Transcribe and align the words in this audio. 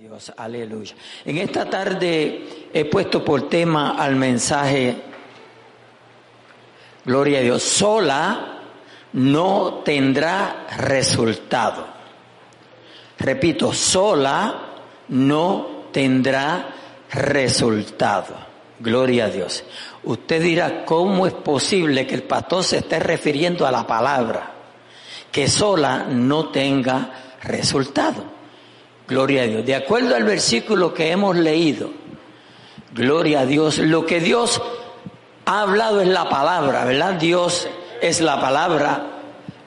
Dios, 0.00 0.32
aleluya. 0.34 0.94
En 1.26 1.36
esta 1.36 1.68
tarde 1.68 2.70
he 2.72 2.86
puesto 2.86 3.22
por 3.22 3.50
tema 3.50 4.02
al 4.02 4.16
mensaje, 4.16 4.96
gloria 7.04 7.40
a 7.40 7.42
Dios, 7.42 7.62
sola 7.62 8.62
no 9.12 9.82
tendrá 9.84 10.68
resultado. 10.78 11.86
Repito, 13.18 13.74
sola 13.74 14.70
no 15.08 15.88
tendrá 15.92 16.70
resultado. 17.10 18.36
Gloria 18.78 19.26
a 19.26 19.28
Dios. 19.28 19.64
Usted 20.04 20.42
dirá, 20.42 20.86
¿cómo 20.86 21.26
es 21.26 21.34
posible 21.34 22.06
que 22.06 22.14
el 22.14 22.22
pastor 22.22 22.64
se 22.64 22.78
esté 22.78 23.00
refiriendo 23.00 23.66
a 23.66 23.70
la 23.70 23.86
palabra? 23.86 24.50
Que 25.30 25.46
sola 25.46 26.06
no 26.08 26.48
tenga 26.48 27.34
resultado. 27.42 28.39
Gloria 29.10 29.42
a 29.42 29.46
Dios. 29.46 29.66
De 29.66 29.74
acuerdo 29.74 30.14
al 30.14 30.22
versículo 30.22 30.94
que 30.94 31.10
hemos 31.10 31.34
leído, 31.36 31.90
gloria 32.94 33.40
a 33.40 33.46
Dios, 33.46 33.78
lo 33.78 34.06
que 34.06 34.20
Dios 34.20 34.62
ha 35.46 35.62
hablado 35.62 36.00
es 36.00 36.06
la 36.06 36.28
palabra, 36.28 36.84
¿verdad? 36.84 37.14
Dios 37.14 37.66
es 38.00 38.20
la 38.20 38.40
palabra, 38.40 39.04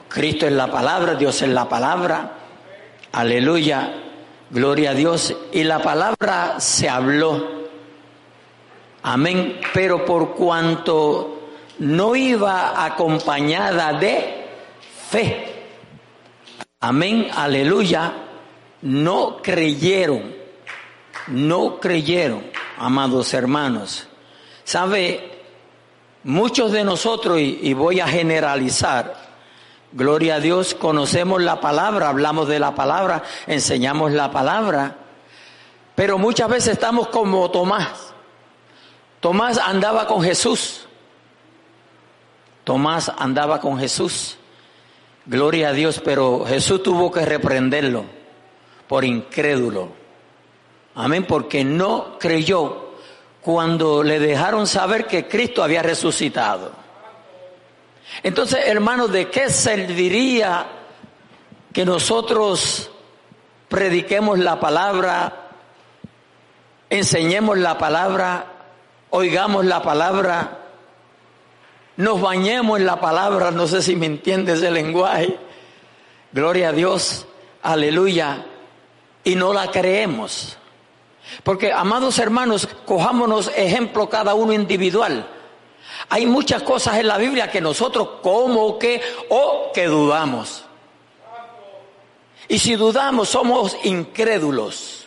Cristo 0.08 0.46
es 0.46 0.52
la 0.52 0.68
palabra, 0.70 1.14
Dios 1.14 1.42
es 1.42 1.50
la 1.50 1.68
palabra. 1.68 2.32
Aleluya, 3.12 3.92
gloria 4.48 4.92
a 4.92 4.94
Dios. 4.94 5.36
Y 5.52 5.62
la 5.64 5.80
palabra 5.80 6.58
se 6.58 6.88
habló. 6.88 7.66
Amén. 9.02 9.60
Pero 9.74 10.06
por 10.06 10.34
cuanto 10.34 11.50
no 11.80 12.16
iba 12.16 12.82
acompañada 12.82 13.92
de 13.92 14.46
fe. 15.10 15.52
Amén, 16.80 17.28
aleluya. 17.36 18.23
No 18.84 19.38
creyeron. 19.42 20.34
No 21.28 21.80
creyeron, 21.80 22.44
amados 22.76 23.32
hermanos. 23.32 24.06
¿Sabe? 24.62 25.30
Muchos 26.22 26.70
de 26.70 26.84
nosotros, 26.84 27.38
y, 27.40 27.72
voy 27.72 28.00
a 28.00 28.06
generalizar, 28.06 29.14
gloria 29.92 30.36
a 30.36 30.40
Dios, 30.40 30.74
conocemos 30.74 31.42
la 31.42 31.60
palabra, 31.60 32.10
hablamos 32.10 32.46
de 32.48 32.58
la 32.58 32.74
palabra, 32.74 33.22
enseñamos 33.46 34.12
la 34.12 34.30
palabra, 34.30 34.96
pero 35.94 36.18
muchas 36.18 36.48
veces 36.48 36.74
estamos 36.74 37.08
como 37.08 37.50
Tomás. 37.50 38.12
Tomás 39.20 39.58
andaba 39.58 40.06
con 40.06 40.22
Jesús. 40.22 40.86
Tomás 42.64 43.10
andaba 43.16 43.60
con 43.60 43.78
Jesús. 43.78 44.36
Gloria 45.24 45.68
a 45.68 45.72
Dios, 45.72 46.02
pero 46.04 46.44
Jesús 46.46 46.82
tuvo 46.82 47.10
que 47.10 47.24
reprenderlo 47.24 48.23
por 48.88 49.04
incrédulo. 49.04 49.88
Amén, 50.94 51.24
porque 51.26 51.64
no 51.64 52.18
creyó 52.18 52.90
cuando 53.40 54.02
le 54.02 54.18
dejaron 54.18 54.66
saber 54.66 55.06
que 55.06 55.26
Cristo 55.26 55.62
había 55.62 55.82
resucitado. 55.82 56.72
Entonces, 58.22 58.60
hermanos, 58.66 59.10
¿de 59.12 59.28
qué 59.28 59.50
serviría 59.50 60.66
que 61.72 61.84
nosotros 61.84 62.90
prediquemos 63.68 64.38
la 64.38 64.60
palabra, 64.60 65.50
enseñemos 66.88 67.58
la 67.58 67.76
palabra, 67.76 68.46
oigamos 69.10 69.64
la 69.64 69.82
palabra, 69.82 70.60
nos 71.96 72.20
bañemos 72.20 72.78
en 72.78 72.86
la 72.86 73.00
palabra, 73.00 73.50
no 73.50 73.66
sé 73.66 73.82
si 73.82 73.96
me 73.96 74.06
entiendes 74.06 74.62
el 74.62 74.74
lenguaje, 74.74 75.36
gloria 76.32 76.68
a 76.68 76.72
Dios, 76.72 77.26
aleluya, 77.62 78.46
y 79.24 79.34
no 79.34 79.52
la 79.52 79.70
creemos. 79.70 80.56
Porque, 81.42 81.72
amados 81.72 82.18
hermanos, 82.18 82.68
cojámonos 82.84 83.50
ejemplo 83.56 84.08
cada 84.08 84.34
uno 84.34 84.52
individual. 84.52 85.26
Hay 86.10 86.26
muchas 86.26 86.62
cosas 86.62 86.98
en 86.98 87.08
la 87.08 87.18
Biblia 87.18 87.50
que 87.50 87.60
nosotros 87.60 88.08
como 88.22 88.78
que 88.78 89.00
o 89.30 89.70
que 89.74 89.86
dudamos. 89.86 90.64
Y 92.46 92.58
si 92.58 92.76
dudamos 92.76 93.30
somos 93.30 93.76
incrédulos 93.84 95.04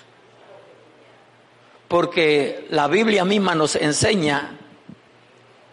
porque 1.87 2.67
la 2.69 2.87
Biblia 2.87 3.23
misma 3.23 3.55
nos 3.55 3.75
enseña 3.75 4.57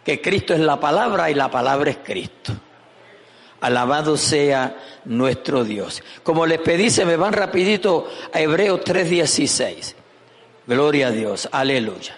que 0.05 0.21
Cristo 0.21 0.55
es 0.55 0.61
la 0.61 0.79
palabra 0.79 1.31
y 1.31 1.35
la 1.35 1.51
palabra 1.51 1.91
es 1.91 1.99
Cristo. 2.05 2.53
Alabado 3.65 4.19
sea 4.19 4.77
nuestro 5.07 5.65
Dios. 5.65 6.03
Como 6.23 6.45
les 6.45 6.61
pedí, 6.61 6.91
se 6.91 7.07
me 7.07 7.17
van 7.17 7.33
rapidito 7.33 8.07
a 8.31 8.39
Hebreos 8.39 8.83
3:16. 8.85 9.95
Gloria 10.67 11.07
a 11.07 11.11
Dios, 11.11 11.49
aleluya. 11.51 12.15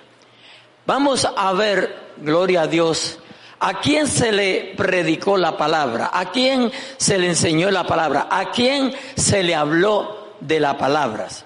Vamos 0.87 1.25
a 1.25 1.53
ver, 1.53 2.15
gloria 2.17 2.63
a 2.63 2.67
Dios, 2.67 3.21
a 3.61 3.79
quién 3.79 4.09
se 4.09 4.33
le 4.33 4.75
predicó 4.77 5.37
la 5.37 5.57
palabra, 5.57 6.11
a 6.13 6.33
quién 6.33 6.73
se 6.97 7.17
le 7.17 7.29
enseñó 7.29 7.71
la 7.71 7.87
palabra, 7.87 8.27
a 8.29 8.51
quién 8.51 8.93
se 9.15 9.45
le 9.45 9.55
habló 9.55 10.35
de 10.41 10.59
las 10.59 10.75
palabras. 10.75 11.45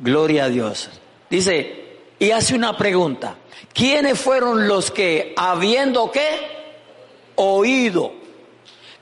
Gloria 0.00 0.46
a 0.46 0.48
Dios. 0.48 0.90
Dice, 1.30 1.98
y 2.18 2.32
hace 2.32 2.56
una 2.56 2.76
pregunta. 2.76 3.36
¿Quiénes 3.72 4.18
fueron 4.18 4.66
los 4.66 4.90
que, 4.90 5.34
habiendo 5.36 6.10
qué? 6.10 6.48
Oído. 7.36 8.23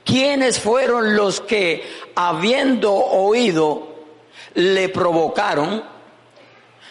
¿Quiénes 0.03 0.59
fueron 0.59 1.15
los 1.15 1.39
que, 1.41 1.83
habiendo 2.15 2.93
oído, 2.93 3.95
le 4.53 4.89
provocaron? 4.89 5.83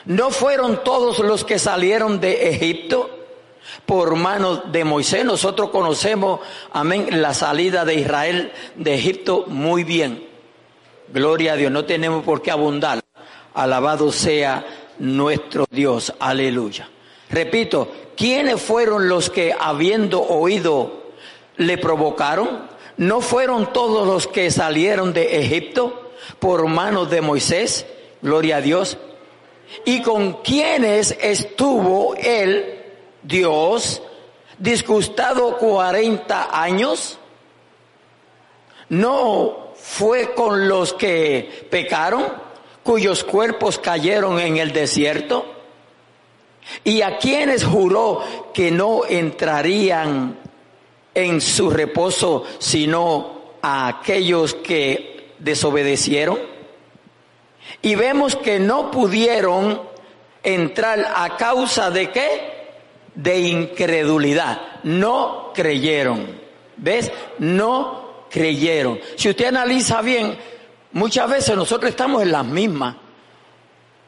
¿No 0.05 0.31
fueron 0.31 0.83
todos 0.83 1.21
los 1.21 1.45
que 1.45 1.59
salieron 1.59 2.21
de 2.21 2.49
Egipto 2.51 3.11
por 3.87 4.17
manos 4.17 4.73
de 4.73 4.85
Moisés? 4.85 5.25
Nosotros 5.25 5.71
conocemos, 5.71 6.41
amén, 6.73 7.23
la 7.23 7.35
salida 7.35 7.85
de 7.85 7.95
Israel 7.95 8.53
de 8.75 8.95
Egipto 8.95 9.45
muy 9.47 9.85
bien. 9.85 10.27
Gloria 11.13 11.53
a 11.53 11.57
Dios, 11.57 11.71
no 11.71 11.85
tenemos 11.85 12.25
por 12.25 12.43
qué 12.43 12.51
abundar. 12.51 13.01
Alabado 13.55 14.11
sea 14.11 14.65
nuestro 14.99 15.67
Dios. 15.71 16.15
Aleluya. 16.19 16.89
Repito, 17.29 17.93
¿quiénes 18.17 18.61
fueron 18.61 19.09
los 19.09 19.31
que 19.31 19.55
habiendo 19.59 20.23
oído 20.23 21.13
le 21.59 21.79
provocaron? 21.79 22.72
¿No 22.97 23.21
fueron 23.21 23.73
todos 23.73 24.07
los 24.07 24.27
que 24.27 24.51
salieron 24.51 25.13
de 25.13 25.41
Egipto 25.41 26.13
por 26.39 26.67
manos 26.67 27.11
de 27.11 27.21
Moisés? 27.21 27.87
Gloria 28.21 28.57
a 28.57 28.61
Dios. 28.61 28.99
¿Y 29.85 30.03
con 30.03 30.43
quiénes 30.43 31.17
estuvo 31.21 32.15
él, 32.17 32.85
Dios, 33.23 34.03
disgustado 34.59 35.57
40 35.57 36.63
años? 36.63 37.19
¿No 38.89 39.73
fue 39.75 40.35
con 40.35 40.69
los 40.69 40.93
que 40.93 41.67
pecaron? 41.71 42.53
cuyos 42.83 43.25
cuerpos 43.25 43.79
cayeron 43.79 44.39
en 44.39 44.57
el 44.57 44.73
desierto? 44.73 45.47
¿Y 46.85 47.03
a 47.03 47.19
quienes 47.19 47.65
juró 47.65 48.23
que 48.53 48.71
no 48.71 49.05
entrarían 49.05 50.39
en 51.15 51.41
su 51.41 51.71
reposo 51.71 52.45
sino 52.59 53.43
a 53.63 53.89
aquellos 53.89 54.55
que 54.55 55.35
desobedecieron? 55.39 56.39
Y 57.81 57.95
vemos 57.95 58.37
que 58.37 58.59
no 58.59 58.91
pudieron 58.91 59.83
entrar 60.43 61.13
a 61.15 61.37
causa 61.37 61.91
de 61.91 62.11
qué? 62.11 62.71
De 63.15 63.41
incredulidad. 63.41 64.81
No 64.83 65.53
creyeron. 65.55 66.41
¿Ves? 66.77 67.13
No 67.39 68.27
creyeron. 68.31 68.99
Si 69.17 69.29
usted 69.29 69.47
analiza 69.47 70.03
bien, 70.03 70.37
Muchas 70.93 71.29
veces 71.29 71.57
nosotros 71.57 71.91
estamos 71.91 72.23
en 72.23 72.33
las 72.33 72.45
mismas, 72.45 72.97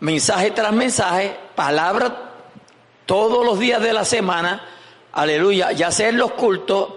mensaje 0.01 0.51
tras 0.51 0.73
mensaje, 0.73 1.35
palabra 1.55 2.33
todos 3.07 3.45
los 3.45 3.59
días 3.59 3.83
de 3.83 3.95
la 3.95 4.05
semana, 4.05 4.63
aleluya, 5.15 5.73
ya 5.73 5.91
sea 5.91 6.09
en 6.09 6.19
los 6.19 6.33
cultos, 6.33 6.89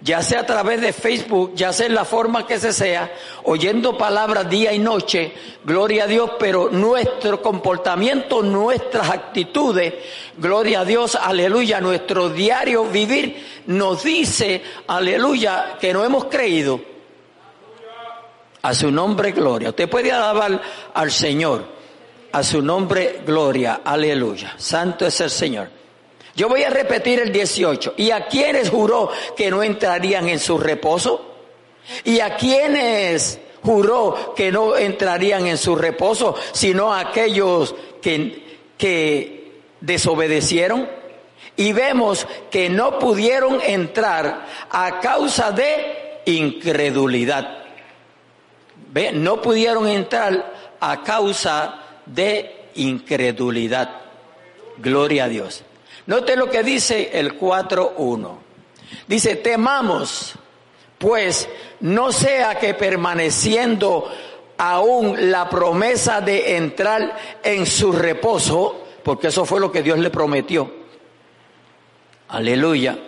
ya 0.00 0.22
sea 0.22 0.40
a 0.40 0.46
través 0.46 0.80
de 0.80 0.92
Facebook, 0.92 1.52
ya 1.54 1.72
sea 1.72 1.86
en 1.86 1.94
la 1.94 2.04
forma 2.04 2.46
que 2.46 2.58
se 2.58 2.72
sea, 2.72 3.12
oyendo 3.44 3.98
palabras 3.98 4.48
día 4.48 4.72
y 4.72 4.78
noche, 4.78 5.32
gloria 5.64 6.04
a 6.04 6.06
Dios, 6.06 6.32
pero 6.38 6.70
nuestro 6.70 7.42
comportamiento, 7.42 8.42
nuestras 8.42 9.10
actitudes, 9.10 9.94
gloria 10.36 10.80
a 10.80 10.84
Dios, 10.84 11.16
aleluya, 11.16 11.80
nuestro 11.80 12.30
diario 12.30 12.84
vivir 12.84 13.62
nos 13.66 14.04
dice, 14.04 14.62
aleluya, 14.86 15.76
que 15.80 15.92
no 15.92 16.04
hemos 16.04 16.26
creído. 16.26 16.80
A 18.62 18.74
su 18.74 18.90
nombre, 18.90 19.32
gloria. 19.32 19.70
Usted 19.70 19.88
puede 19.88 20.10
alabar 20.10 20.60
al 20.92 21.10
Señor. 21.12 21.64
A 22.32 22.42
su 22.42 22.60
nombre, 22.60 23.22
gloria. 23.24 23.80
Aleluya. 23.84 24.54
Santo 24.56 25.06
es 25.06 25.20
el 25.20 25.30
Señor. 25.30 25.77
Yo 26.38 26.48
voy 26.48 26.62
a 26.62 26.70
repetir 26.70 27.18
el 27.18 27.32
18. 27.32 27.94
¿Y 27.96 28.12
a 28.12 28.28
quienes 28.28 28.70
juró 28.70 29.10
que 29.36 29.50
no 29.50 29.62
entrarían 29.62 30.28
en 30.28 30.38
su 30.38 30.56
reposo? 30.56 31.34
¿Y 32.04 32.20
a 32.20 32.36
quienes 32.36 33.40
juró 33.62 34.34
que 34.34 34.52
no 34.52 34.76
entrarían 34.76 35.46
en 35.46 35.58
su 35.58 35.76
reposo, 35.76 36.34
sino 36.52 36.94
aquellos 36.94 37.74
que, 38.00 38.58
que 38.76 39.60
desobedecieron. 39.80 40.88
Y 41.56 41.72
vemos 41.72 42.26
que 42.50 42.70
no 42.70 42.98
pudieron 42.98 43.60
entrar 43.60 44.46
a 44.70 45.00
causa 45.00 45.50
de 45.50 46.20
incredulidad. 46.26 47.64
No 49.14 49.42
pudieron 49.42 49.88
entrar 49.88 50.76
a 50.80 51.02
causa 51.02 51.80
de 52.06 52.70
incredulidad. 52.76 53.90
Gloria 54.78 55.24
a 55.24 55.28
Dios. 55.28 55.64
Note 56.08 56.36
lo 56.36 56.48
que 56.48 56.62
dice 56.62 57.10
el 57.12 57.38
4.1. 57.38 58.38
Dice, 59.06 59.36
temamos, 59.36 60.32
pues 60.96 61.46
no 61.80 62.12
sea 62.12 62.58
que 62.58 62.72
permaneciendo 62.72 64.10
aún 64.56 65.30
la 65.30 65.50
promesa 65.50 66.22
de 66.22 66.56
entrar 66.56 67.14
en 67.42 67.66
su 67.66 67.92
reposo, 67.92 68.86
porque 69.02 69.26
eso 69.26 69.44
fue 69.44 69.60
lo 69.60 69.70
que 69.70 69.82
Dios 69.82 69.98
le 69.98 70.08
prometió. 70.08 70.72
Aleluya. 72.28 72.98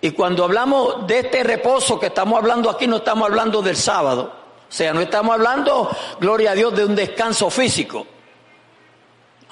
Y 0.00 0.10
cuando 0.10 0.42
hablamos 0.42 1.06
de 1.06 1.20
este 1.20 1.44
reposo 1.44 2.00
que 2.00 2.06
estamos 2.06 2.36
hablando 2.36 2.68
aquí, 2.68 2.88
no 2.88 2.96
estamos 2.96 3.28
hablando 3.28 3.62
del 3.62 3.76
sábado. 3.76 4.34
O 4.68 4.72
sea, 4.72 4.92
no 4.92 5.00
estamos 5.00 5.34
hablando, 5.34 5.88
gloria 6.18 6.50
a 6.50 6.54
Dios, 6.56 6.74
de 6.74 6.84
un 6.84 6.96
descanso 6.96 7.48
físico. 7.48 8.08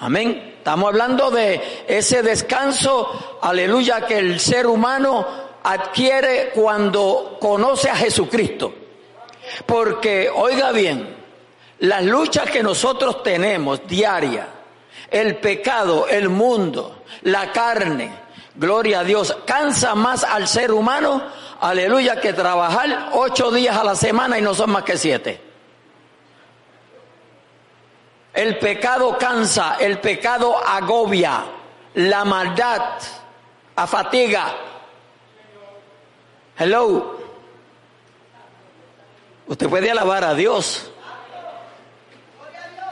Amén. 0.03 0.55
Estamos 0.59 0.89
hablando 0.89 1.31
de 1.31 1.85
ese 1.87 2.25
descanso, 2.25 3.39
aleluya, 3.41 4.05
que 4.05 4.19
el 4.19 4.41
ser 4.41 4.67
humano 4.67 5.25
adquiere 5.63 6.51
cuando 6.53 7.39
conoce 7.41 7.89
a 7.89 7.95
Jesucristo. 7.95 8.75
Porque, 9.65 10.29
oiga 10.29 10.73
bien, 10.73 11.15
las 11.79 12.03
luchas 12.03 12.51
que 12.51 12.65
nosotros 12.65 13.23
tenemos 13.23 13.87
diaria, 13.87 14.49
el 15.09 15.37
pecado, 15.37 16.09
el 16.09 16.29
mundo, 16.29 17.05
la 17.23 17.53
carne, 17.53 18.11
gloria 18.57 19.01
a 19.01 19.05
Dios, 19.05 19.37
cansa 19.47 19.95
más 19.95 20.25
al 20.25 20.49
ser 20.49 20.73
humano, 20.73 21.23
aleluya, 21.61 22.21
que 22.21 22.33
trabajar 22.33 23.11
ocho 23.13 23.53
días 23.53 23.77
a 23.77 23.85
la 23.85 23.95
semana 23.95 24.37
y 24.37 24.43
no 24.43 24.53
son 24.53 24.73
más 24.73 24.83
que 24.83 24.97
siete. 24.97 25.52
El 28.35 28.59
pecado 28.59 29.19
cansa, 29.19 29.77
el 29.79 29.99
pecado 29.99 30.57
agobia, 30.57 31.45
la 31.95 32.25
maldad 32.25 32.83
afatiga. 33.77 34.55
Hello. 36.59 37.19
Usted 39.47 39.69
puede 39.69 39.91
alabar 39.91 40.25
a 40.25 40.35
Dios. 40.35 40.91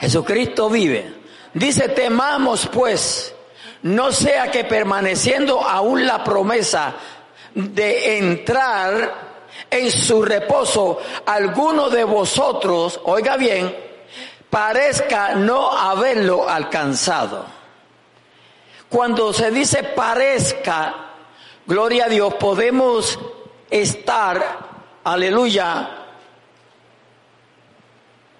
Jesucristo 0.01 0.69
vive. 0.69 1.15
Dice, 1.55 1.89
temamos 1.89 2.67
pues, 2.67 3.35
no 3.83 4.13
sea 4.13 4.51
que 4.51 4.65
permaneciendo 4.65 5.61
aún 5.61 6.07
la 6.07 6.23
promesa 6.23 6.95
de 7.55 8.19
entrar 8.19 9.31
en 9.71 9.91
su 9.91 10.23
reposo, 10.23 10.99
alguno 11.27 11.91
de 11.91 12.05
vosotros, 12.05 13.01
oiga 13.05 13.37
bien, 13.37 13.90
parezca 14.51 15.35
no 15.37 15.71
haberlo 15.73 16.49
alcanzado. 16.49 17.47
Cuando 18.89 19.33
se 19.33 19.53
dice 19.53 19.85
parezca, 19.85 21.13
gloria 21.65 22.07
a 22.07 22.09
Dios, 22.09 22.35
podemos 22.35 23.19
estar, 23.71 24.59
aleluya, 25.05 25.91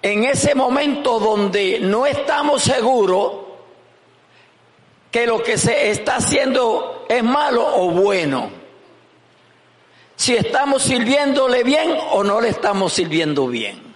en 0.01 0.25
ese 0.25 0.53
momento 0.55 1.19
donde 1.19 1.79
no 1.79 2.05
estamos 2.05 2.63
seguros 2.63 3.33
que 5.09 5.25
lo 5.25 5.41
que 5.41 5.57
se 5.57 5.91
está 5.91 6.17
haciendo 6.17 7.05
es 7.07 7.23
malo 7.23 7.65
o 7.77 7.91
bueno. 7.91 8.49
Si 10.15 10.35
estamos 10.35 10.83
sirviéndole 10.83 11.63
bien 11.63 11.97
o 12.11 12.23
no 12.23 12.41
le 12.41 12.49
estamos 12.49 12.93
sirviendo 12.93 13.47
bien. 13.47 13.90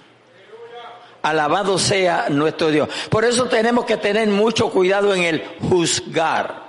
Alabado 1.26 1.80
sea 1.80 2.28
nuestro 2.30 2.70
Dios. 2.70 2.88
Por 3.10 3.26
eso 3.26 3.46
tenemos 3.46 3.84
que 3.86 3.98
tener 3.98 4.28
mucho 4.28 4.70
cuidado 4.70 5.12
en 5.16 5.24
el 5.24 5.44
juzgar. 5.68 6.66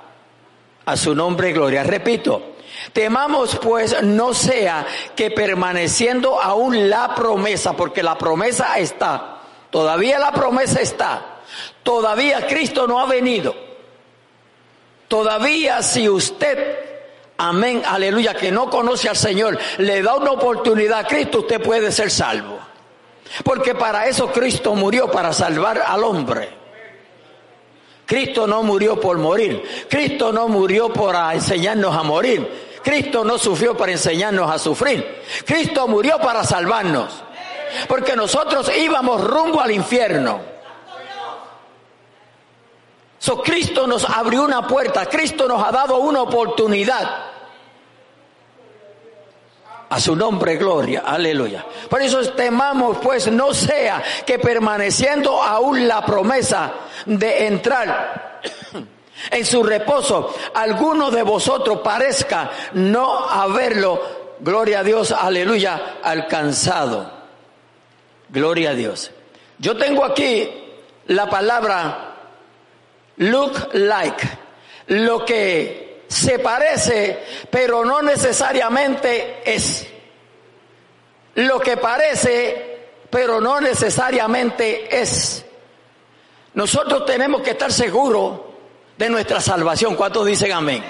A 0.87 0.97
su 0.97 1.15
nombre, 1.15 1.53
gloria. 1.53 1.83
Repito, 1.83 2.55
temamos 2.95 3.57
pues 3.57 4.03
no 4.03 4.33
sea 4.33 4.87
que 5.15 5.31
permaneciendo 5.31 6.41
aún 6.41 6.89
la 6.89 7.15
promesa, 7.15 7.75
porque 7.75 8.03
la 8.03 8.17
promesa 8.17 8.79
está, 8.79 9.41
todavía 9.69 10.19
la 10.19 10.33
promesa 10.33 10.81
está, 10.81 11.41
todavía 11.83 12.47
Cristo 12.47 12.87
no 12.87 12.99
ha 12.99 13.05
venido. 13.05 13.55
Todavía 15.07 15.83
si 15.83 16.09
usted 16.09 16.87
Amén, 17.39 17.83
aleluya, 17.85 18.33
que 18.33 18.51
no 18.51 18.71
conoce 18.71 19.11
al 19.11 19.17
Señor, 19.17 19.59
le 19.77 20.01
da 20.01 20.17
una 20.17 20.31
oportunidad 20.31 21.01
a 21.01 21.07
Cristo, 21.07 21.41
usted 21.41 21.61
puede 21.61 21.93
ser 21.93 22.11
salvo. 22.11 22.59
Porque 23.45 23.75
para 23.75 24.07
eso 24.07 24.29
Cristo 24.29 24.75
murió, 24.75 25.11
para 25.11 25.33
salvar 25.33 25.83
al 25.87 26.05
hombre. 26.05 26.49
Cristo 28.07 28.47
no 28.47 28.63
murió 28.63 29.01
por 29.01 29.19
morir. 29.19 29.87
Cristo 29.91 30.33
no 30.33 30.49
murió 30.49 30.93
para 30.93 31.35
enseñarnos 31.35 31.95
a 31.95 32.03
morir. 32.03 32.81
Cristo 32.83 33.25
no 33.25 33.37
sufrió 33.37 33.77
para 33.77 33.93
enseñarnos 33.93 34.49
a 34.51 34.59
sufrir. 34.59 35.23
Cristo 35.45 35.89
murió 35.89 36.19
para 36.19 36.45
salvarnos. 36.45 37.23
Porque 37.89 38.15
nosotros 38.15 38.71
íbamos 38.77 39.23
rumbo 39.25 39.61
al 39.61 39.73
infierno. 39.73 40.41
So, 43.19 43.43
Cristo 43.43 43.89
nos 43.89 44.09
abrió 44.09 44.45
una 44.45 44.69
puerta. 44.69 45.07
Cristo 45.07 45.49
nos 45.49 45.67
ha 45.67 45.73
dado 45.73 45.99
una 45.99 46.23
oportunidad. 46.23 47.36
A 49.89 50.01
su 50.01 50.17
nombre, 50.17 50.57
gloria, 50.57 51.05
aleluya. 51.07 51.65
Por 51.89 52.03
eso 52.03 52.21
temamos, 52.33 52.99
pues, 52.99 53.31
no 53.31 53.55
sea 53.55 54.03
que 54.25 54.39
permaneciendo 54.39 55.41
aún 55.41 55.87
la 55.87 56.05
promesa 56.05 56.73
de 57.05 57.47
entrar 57.47 58.41
en 59.31 59.47
su 59.47 59.63
reposo, 59.63 60.35
alguno 60.55 61.11
de 61.11 61.23
vosotros 61.23 61.81
parezca 61.85 62.51
no 62.73 63.29
haberlo, 63.29 64.37
gloria 64.41 64.81
a 64.81 64.83
Dios, 64.83 65.13
aleluya, 65.13 65.99
alcanzado. 66.03 67.15
Gloria 68.29 68.71
a 68.71 68.75
Dios. 68.75 69.13
Yo 69.59 69.77
tengo 69.77 70.05
aquí 70.05 70.51
la 71.07 71.31
palabra 71.31 72.15
look 73.19 73.69
like, 73.73 74.29
lo 74.89 75.25
que 75.25 75.86
se 76.09 76.39
parece, 76.39 77.25
pero 77.51 77.85
no 77.85 78.03
necesariamente 78.03 79.43
es. 79.45 79.87
Lo 81.35 81.61
que 81.61 81.77
parece, 81.77 82.89
pero 83.11 83.41
no 83.41 83.61
necesariamente 83.61 85.01
es. 85.01 85.45
Nosotros 86.55 87.05
tenemos 87.05 87.43
que 87.43 87.51
estar 87.51 87.73
seguros 87.73 88.41
de 88.97 89.11
nuestra 89.11 89.41
salvación. 89.41 89.95
¿Cuántos 89.95 90.27
dicen 90.27 90.53
amén? 90.53 90.83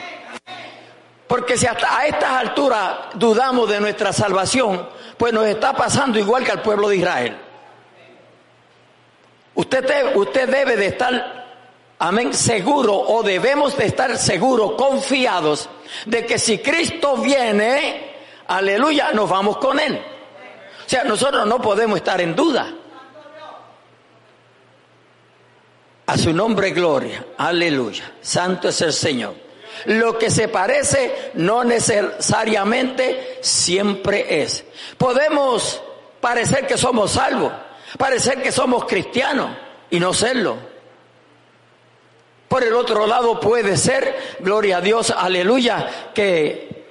Porque 1.27 1.57
si 1.57 1.67
hasta 1.67 1.99
a 1.99 2.07
estas 2.07 2.31
alturas 2.31 2.97
dudamos 3.15 3.69
de 3.69 3.81
nuestra 3.81 4.13
salvación, 4.13 4.89
pues 5.17 5.33
nos 5.33 5.47
está 5.47 5.73
pasando 5.73 6.19
igual 6.19 6.45
que 6.45 6.53
al 6.53 6.63
pueblo 6.63 6.89
de 6.89 6.97
Israel. 6.97 7.37
Usted, 9.55 10.15
usted 10.15 10.49
debe 10.49 10.77
de 10.77 10.87
estar 10.87 11.46
amén, 11.99 12.35
seguro 12.35 12.95
o 12.95 13.23
debemos 13.23 13.77
de 13.77 13.87
estar 13.87 14.17
seguros, 14.17 14.73
confiados 14.73 15.69
de 16.05 16.27
que 16.27 16.39
si 16.39 16.59
Cristo 16.59 17.17
viene, 17.17 18.15
aleluya, 18.47 19.13
nos 19.13 19.29
vamos 19.29 19.59
con 19.59 19.79
Él. 19.79 20.01
O 20.87 20.89
sea, 20.89 21.05
nosotros 21.05 21.47
no 21.47 21.61
podemos 21.61 21.97
estar 21.97 22.21
en 22.21 22.37
duda. 22.37 22.73
A 26.07 26.17
su 26.17 26.33
nombre 26.33 26.71
gloria, 26.71 27.27
aleluya, 27.37 28.13
santo 28.21 28.69
es 28.69 28.81
el 28.81 28.93
Señor. 28.93 29.35
Lo 29.87 30.17
que 30.17 30.31
se 30.31 30.49
parece 30.49 31.33
no 31.35 31.65
necesariamente 31.65 33.39
siempre 33.43 34.43
es. 34.43 34.65
Podemos 34.97 35.83
parecer 36.21 36.67
que 36.67 36.79
somos 36.79 37.13
salvos, 37.13 37.53
parecer 37.99 38.41
que 38.41 38.53
somos 38.53 38.85
cristianos 38.85 39.51
y 39.91 39.99
no 39.99 40.15
serlo. 40.15 40.76
Por 42.49 42.63
el 42.63 42.75
otro 42.75 43.07
lado 43.07 43.41
puede 43.41 43.77
ser, 43.77 44.37
gloria 44.41 44.79
a 44.79 44.81
Dios, 44.81 45.11
aleluya, 45.11 46.11
que 46.15 46.87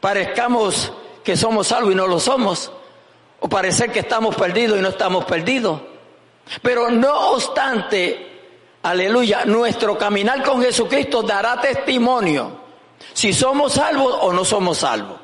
parezcamos 0.00 0.92
que 1.22 1.36
somos 1.36 1.68
salvos 1.68 1.92
y 1.92 1.94
no 1.94 2.06
lo 2.06 2.18
somos, 2.18 2.72
o 3.40 3.48
parecer 3.48 3.92
que 3.92 4.00
estamos 4.00 4.34
perdidos 4.36 4.78
y 4.78 4.82
no 4.82 4.88
estamos 4.88 5.24
perdidos. 5.26 5.80
Pero 6.62 6.90
no 6.90 7.32
obstante, 7.32 8.40
aleluya, 8.82 9.44
nuestro 9.44 9.98
caminar 9.98 10.42
con 10.42 10.62
Jesucristo 10.62 11.22
dará 11.22 11.60
testimonio 11.60 12.60
si 13.12 13.32
somos 13.32 13.74
salvos 13.74 14.16
o 14.22 14.32
no 14.32 14.44
somos 14.44 14.78
salvos. 14.78 15.18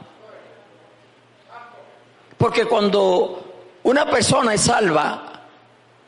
Porque 2.37 2.67
cuando 2.67 3.47
Una 3.87 4.05
persona 4.11 4.53
es 4.55 4.63
salva, 4.63 5.26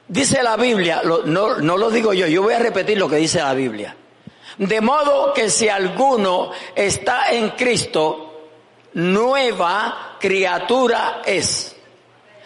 dice 0.08 0.42
la 0.42 0.56
Biblia, 0.56 1.02
no, 1.04 1.56
no 1.56 1.76
lo 1.76 1.90
digo 1.90 2.12
yo, 2.12 2.26
yo 2.26 2.42
voy 2.42 2.54
a 2.54 2.58
repetir 2.58 2.98
lo 2.98 3.08
que 3.08 3.16
dice 3.16 3.38
la 3.38 3.54
Biblia. 3.54 3.94
De 4.58 4.80
modo 4.80 5.32
que 5.32 5.50
si 5.50 5.68
alguno 5.68 6.50
está 6.74 7.30
en 7.30 7.50
Cristo, 7.50 8.28
nueva 8.94 10.16
criatura 10.18 11.22
es. 11.24 11.76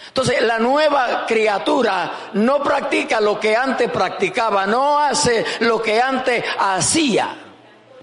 Entonces, 0.09 0.43
la 0.43 0.59
nueva 0.59 1.25
criatura 1.27 2.13
no 2.35 2.63
practica 2.63 3.19
lo 3.19 3.41
que 3.41 3.57
antes 3.57 3.91
practicaba, 3.91 4.67
no 4.67 4.99
hace 4.99 5.43
lo 5.61 5.81
que 5.81 6.03
antes 6.03 6.45
hacía, 6.59 7.35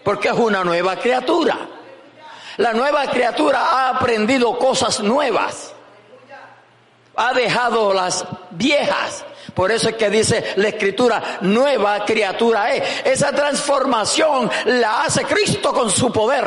porque 0.03 0.29
es 0.29 0.33
una 0.33 0.63
nueva 0.63 0.95
criatura. 0.95 1.55
La 2.57 2.73
nueva 2.73 3.05
criatura 3.11 3.59
ha 3.59 3.89
aprendido 3.89 4.57
cosas 4.57 5.01
nuevas, 5.01 5.71
ha 7.15 7.33
dejado 7.33 7.93
las 7.93 8.25
viejas. 8.49 9.23
Por 9.53 9.71
eso 9.71 9.89
es 9.89 9.95
que 9.95 10.09
dice 10.09 10.53
la 10.57 10.69
escritura, 10.69 11.39
nueva 11.41 12.05
criatura 12.05 12.73
es. 12.73 13.05
Esa 13.05 13.31
transformación 13.31 14.49
la 14.65 15.03
hace 15.03 15.23
Cristo 15.23 15.73
con 15.73 15.89
su 15.89 16.11
poder. 16.11 16.45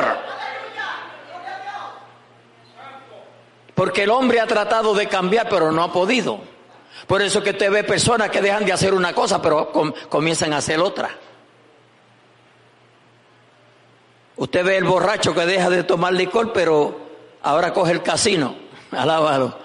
Porque 3.75 4.03
el 4.03 4.11
hombre 4.11 4.39
ha 4.39 4.47
tratado 4.47 4.93
de 4.93 5.07
cambiar, 5.07 5.49
pero 5.49 5.71
no 5.71 5.83
ha 5.83 5.91
podido. 5.91 6.39
Por 7.07 7.21
eso 7.21 7.41
que 7.43 7.51
usted 7.51 7.71
ve 7.71 7.83
personas 7.83 8.29
que 8.29 8.41
dejan 8.41 8.65
de 8.65 8.73
hacer 8.73 8.93
una 8.93 9.13
cosa, 9.13 9.41
pero 9.41 9.71
comienzan 10.09 10.53
a 10.53 10.57
hacer 10.57 10.79
otra. 10.79 11.09
Usted 14.35 14.65
ve 14.65 14.77
el 14.77 14.83
borracho 14.83 15.33
que 15.33 15.45
deja 15.45 15.69
de 15.69 15.83
tomar 15.83 16.13
licor, 16.13 16.53
pero 16.53 16.99
ahora 17.41 17.73
coge 17.73 17.91
el 17.91 18.01
casino. 18.01 18.55
Alábalo. 18.91 19.57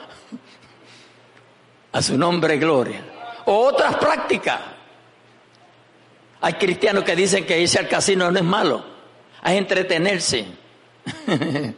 A 1.92 2.02
su 2.02 2.18
nombre, 2.18 2.58
gloria. 2.58 3.02
O 3.50 3.68
otras 3.68 3.96
prácticas. 3.96 4.60
Hay 6.42 6.52
cristianos 6.54 7.02
que 7.02 7.16
dicen 7.16 7.46
que 7.46 7.58
irse 7.58 7.78
al 7.78 7.88
casino 7.88 8.30
no 8.30 8.38
es 8.38 8.44
malo. 8.44 8.84
Hay 9.42 9.56
entretenerse. 9.56 10.46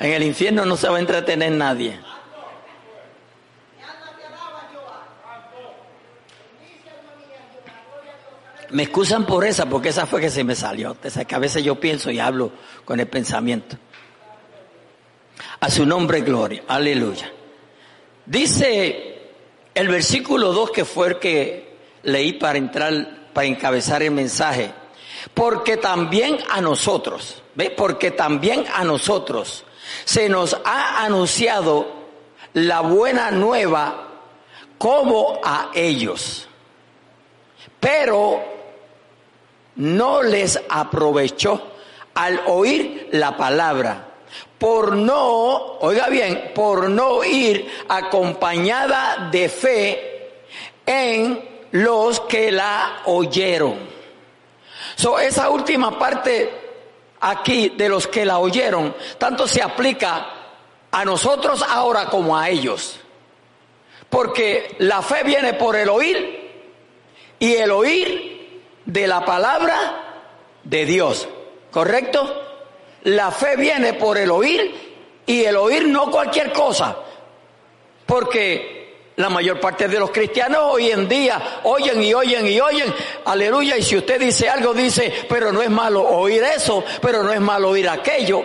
En 0.00 0.12
el 0.12 0.22
infierno 0.22 0.64
no 0.64 0.76
se 0.76 0.88
va 0.88 0.98
a 0.98 1.00
entretener 1.00 1.50
nadie. 1.50 1.98
Me 8.70 8.84
excusan 8.84 9.26
por 9.26 9.44
esa, 9.44 9.66
porque 9.66 9.88
esa 9.88 10.06
fue 10.06 10.20
que 10.20 10.30
se 10.30 10.44
me 10.44 10.54
salió. 10.54 10.96
Que 11.00 11.34
a 11.34 11.38
veces 11.40 11.64
yo 11.64 11.80
pienso 11.80 12.12
y 12.12 12.20
hablo 12.20 12.52
con 12.84 13.00
el 13.00 13.08
pensamiento. 13.08 13.76
A 15.58 15.68
su 15.68 15.84
nombre, 15.84 16.20
gloria. 16.20 16.62
Aleluya. 16.68 17.32
Dice 18.24 19.07
el 19.78 19.86
versículo 19.86 20.52
2 20.52 20.72
que 20.72 20.84
fue 20.84 21.06
el 21.06 21.18
que 21.20 21.78
leí 22.02 22.32
para 22.32 22.58
entrar, 22.58 23.30
para 23.32 23.46
encabezar 23.46 24.02
el 24.02 24.10
mensaje. 24.10 24.72
Porque 25.32 25.76
también 25.76 26.36
a 26.50 26.60
nosotros, 26.60 27.42
¿ve? 27.54 27.70
Porque 27.70 28.10
también 28.10 28.64
a 28.74 28.82
nosotros 28.82 29.64
se 30.04 30.28
nos 30.28 30.58
ha 30.64 31.04
anunciado 31.04 31.86
la 32.54 32.80
buena 32.80 33.30
nueva 33.30 34.08
como 34.78 35.40
a 35.44 35.70
ellos. 35.74 36.48
Pero 37.78 38.42
no 39.76 40.24
les 40.24 40.60
aprovechó 40.68 41.62
al 42.14 42.40
oír 42.46 43.10
la 43.12 43.36
palabra. 43.36 44.07
Por 44.58 44.96
no, 44.96 45.78
oiga 45.80 46.08
bien, 46.08 46.52
por 46.54 46.88
no 46.90 47.22
ir 47.22 47.70
acompañada 47.88 49.28
de 49.30 49.48
fe 49.48 50.42
en 50.84 51.48
los 51.72 52.20
que 52.20 52.50
la 52.50 53.02
oyeron. 53.04 53.78
So, 54.96 55.18
esa 55.18 55.48
última 55.50 55.96
parte 55.96 56.50
aquí 57.20 57.70
de 57.70 57.88
los 57.88 58.08
que 58.08 58.24
la 58.24 58.38
oyeron, 58.38 58.94
tanto 59.16 59.46
se 59.46 59.62
aplica 59.62 60.26
a 60.90 61.04
nosotros 61.04 61.62
ahora 61.62 62.06
como 62.06 62.36
a 62.36 62.48
ellos. 62.48 62.98
Porque 64.08 64.74
la 64.78 65.02
fe 65.02 65.22
viene 65.22 65.54
por 65.54 65.76
el 65.76 65.88
oír 65.88 66.50
y 67.38 67.54
el 67.54 67.70
oír 67.70 68.62
de 68.84 69.06
la 69.06 69.24
palabra 69.24 70.24
de 70.64 70.86
Dios. 70.86 71.28
¿Correcto? 71.70 72.47
La 73.04 73.30
fe 73.30 73.56
viene 73.56 73.94
por 73.94 74.18
el 74.18 74.30
oír 74.30 75.22
y 75.26 75.44
el 75.44 75.56
oír 75.56 75.86
no 75.86 76.10
cualquier 76.10 76.52
cosa. 76.52 76.96
Porque 78.04 78.78
la 79.16 79.28
mayor 79.28 79.60
parte 79.60 79.88
de 79.88 79.98
los 79.98 80.10
cristianos 80.10 80.60
hoy 80.62 80.90
en 80.90 81.08
día 81.08 81.60
oyen 81.64 82.02
y 82.02 82.14
oyen 82.14 82.46
y 82.46 82.60
oyen, 82.60 82.94
aleluya, 83.24 83.76
y 83.76 83.82
si 83.82 83.96
usted 83.96 84.20
dice 84.20 84.48
algo, 84.48 84.72
dice, 84.72 85.26
pero 85.28 85.52
no 85.52 85.60
es 85.60 85.70
malo 85.70 86.02
oír 86.02 86.42
eso, 86.42 86.84
pero 87.02 87.22
no 87.22 87.32
es 87.32 87.40
malo 87.40 87.70
oír 87.70 87.88
aquello. 87.88 88.44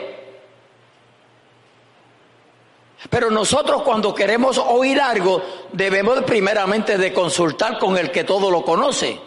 Pero 3.10 3.29
nosotros 3.29 3.83
cuando 3.83 4.15
queremos 4.15 4.57
oír 4.57 5.00
algo, 5.00 5.41
debemos 5.72 6.24
primeramente 6.24 6.98
de 6.98 7.13
consultar 7.13 7.77
con 7.77 7.98
el 7.98 8.10
que 8.12 8.24
todo 8.24 8.50
lo 8.50 8.63
conoce, 8.63 9.19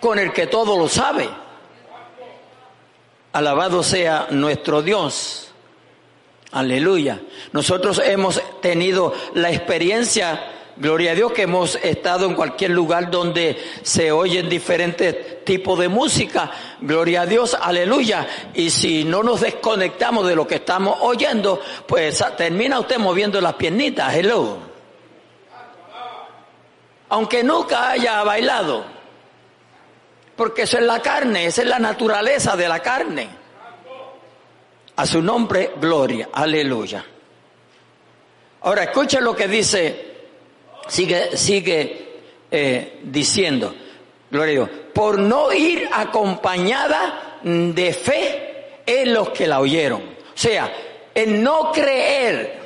con 0.00 0.18
el 0.18 0.32
que 0.32 0.46
todo 0.46 0.78
lo 0.78 0.88
sabe. 0.88 1.28
Alabado 3.34 3.82
sea 3.82 4.28
nuestro 4.30 4.80
Dios. 4.80 5.48
Aleluya. 6.52 7.20
Nosotros 7.52 8.00
hemos 8.04 8.40
tenido 8.60 9.12
la 9.34 9.50
experiencia 9.50 10.40
Gloria 10.76 11.12
a 11.12 11.14
Dios 11.14 11.32
que 11.32 11.42
hemos 11.42 11.76
estado 11.76 12.26
en 12.26 12.34
cualquier 12.34 12.72
lugar 12.72 13.08
donde 13.10 13.56
se 13.82 14.10
oyen 14.10 14.48
diferentes 14.48 15.44
tipos 15.44 15.78
de 15.78 15.88
música. 15.88 16.50
Gloria 16.80 17.22
a 17.22 17.26
Dios, 17.26 17.56
aleluya. 17.60 18.26
Y 18.54 18.70
si 18.70 19.04
no 19.04 19.22
nos 19.24 19.40
desconectamos 19.40 20.26
de 20.26 20.34
lo 20.34 20.46
que 20.46 20.56
estamos 20.56 20.98
oyendo, 21.00 21.60
pues 21.86 22.24
termina 22.36 22.78
usted 22.78 22.98
moviendo 22.98 23.40
las 23.40 23.54
piernitas. 23.54 24.14
Hello. 24.14 24.58
Aunque 27.08 27.44
nunca 27.44 27.90
haya 27.90 28.22
bailado. 28.24 28.93
Porque 30.36 30.62
eso 30.62 30.78
es 30.78 30.84
la 30.84 31.00
carne, 31.00 31.46
esa 31.46 31.62
es 31.62 31.68
la 31.68 31.78
naturaleza 31.78 32.56
de 32.56 32.68
la 32.68 32.80
carne. 32.80 33.28
A 34.96 35.06
su 35.06 35.22
nombre, 35.22 35.72
gloria. 35.80 36.28
Aleluya. 36.32 37.04
Ahora 38.62 38.84
escuchen 38.84 39.22
lo 39.22 39.36
que 39.36 39.46
dice 39.46 40.14
sigue, 40.88 41.36
sigue 41.36 42.20
eh, 42.50 43.00
diciendo, 43.02 43.74
gloria 44.30 44.50
a 44.50 44.54
Dios, 44.54 44.70
por 44.92 45.18
no 45.18 45.52
ir 45.52 45.88
acompañada 45.92 47.38
de 47.42 47.92
fe 47.92 48.80
en 48.86 49.12
los 49.12 49.30
que 49.30 49.46
la 49.46 49.60
oyeron. 49.60 50.00
O 50.02 50.36
sea, 50.38 50.72
en 51.14 51.42
no 51.42 51.70
creer, 51.72 52.58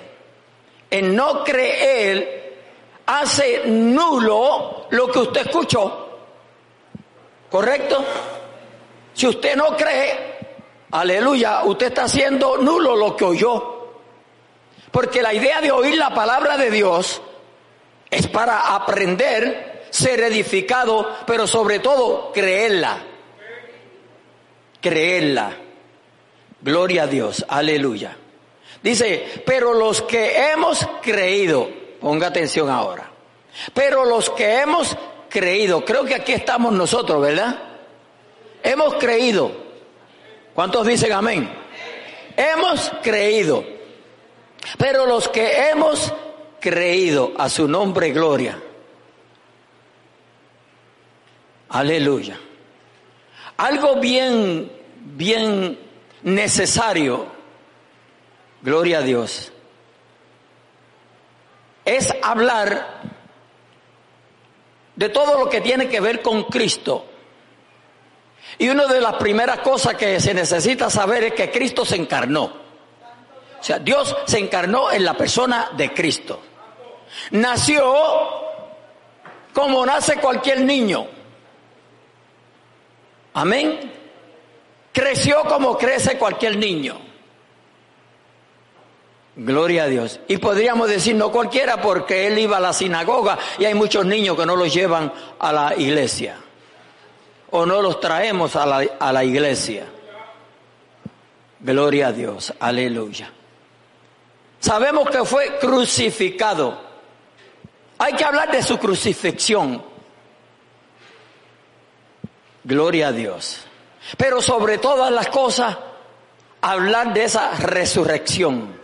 en 0.90 1.14
no 1.14 1.44
creer, 1.44 2.56
hace 3.06 3.62
nulo 3.66 4.86
lo 4.90 5.10
que 5.10 5.18
usted 5.18 5.46
escuchó. 5.46 6.07
¿Correcto? 7.50 8.04
Si 9.14 9.26
usted 9.26 9.56
no 9.56 9.76
cree, 9.76 10.38
aleluya, 10.90 11.64
usted 11.64 11.86
está 11.86 12.04
haciendo 12.04 12.58
nulo 12.58 12.94
lo 12.94 13.16
que 13.16 13.24
oyó. 13.24 13.78
Porque 14.90 15.22
la 15.22 15.34
idea 15.34 15.60
de 15.60 15.70
oír 15.70 15.96
la 15.96 16.14
palabra 16.14 16.56
de 16.56 16.70
Dios 16.70 17.20
es 18.10 18.26
para 18.28 18.74
aprender, 18.74 19.86
ser 19.90 20.20
edificado, 20.20 21.16
pero 21.26 21.46
sobre 21.46 21.78
todo 21.78 22.32
creerla. 22.32 22.98
Creerla. 24.80 25.56
Gloria 26.60 27.04
a 27.04 27.06
Dios, 27.06 27.44
aleluya. 27.48 28.16
Dice, 28.82 29.42
pero 29.44 29.74
los 29.74 30.02
que 30.02 30.50
hemos 30.52 30.86
creído, 31.02 31.68
ponga 32.00 32.28
atención 32.28 32.70
ahora, 32.70 33.10
pero 33.74 34.04
los 34.04 34.30
que 34.30 34.60
hemos 34.60 34.96
creído, 35.28 35.84
creo 35.84 36.04
que 36.04 36.14
aquí 36.14 36.32
estamos 36.32 36.72
nosotros, 36.72 37.20
¿verdad? 37.20 37.56
Hemos 38.62 38.94
creído. 38.94 39.52
¿Cuántos 40.54 40.86
dicen 40.86 41.12
amén? 41.12 41.48
Hemos 42.36 42.90
creído. 43.02 43.64
Pero 44.76 45.06
los 45.06 45.28
que 45.28 45.70
hemos 45.70 46.12
creído 46.60 47.32
a 47.38 47.48
su 47.48 47.68
nombre 47.68 48.10
gloria. 48.10 48.60
Aleluya. 51.70 52.38
Algo 53.56 53.96
bien, 53.96 54.70
bien 54.96 55.78
necesario, 56.22 57.26
gloria 58.62 58.98
a 58.98 59.02
Dios, 59.02 59.52
es 61.84 62.14
hablar 62.22 63.00
de 64.98 65.10
todo 65.10 65.38
lo 65.38 65.48
que 65.48 65.60
tiene 65.60 65.88
que 65.88 66.00
ver 66.00 66.20
con 66.22 66.42
Cristo. 66.44 67.06
Y 68.58 68.68
una 68.68 68.86
de 68.86 69.00
las 69.00 69.14
primeras 69.14 69.60
cosas 69.60 69.94
que 69.94 70.18
se 70.18 70.34
necesita 70.34 70.90
saber 70.90 71.22
es 71.22 71.34
que 71.34 71.52
Cristo 71.52 71.84
se 71.84 71.94
encarnó. 71.94 72.42
O 72.46 73.62
sea, 73.62 73.78
Dios 73.78 74.16
se 74.26 74.40
encarnó 74.40 74.90
en 74.90 75.04
la 75.04 75.14
persona 75.14 75.70
de 75.76 75.94
Cristo. 75.94 76.40
nació 77.30 77.84
como 79.52 79.86
nace 79.86 80.16
cualquier 80.16 80.62
niño. 80.62 81.06
Amén. 83.34 83.92
Creció 84.92 85.44
como 85.44 85.78
crece 85.78 86.18
cualquier 86.18 86.56
niño. 86.56 87.00
Gloria 89.40 89.84
a 89.84 89.86
Dios. 89.86 90.18
Y 90.26 90.38
podríamos 90.38 90.88
decir 90.88 91.14
no 91.14 91.30
cualquiera 91.30 91.80
porque 91.80 92.26
él 92.26 92.40
iba 92.40 92.56
a 92.56 92.60
la 92.60 92.72
sinagoga 92.72 93.38
y 93.56 93.66
hay 93.66 93.74
muchos 93.74 94.04
niños 94.04 94.36
que 94.36 94.44
no 94.44 94.56
los 94.56 94.74
llevan 94.74 95.12
a 95.38 95.52
la 95.52 95.76
iglesia. 95.76 96.36
O 97.50 97.64
no 97.64 97.80
los 97.80 98.00
traemos 98.00 98.56
a 98.56 98.66
la, 98.66 98.84
a 98.98 99.12
la 99.12 99.22
iglesia. 99.22 99.86
Gloria 101.60 102.08
a 102.08 102.12
Dios. 102.12 102.52
Aleluya. 102.58 103.30
Sabemos 104.58 105.08
que 105.08 105.24
fue 105.24 105.56
crucificado. 105.60 106.76
Hay 107.96 108.14
que 108.14 108.24
hablar 108.24 108.50
de 108.50 108.60
su 108.60 108.76
crucifixión. 108.76 109.84
Gloria 112.64 113.08
a 113.08 113.12
Dios. 113.12 113.60
Pero 114.16 114.42
sobre 114.42 114.78
todas 114.78 115.12
las 115.12 115.28
cosas, 115.28 115.78
hablar 116.60 117.14
de 117.14 117.22
esa 117.22 117.52
resurrección 117.52 118.77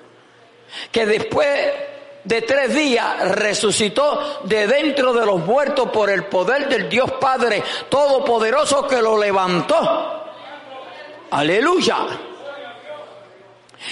que 0.90 1.06
después 1.06 1.72
de 2.24 2.42
tres 2.42 2.74
días 2.74 3.36
resucitó 3.36 4.40
de 4.44 4.66
dentro 4.66 5.12
de 5.12 5.26
los 5.26 5.38
muertos 5.40 5.90
por 5.90 6.10
el 6.10 6.24
poder 6.24 6.68
del 6.68 6.88
Dios 6.88 7.12
Padre 7.12 7.62
Todopoderoso 7.88 8.86
que 8.86 9.00
lo 9.00 9.18
levantó. 9.18 10.24
Aleluya. 11.30 11.96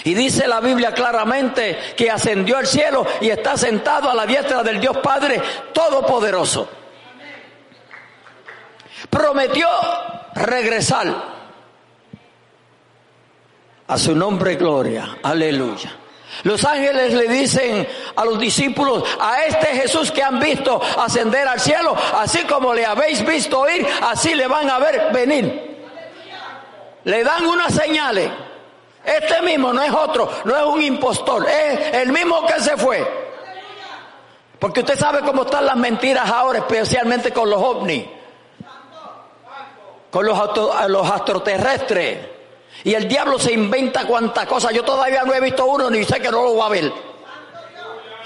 Y 0.05 0.15
dice 0.15 0.49
la 0.49 0.61
Biblia 0.61 0.93
claramente 0.93 1.95
que 1.97 2.11
ascendió 2.11 2.57
al 2.57 2.67
cielo 2.67 3.07
y 3.21 3.29
está 3.29 3.57
sentado 3.57 4.11
a 4.11 4.15
la 4.15 4.27
diestra 4.27 4.63
del 4.63 4.81
Dios 4.81 4.97
Padre 4.99 5.41
Todopoderoso. 5.73 6.69
Prometió 9.11 9.69
regresar. 10.35 11.33
A 13.89 13.99
su 13.99 14.15
nombre 14.17 14.55
gloria. 14.55 15.19
Aleluya. 15.23 15.99
Los 16.45 16.65
ángeles 16.65 17.13
le 17.13 17.29
dicen 17.29 17.87
a 18.17 18.25
los 18.25 18.39
discípulos, 18.39 19.05
a 19.21 19.45
este 19.45 19.67
Jesús 19.69 20.11
que 20.11 20.23
han 20.23 20.41
visto 20.41 20.81
ascender 20.99 21.47
al 21.47 21.61
cielo, 21.61 21.95
así 22.19 22.45
como 22.45 22.75
le 22.75 22.85
habéis 22.85 23.25
visto 23.25 23.69
ir, 23.69 23.87
así 24.03 24.35
le 24.35 24.47
van 24.47 24.69
a 24.69 24.79
ver 24.79 25.13
venir. 25.13 25.73
Le 27.05 27.23
dan 27.23 27.47
unas 27.47 27.75
señales. 27.75 28.31
Este 29.05 29.43
mismo 29.43 29.73
no 29.73 29.83
es 29.83 29.93
otro, 29.93 30.31
no 30.45 30.57
es 30.57 30.65
un 30.65 30.83
impostor, 30.83 31.47
es 31.49 31.95
el 31.95 32.13
mismo 32.13 32.47
que 32.47 32.61
se 32.61 32.77
fue. 32.77 33.23
Porque 34.59 34.81
usted 34.81 34.99
sabe 34.99 35.21
cómo 35.21 35.43
están 35.43 35.67
las 35.67 35.77
mentiras 35.77 36.31
ahora, 36.31 36.61
especialmente 36.61 37.33
con 37.33 37.51
los 37.51 37.61
ovnis, 37.61 38.05
con 40.11 40.25
los, 40.25 40.39
los 40.89 41.11
astroterrestres. 41.11 42.32
Y 42.85 42.95
el 42.95 43.07
diablo 43.07 43.39
se 43.39 43.53
inventa 43.53 44.05
cuantas 44.07 44.47
cosas. 44.47 44.73
Yo 44.73 44.83
todavía 44.85 45.23
no 45.23 45.35
he 45.35 45.41
visto 45.41 45.65
uno 45.67 45.89
ni 45.89 46.05
sé 46.05 46.21
que 46.21 46.31
no 46.31 46.43
lo 46.43 46.57
va 46.57 46.67
a 46.67 46.71
ver. 46.71 46.93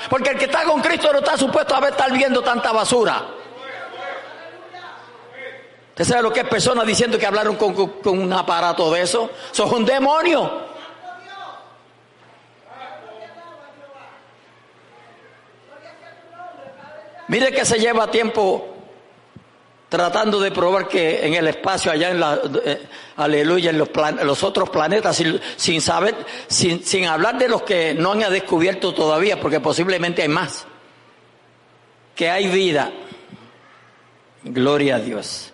Porque 0.08 0.30
el 0.30 0.38
que 0.38 0.46
está 0.46 0.64
con 0.64 0.80
Cristo 0.80 1.12
no 1.12 1.18
está 1.18 1.36
supuesto 1.36 1.74
a 1.74 1.80
ver 1.80 1.90
estar 1.90 2.12
viendo 2.12 2.42
tanta 2.42 2.72
basura. 2.72 3.22
¿Usted 5.90 6.04
sabe 6.04 6.22
lo 6.22 6.32
que 6.32 6.40
es 6.40 6.48
personas 6.48 6.86
diciendo 6.86 7.18
que 7.18 7.26
hablaron 7.26 7.56
con, 7.56 7.74
un 8.04 8.32
aparato 8.32 8.92
de 8.92 9.02
eso? 9.02 9.30
Sos 9.50 9.72
un 9.72 9.84
demonio. 9.84 10.66
Mire 17.28 17.50
que 17.50 17.64
se 17.64 17.78
lleva 17.78 18.10
tiempo 18.10 18.75
tratando 19.88 20.40
de 20.40 20.50
probar 20.50 20.88
que 20.88 21.24
en 21.24 21.34
el 21.34 21.46
espacio 21.48 21.92
allá 21.92 22.10
en 22.10 22.20
la 22.20 22.40
eh, 22.64 22.86
aleluya 23.16 23.70
en 23.70 23.78
los, 23.78 23.88
los 24.24 24.42
otros 24.42 24.68
planetas 24.70 25.22
sin, 25.56 25.80
saber 25.80 26.14
sin, 26.48 26.84
sin, 26.84 27.06
hablar 27.06 27.38
de 27.38 27.48
los 27.48 27.62
que 27.62 27.94
no 27.94 28.12
han 28.12 28.20
descubierto 28.32 28.92
todavía 28.92 29.40
porque 29.40 29.60
posiblemente 29.60 30.22
hay 30.22 30.28
más. 30.28 30.66
Que 32.14 32.30
hay 32.30 32.48
vida. 32.48 32.90
Gloria 34.42 34.96
a 34.96 34.98
Dios. 34.98 35.52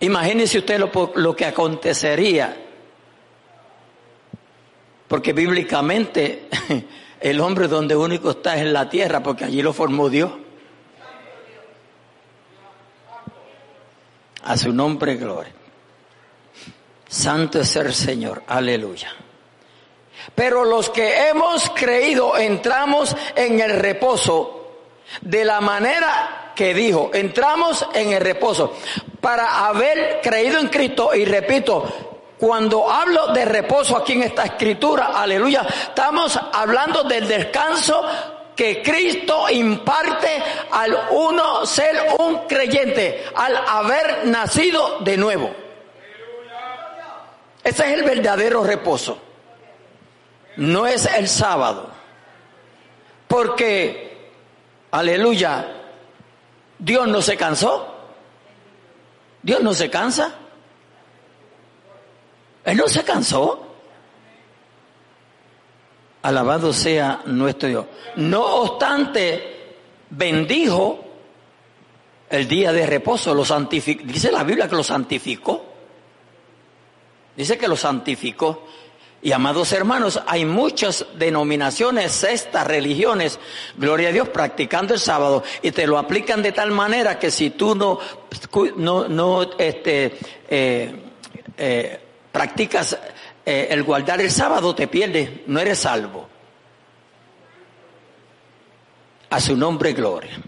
Imagínese 0.00 0.58
usted 0.58 0.78
lo, 0.78 1.12
lo 1.16 1.36
que 1.36 1.44
acontecería. 1.44 2.56
Porque 5.08 5.32
bíblicamente 5.32 6.48
el 7.20 7.40
hombre 7.40 7.68
donde 7.68 7.96
único 7.96 8.30
está 8.30 8.56
es 8.56 8.62
en 8.62 8.72
la 8.72 8.88
tierra 8.88 9.22
porque 9.22 9.44
allí 9.44 9.60
lo 9.60 9.72
formó 9.72 10.08
Dios 10.08 10.30
A 14.44 14.56
su 14.56 14.72
nombre, 14.72 15.16
gloria. 15.16 15.52
Santo 17.08 17.60
es 17.60 17.76
el 17.76 17.92
Señor. 17.92 18.42
Aleluya. 18.46 19.12
Pero 20.34 20.64
los 20.64 20.90
que 20.90 21.28
hemos 21.28 21.70
creído 21.70 22.36
entramos 22.36 23.16
en 23.34 23.60
el 23.60 23.78
reposo 23.78 24.60
de 25.20 25.44
la 25.44 25.60
manera 25.60 26.52
que 26.54 26.72
dijo. 26.72 27.10
Entramos 27.12 27.86
en 27.94 28.12
el 28.12 28.20
reposo 28.20 28.76
para 29.20 29.66
haber 29.66 30.20
creído 30.22 30.58
en 30.58 30.68
Cristo. 30.68 31.14
Y 31.14 31.24
repito, 31.24 31.84
cuando 32.38 32.90
hablo 32.90 33.28
de 33.28 33.44
reposo 33.44 33.96
aquí 33.96 34.12
en 34.12 34.22
esta 34.22 34.44
escritura, 34.44 35.12
aleluya, 35.14 35.66
estamos 35.88 36.38
hablando 36.52 37.02
del 37.04 37.26
descanso 37.26 38.02
que 38.60 38.82
Cristo 38.82 39.48
imparte 39.48 40.42
al 40.70 40.94
uno 41.12 41.64
ser 41.64 41.96
un 42.18 42.46
creyente, 42.46 43.24
al 43.34 43.56
haber 43.56 44.26
nacido 44.26 44.98
de 44.98 45.16
nuevo. 45.16 45.50
Ese 47.64 47.86
es 47.86 47.94
el 47.94 48.02
verdadero 48.02 48.62
reposo. 48.62 49.18
No 50.56 50.86
es 50.86 51.06
el 51.06 51.26
sábado. 51.26 51.88
Porque, 53.26 54.28
aleluya, 54.90 55.66
Dios 56.78 57.08
no 57.08 57.22
se 57.22 57.38
cansó. 57.38 57.94
Dios 59.42 59.62
no 59.62 59.72
se 59.72 59.88
cansa. 59.88 60.34
Él 62.66 62.76
no 62.76 62.88
se 62.88 63.04
cansó. 63.04 63.68
Alabado 66.22 66.72
sea 66.72 67.22
nuestro 67.26 67.68
Dios. 67.68 67.86
No 68.16 68.44
obstante, 68.44 69.76
bendijo 70.10 71.04
el 72.28 72.46
día 72.46 72.72
de 72.72 72.86
reposo, 72.86 73.34
lo 73.34 73.44
santificó. 73.44 74.04
Dice 74.04 74.30
la 74.30 74.44
Biblia 74.44 74.68
que 74.68 74.76
lo 74.76 74.84
santificó. 74.84 75.64
Dice 77.36 77.56
que 77.56 77.68
lo 77.68 77.76
santificó. 77.76 78.66
Y 79.22 79.32
amados 79.32 79.72
hermanos, 79.72 80.20
hay 80.26 80.46
muchas 80.46 81.04
denominaciones, 81.18 82.24
estas 82.24 82.66
religiones, 82.66 83.38
gloria 83.76 84.08
a 84.08 84.12
Dios, 84.12 84.28
practicando 84.30 84.94
el 84.94 85.00
sábado 85.00 85.42
y 85.60 85.72
te 85.72 85.86
lo 85.86 85.98
aplican 85.98 86.42
de 86.42 86.52
tal 86.52 86.70
manera 86.70 87.18
que 87.18 87.30
si 87.30 87.50
tú 87.50 87.74
no, 87.74 87.98
no, 88.76 89.08
no 89.08 89.42
este, 89.58 90.18
eh, 90.48 90.94
eh, 91.58 92.00
practicas 92.32 92.96
eh, 93.44 93.68
el 93.70 93.82
guardar 93.82 94.20
el 94.20 94.30
sábado 94.30 94.74
te 94.74 94.86
pierde, 94.86 95.44
no 95.46 95.60
eres 95.60 95.78
salvo. 95.80 96.28
A 99.30 99.40
su 99.40 99.56
nombre, 99.56 99.92
gloria. 99.92 100.38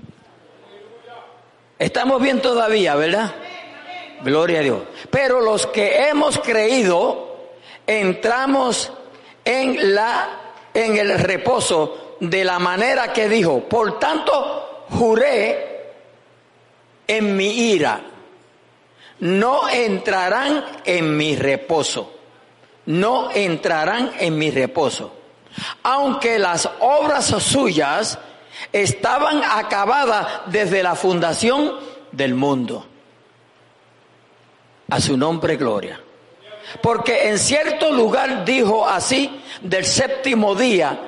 Estamos 1.79 2.21
bien 2.21 2.41
todavía, 2.43 2.95
¿verdad? 2.95 3.35
Gloria 4.23 4.61
a 4.61 4.63
Dios. 4.63 4.83
Pero 5.11 5.41
los 5.41 5.67
que 5.67 6.09
hemos 6.09 6.39
creído, 6.39 7.51
entramos 7.87 8.93
en 9.45 9.95
la, 9.95 10.41
en 10.75 10.97
el 10.97 11.19
reposo 11.19 12.17
de 12.21 12.45
la 12.45 12.59
manera 12.59 13.13
que 13.13 13.29
dijo. 13.29 13.61
Por 13.69 13.99
tanto, 13.99 14.85
juré 14.91 15.95
en 17.07 17.37
mi 17.37 17.73
ira, 17.73 18.01
no 19.21 19.69
entrarán 19.69 20.65
en 20.85 21.17
mi 21.17 21.37
reposo 21.37 22.12
no 22.87 23.31
entrarán 23.33 24.13
en 24.19 24.39
mi 24.39 24.51
reposo. 24.51 25.13
Aunque 25.83 26.39
las 26.39 26.69
obras 26.81 27.27
suyas 27.27 28.19
estaban 28.73 29.43
acabadas 29.45 30.43
desde 30.47 30.83
la 30.83 30.95
fundación 30.95 31.75
del 32.11 32.35
mundo. 32.35 32.87
A 34.91 35.01
su 35.01 35.17
nombre 35.17 35.57
gloria. 35.57 36.01
Porque 36.83 37.29
en 37.29 37.39
cierto 37.39 37.91
lugar 37.93 38.45
dijo 38.45 38.87
así 38.87 39.43
del 39.61 39.85
séptimo 39.85 40.55
día 40.55 40.99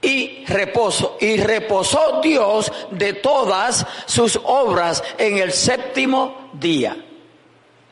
y 0.00 0.44
reposo. 0.46 1.16
Y 1.20 1.38
reposó 1.38 2.20
Dios 2.22 2.72
de 2.90 3.14
todas 3.14 3.86
sus 4.06 4.38
obras 4.44 5.02
en 5.16 5.38
el 5.38 5.52
séptimo 5.52 6.50
día. 6.52 6.96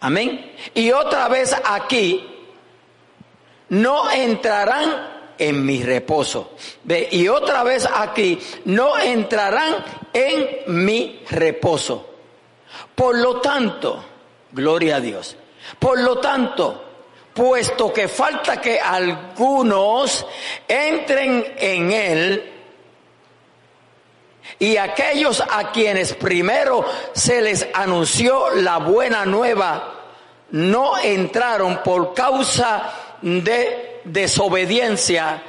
Amén. 0.01 0.55
Y 0.75 0.91
otra 0.93 1.29
vez 1.29 1.55
aquí, 1.65 2.27
no 3.71 4.11
entrarán 4.11 5.17
en 5.39 5.65
mi 5.65 5.83
reposo. 5.83 6.53
Ve, 6.85 7.09
y 7.11 7.29
otra 7.29 7.63
vez 7.63 7.89
aquí, 7.93 8.39
no 8.67 8.99
entrarán 8.99 9.85
en 10.13 10.85
mi 10.85 11.23
reposo. 11.31 12.15
Por 12.95 13.17
lo 13.19 13.41
tanto, 13.41 14.05
gloria 14.53 14.97
a 14.97 15.01
Dios. 15.01 15.37
Por 15.79 16.01
lo 16.01 16.19
tanto, 16.19 16.85
puesto 17.35 17.93
que 17.93 18.09
falta 18.09 18.61
que 18.61 18.81
algunos 18.81 20.27
entren 20.67 21.55
en 21.59 21.91
él, 21.91 22.53
y 24.59 24.77
aquellos 24.77 25.41
a 25.41 25.71
quienes 25.73 26.15
primero 26.15 26.85
se 27.13 27.43
les 27.43 27.67
anunció 27.75 28.51
la 28.55 28.79
buena 28.79 29.27
nueva, 29.27 30.05
no 30.51 30.99
entraron 30.99 31.83
por 31.83 32.15
causa 32.15 32.93
de 33.21 34.01
desobediencia. 34.05 35.43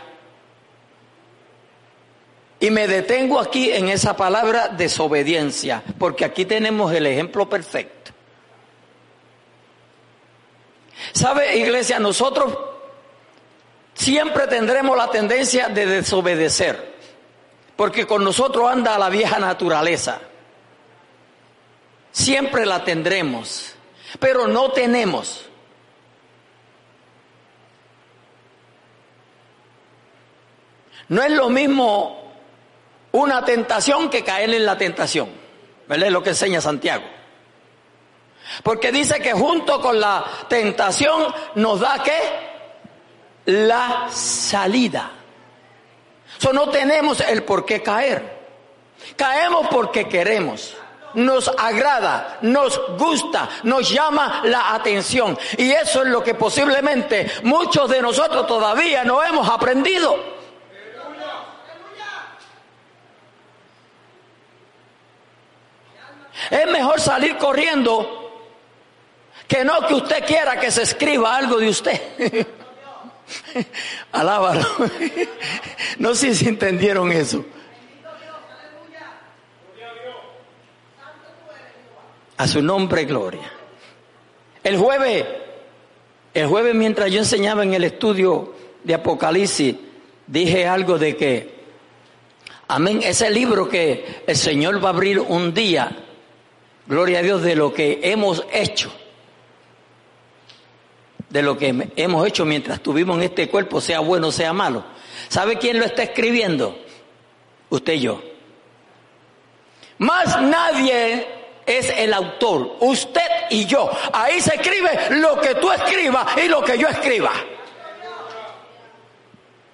Y 2.60 2.72
me 2.72 2.88
detengo 2.88 3.40
aquí 3.40 3.72
en 3.72 3.88
esa 3.90 4.18
palabra 4.18 4.70
desobediencia, 4.70 5.84
porque 6.00 6.26
aquí 6.26 6.46
tenemos 6.46 6.92
el 6.92 7.06
ejemplo 7.06 7.48
perfecto. 7.48 8.12
¿Sabe, 11.14 11.58
iglesia? 11.58 12.00
Nosotros 12.00 12.58
siempre 13.94 14.48
tendremos 14.48 14.98
la 14.98 15.10
tendencia 15.10 15.70
de 15.70 15.86
desobedecer, 15.86 16.87
porque 17.78 18.08
con 18.08 18.24
nosotros 18.24 18.70
anda 18.70 18.98
la 18.98 19.08
vieja 19.08 19.40
naturaleza. 19.40 20.20
Siempre 22.12 22.66
la 22.66 22.84
tendremos, 22.84 23.76
pero 24.20 24.48
no 24.48 24.72
tenemos. 24.72 25.46
No 31.10 31.24
es 31.24 31.32
lo 31.32 31.50
mismo 31.50 32.34
una 33.12 33.46
tentación 33.46 34.10
que 34.10 34.24
caer 34.24 34.54
en 34.54 34.66
la 34.66 34.78
tentación. 34.78 35.30
¿Verdad? 35.88 36.08
Es 36.08 36.14
lo 36.14 36.24
que 36.24 36.32
enseña 36.32 36.60
Santiago. 36.60 37.06
Porque 38.64 38.92
dice 38.92 39.22
que 39.22 39.34
junto 39.34 39.80
con 39.80 40.00
la 40.00 40.26
tentación 40.50 41.34
nos 41.56 41.80
da 41.80 42.02
qué? 42.04 42.20
La 43.46 44.08
salida. 44.10 45.12
So, 46.38 46.54
no 46.54 46.70
tenemos 46.70 47.20
el 47.22 47.44
por 47.44 47.66
qué 47.66 47.82
caer. 47.82 48.38
Caemos 49.16 49.68
porque 49.70 50.08
queremos. 50.08 50.76
Nos 51.14 51.48
agrada, 51.58 52.38
nos 52.42 52.80
gusta, 52.98 53.50
nos 53.64 53.90
llama 53.90 54.42
la 54.44 54.76
atención. 54.76 55.38
Y 55.58 55.72
eso 55.72 56.04
es 56.04 56.10
lo 56.10 56.24
que 56.24 56.36
posiblemente 56.36 57.32
muchos 57.44 57.90
de 57.90 58.02
nosotros 58.02 58.46
todavía 58.46 59.04
no 59.04 59.24
hemos 59.24 59.50
aprendido. 59.50 60.38
Es 66.52 66.68
mejor 66.68 67.02
salir 67.02 67.38
corriendo 67.38 68.28
que 69.48 69.64
no 69.64 69.88
que 69.88 69.96
usted 69.96 70.26
quiera 70.26 70.60
que 70.60 70.70
se 70.70 70.84
escriba 70.84 71.36
algo 71.36 71.58
de 71.58 71.70
usted. 71.70 72.48
Alábalo. 74.12 74.66
No 76.00 76.14
sé 76.14 76.36
si 76.36 76.48
entendieron 76.48 77.12
eso. 77.12 77.44
A 82.38 82.48
su 82.48 82.62
nombre, 82.62 83.06
gloria. 83.06 83.52
El 84.64 84.78
jueves, 84.78 85.26
el 86.36 86.46
jueves 86.46 86.76
mientras 86.76 87.12
yo 87.12 87.20
enseñaba 87.20 87.64
en 87.64 87.74
el 87.74 87.84
estudio 87.84 88.54
de 88.84 88.94
Apocalipsis, 88.94 89.76
dije 90.28 90.68
algo 90.68 91.00
de 91.00 91.16
que, 91.16 91.56
amén, 92.68 93.00
ese 93.02 93.32
libro 93.32 93.68
que 93.68 94.22
el 94.28 94.36
Señor 94.36 94.84
va 94.84 94.90
a 94.90 94.94
abrir 94.94 95.20
un 95.20 95.52
día, 95.52 95.98
gloria 96.86 97.20
a 97.20 97.24
Dios, 97.24 97.42
de 97.42 97.56
lo 97.56 97.74
que 97.74 98.02
hemos 98.04 98.46
hecho 98.54 98.92
de 101.30 101.42
lo 101.42 101.58
que 101.58 101.92
hemos 101.96 102.28
hecho 102.28 102.46
mientras 102.46 102.78
estuvimos 102.78 103.18
en 103.18 103.24
este 103.24 103.50
cuerpo, 103.50 103.82
sea 103.82 104.00
bueno 104.00 104.28
o 104.28 104.32
sea 104.32 104.54
malo. 104.54 104.84
¿Sabe 105.28 105.58
quién 105.58 105.80
lo 105.80 105.86
está 105.86 106.04
escribiendo? 106.04 106.78
Usted 107.70 107.94
y 107.94 108.00
yo. 108.00 108.22
Más 109.98 110.42
nadie 110.42 111.28
es 111.66 111.90
el 111.98 112.14
autor, 112.14 112.78
usted 112.80 113.28
y 113.50 113.66
yo. 113.66 113.90
Ahí 114.14 114.40
se 114.40 114.56
escribe 114.56 114.90
lo 115.12 115.40
que 115.42 115.56
tú 115.56 115.72
escribas 115.72 116.38
y 116.44 116.48
lo 116.48 116.64
que 116.64 116.78
yo 116.78 116.88
escriba. 116.88 117.32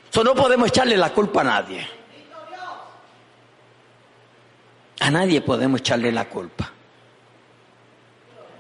Eso 0.10 0.24
no 0.24 0.34
podemos 0.34 0.68
echarle 0.68 0.98
la 0.98 1.12
culpa 1.12 1.42
a 1.42 1.44
nadie. 1.44 1.88
A 5.00 5.12
nadie 5.12 5.42
podemos 5.42 5.82
echarle 5.82 6.12
la 6.12 6.30
culpa. 6.30 6.73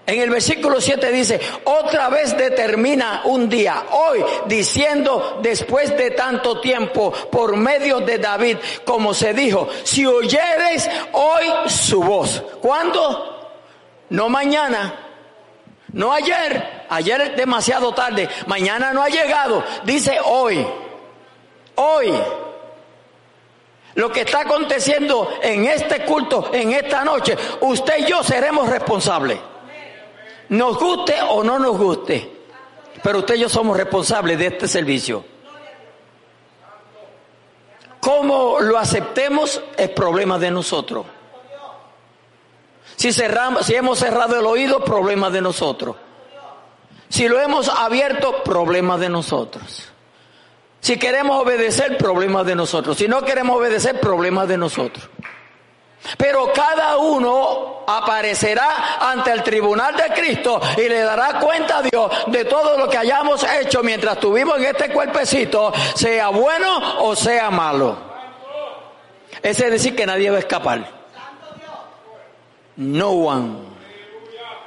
En 0.05 0.19
el 0.19 0.29
versículo 0.29 0.81
7 0.81 1.11
dice, 1.11 1.39
otra 1.63 2.09
vez 2.09 2.37
determina 2.37 3.21
un 3.23 3.47
día, 3.47 3.85
hoy, 3.91 4.21
diciendo 4.47 5.39
después 5.41 5.95
de 5.97 6.11
tanto 6.11 6.59
tiempo, 6.59 7.11
por 7.31 7.55
medio 7.55 8.01
de 8.01 8.17
David, 8.17 8.57
como 8.83 9.13
se 9.13 9.33
dijo, 9.33 9.69
si 9.83 10.05
oyeres 10.05 10.89
hoy 11.13 11.45
su 11.67 12.03
voz. 12.03 12.43
¿Cuándo? 12.61 13.49
No 14.09 14.27
mañana, 14.27 14.93
no 15.93 16.11
ayer, 16.11 16.85
ayer 16.89 17.21
es 17.21 17.37
demasiado 17.37 17.93
tarde, 17.93 18.27
mañana 18.45 18.91
no 18.91 19.03
ha 19.03 19.07
llegado, 19.07 19.63
dice 19.85 20.17
hoy, 20.25 20.67
hoy. 21.75 22.13
Lo 23.95 24.11
que 24.11 24.21
está 24.21 24.41
aconteciendo 24.41 25.31
en 25.41 25.65
este 25.65 26.03
culto, 26.03 26.49
en 26.51 26.73
esta 26.73 27.05
noche, 27.05 27.37
usted 27.61 27.99
y 27.99 28.05
yo 28.05 28.21
seremos 28.21 28.67
responsables. 28.67 29.52
Nos 30.49 30.77
guste 30.77 31.15
o 31.29 31.43
no 31.43 31.59
nos 31.59 31.77
guste. 31.77 32.31
Pero 33.01 33.19
usted 33.19 33.35
y 33.35 33.39
yo 33.39 33.49
somos 33.49 33.75
responsables 33.75 34.37
de 34.37 34.47
este 34.47 34.67
servicio. 34.67 35.25
Cómo 37.99 38.59
lo 38.59 38.77
aceptemos 38.77 39.61
es 39.77 39.89
problema 39.89 40.37
de 40.37 40.51
nosotros. 40.51 41.05
Si 42.95 43.11
cerramos, 43.11 43.65
si 43.65 43.75
hemos 43.75 43.99
cerrado 43.99 44.39
el 44.39 44.45
oído, 44.45 44.83
problema 44.83 45.29
de 45.29 45.41
nosotros. 45.41 45.95
Si 47.09 47.27
lo 47.27 47.39
hemos 47.39 47.69
abierto, 47.69 48.43
problema 48.43 48.97
de 48.97 49.09
nosotros. 49.09 49.89
Si 50.79 50.97
queremos 50.97 51.41
obedecer, 51.41 51.97
problema 51.97 52.43
de 52.43 52.55
nosotros. 52.55 52.97
Si 52.97 53.07
no 53.07 53.23
queremos 53.23 53.57
obedecer, 53.57 53.99
problema 53.99 54.45
de 54.45 54.57
nosotros. 54.57 55.09
Pero 56.17 56.51
cada 56.53 56.97
uno 56.97 57.83
aparecerá 57.87 58.97
ante 58.99 59.31
el 59.31 59.43
tribunal 59.43 59.95
de 59.95 60.13
Cristo 60.13 60.59
y 60.77 60.89
le 60.89 60.99
dará 60.99 61.39
cuenta 61.39 61.77
a 61.77 61.81
Dios 61.81 62.11
de 62.27 62.45
todo 62.45 62.77
lo 62.77 62.89
que 62.89 62.97
hayamos 62.97 63.43
hecho 63.43 63.81
mientras 63.83 64.15
estuvimos 64.15 64.57
en 64.57 64.65
este 64.65 64.91
cuerpecito, 64.91 65.71
sea 65.95 66.29
bueno 66.29 67.03
o 67.03 67.15
sea 67.15 67.49
malo. 67.49 67.97
Ese 69.41 69.65
es 69.65 69.71
decir 69.71 69.95
que 69.95 70.05
nadie 70.05 70.29
va 70.29 70.37
a 70.37 70.39
escapar. 70.39 70.89
No 72.75 73.09
one. 73.11 73.55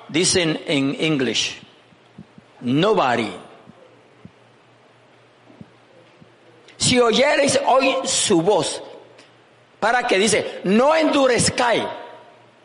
Dicen 0.09 0.63
en 0.67 0.97
English. 0.99 1.61
Nobody. 2.61 3.33
Si 6.77 7.01
oyereis 7.01 7.59
hoy 7.67 7.97
su 8.05 8.43
voz, 8.43 8.83
para 9.87 10.05
que 10.05 10.19
dice, 10.19 10.63
no 10.65 10.97
endurezcáis, 10.97 11.85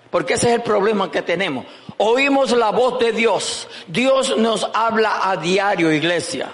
porque 0.10 0.34
ese 0.34 0.48
es 0.48 0.56
el 0.56 0.64
problema 0.64 1.12
que 1.12 1.22
tenemos. 1.22 1.68
Oímos 1.98 2.50
la 2.50 2.72
voz 2.72 2.98
de 2.98 3.12
Dios. 3.12 3.68
Dios 3.86 4.36
nos 4.38 4.68
habla 4.74 5.30
a 5.30 5.38
diario, 5.38 5.92
iglesia. 5.92 6.52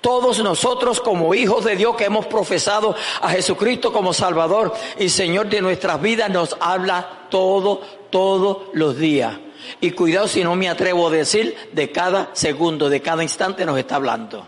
Todos 0.00 0.38
nosotros 0.38 1.00
como 1.00 1.34
hijos 1.34 1.64
de 1.64 1.74
Dios 1.74 1.96
que 1.96 2.04
hemos 2.04 2.24
profesado 2.26 2.94
a 3.20 3.30
Jesucristo 3.30 3.92
como 3.92 4.12
Salvador 4.12 4.72
y 4.96 5.08
Señor 5.08 5.48
de 5.48 5.60
nuestras 5.60 6.00
vidas, 6.00 6.30
nos 6.30 6.56
habla 6.60 7.26
todo, 7.28 7.80
todos 8.08 8.58
los 8.74 8.96
días. 8.96 9.34
Y 9.80 9.90
cuidado 9.90 10.28
si 10.28 10.44
no 10.44 10.54
me 10.54 10.68
atrevo 10.68 11.08
a 11.08 11.10
decir, 11.10 11.70
de 11.72 11.90
cada 11.90 12.30
segundo, 12.32 12.88
de 12.88 13.02
cada 13.02 13.24
instante 13.24 13.66
nos 13.66 13.76
está 13.76 13.96
hablando. 13.96 14.46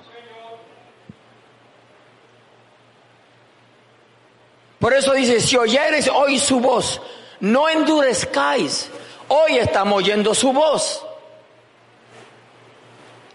Por 4.78 4.94
eso 4.94 5.12
dice, 5.12 5.40
si 5.40 5.56
oyeres 5.56 6.08
hoy 6.08 6.38
su 6.38 6.60
voz, 6.60 7.00
no 7.40 7.68
endurezcáis. 7.68 8.90
Hoy 9.28 9.58
estamos 9.58 9.98
oyendo 9.98 10.34
su 10.34 10.52
voz. 10.52 11.04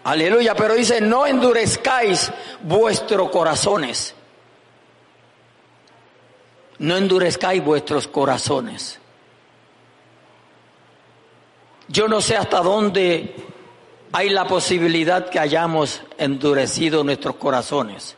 Aleluya, 0.04 0.54
pero 0.54 0.74
dice, 0.74 1.00
no 1.00 1.26
endurezcáis 1.26 2.30
vuestros 2.62 3.30
corazones. 3.30 4.14
No 6.78 6.96
endurezcáis 6.96 7.64
vuestros 7.64 8.08
corazones. 8.08 8.98
Yo 11.88 12.08
no 12.08 12.20
sé 12.20 12.36
hasta 12.36 12.60
dónde 12.60 13.34
hay 14.12 14.30
la 14.30 14.46
posibilidad 14.46 15.28
que 15.28 15.38
hayamos 15.38 16.02
endurecido 16.18 17.04
nuestros 17.04 17.36
corazones. 17.36 18.16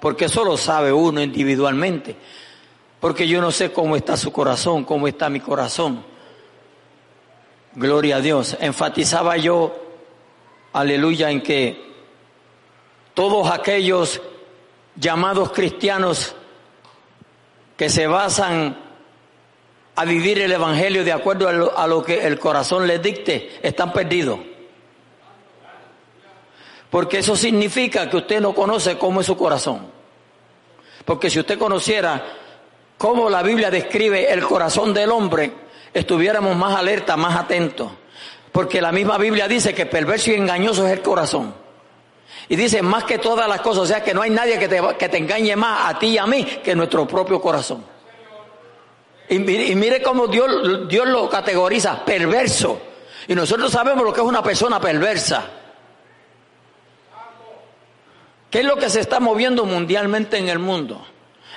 porque 0.00 0.26
eso 0.26 0.44
lo 0.44 0.56
sabe 0.58 0.92
uno 0.92 1.22
individualmente, 1.22 2.16
porque 3.00 3.28
yo 3.28 3.40
no 3.40 3.50
sé 3.50 3.72
cómo 3.72 3.96
está 3.96 4.16
su 4.16 4.32
corazón, 4.32 4.84
cómo 4.84 5.06
está 5.06 5.28
mi 5.28 5.40
corazón. 5.40 6.04
Gloria 7.74 8.16
a 8.16 8.20
Dios. 8.20 8.56
Enfatizaba 8.58 9.36
yo, 9.36 9.76
aleluya, 10.72 11.30
en 11.30 11.42
que 11.42 11.94
todos 13.12 13.50
aquellos 13.50 14.22
llamados 14.96 15.52
cristianos 15.52 16.34
que 17.76 17.90
se 17.90 18.06
basan 18.06 18.78
a 19.94 20.04
vivir 20.04 20.40
el 20.40 20.52
Evangelio 20.52 21.04
de 21.04 21.12
acuerdo 21.12 21.48
a 21.48 21.52
lo, 21.52 21.78
a 21.78 21.86
lo, 21.86 22.02
que 22.02 22.26
el 22.26 22.38
corazón 22.38 22.86
les 22.86 23.02
dicte, 23.02 23.58
están 23.62 23.92
perdidos. 23.92 24.38
Porque 26.90 27.18
eso 27.18 27.36
significa 27.36 28.08
que 28.08 28.16
usted 28.16 28.40
no 28.40 28.54
conoce 28.54 28.96
cómo 28.96 29.20
es 29.20 29.26
su 29.26 29.36
corazón. 29.36 29.86
Porque 31.04 31.28
si 31.28 31.38
usted 31.40 31.58
conociera 31.58 32.24
cómo 32.98 33.28
la 33.30 33.42
Biblia 33.42 33.70
describe 33.70 34.32
el 34.32 34.42
corazón 34.42 34.94
del 34.94 35.10
hombre, 35.10 35.52
estuviéramos 35.92 36.56
más 36.56 36.76
alerta, 36.76 37.16
más 37.16 37.36
atentos. 37.36 37.90
Porque 38.52 38.80
la 38.80 38.92
misma 38.92 39.18
Biblia 39.18 39.48
dice 39.48 39.74
que 39.74 39.86
perverso 39.86 40.30
y 40.30 40.34
engañoso 40.34 40.86
es 40.86 40.92
el 40.92 41.02
corazón. 41.02 41.54
Y 42.48 42.56
dice 42.56 42.80
más 42.82 43.04
que 43.04 43.18
todas 43.18 43.48
las 43.48 43.60
cosas, 43.60 43.82
o 43.82 43.86
sea 43.86 44.02
que 44.02 44.14
no 44.14 44.22
hay 44.22 44.30
nadie 44.30 44.58
que 44.58 44.68
te, 44.68 44.80
que 44.98 45.08
te 45.08 45.18
engañe 45.18 45.56
más 45.56 45.94
a 45.94 45.98
ti 45.98 46.08
y 46.08 46.18
a 46.18 46.26
mí 46.26 46.44
que 46.44 46.74
nuestro 46.74 47.06
propio 47.06 47.40
corazón. 47.40 47.84
Y 49.28 49.38
mire, 49.38 49.66
y 49.66 49.74
mire 49.74 50.00
cómo 50.00 50.28
Dios, 50.28 50.88
Dios 50.88 51.08
lo 51.08 51.28
categoriza, 51.28 52.04
perverso. 52.04 52.80
Y 53.28 53.34
nosotros 53.34 53.72
sabemos 53.72 54.04
lo 54.04 54.12
que 54.12 54.20
es 54.20 54.26
una 54.26 54.42
persona 54.42 54.80
perversa. 54.80 55.44
¿Qué 58.50 58.60
es 58.60 58.64
lo 58.64 58.76
que 58.76 58.88
se 58.88 59.00
está 59.00 59.18
moviendo 59.18 59.64
mundialmente 59.64 60.38
en 60.38 60.48
el 60.48 60.60
mundo? 60.60 61.04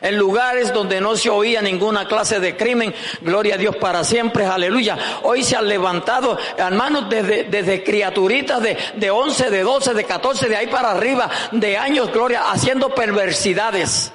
En 0.01 0.17
lugares 0.17 0.73
donde 0.73 1.01
no 1.01 1.15
se 1.15 1.29
oía 1.29 1.61
ninguna 1.61 2.07
clase 2.07 2.39
de 2.39 2.55
crimen, 2.55 2.93
gloria 3.21 3.55
a 3.55 3.57
Dios 3.57 3.75
para 3.75 4.03
siempre, 4.03 4.45
aleluya. 4.45 4.97
Hoy 5.23 5.43
se 5.43 5.55
han 5.55 5.67
levantado, 5.67 6.37
hermanos, 6.57 7.09
desde, 7.09 7.83
criaturitas 7.83 8.61
de, 8.61 8.77
de 8.95 9.11
11, 9.11 9.49
de 9.49 9.63
12, 9.63 9.93
de 9.93 10.03
14, 10.05 10.47
de 10.47 10.55
ahí 10.55 10.67
para 10.67 10.91
arriba, 10.91 11.29
de 11.51 11.77
años, 11.77 12.11
gloria, 12.11 12.49
haciendo 12.49 12.93
perversidades. 12.95 14.11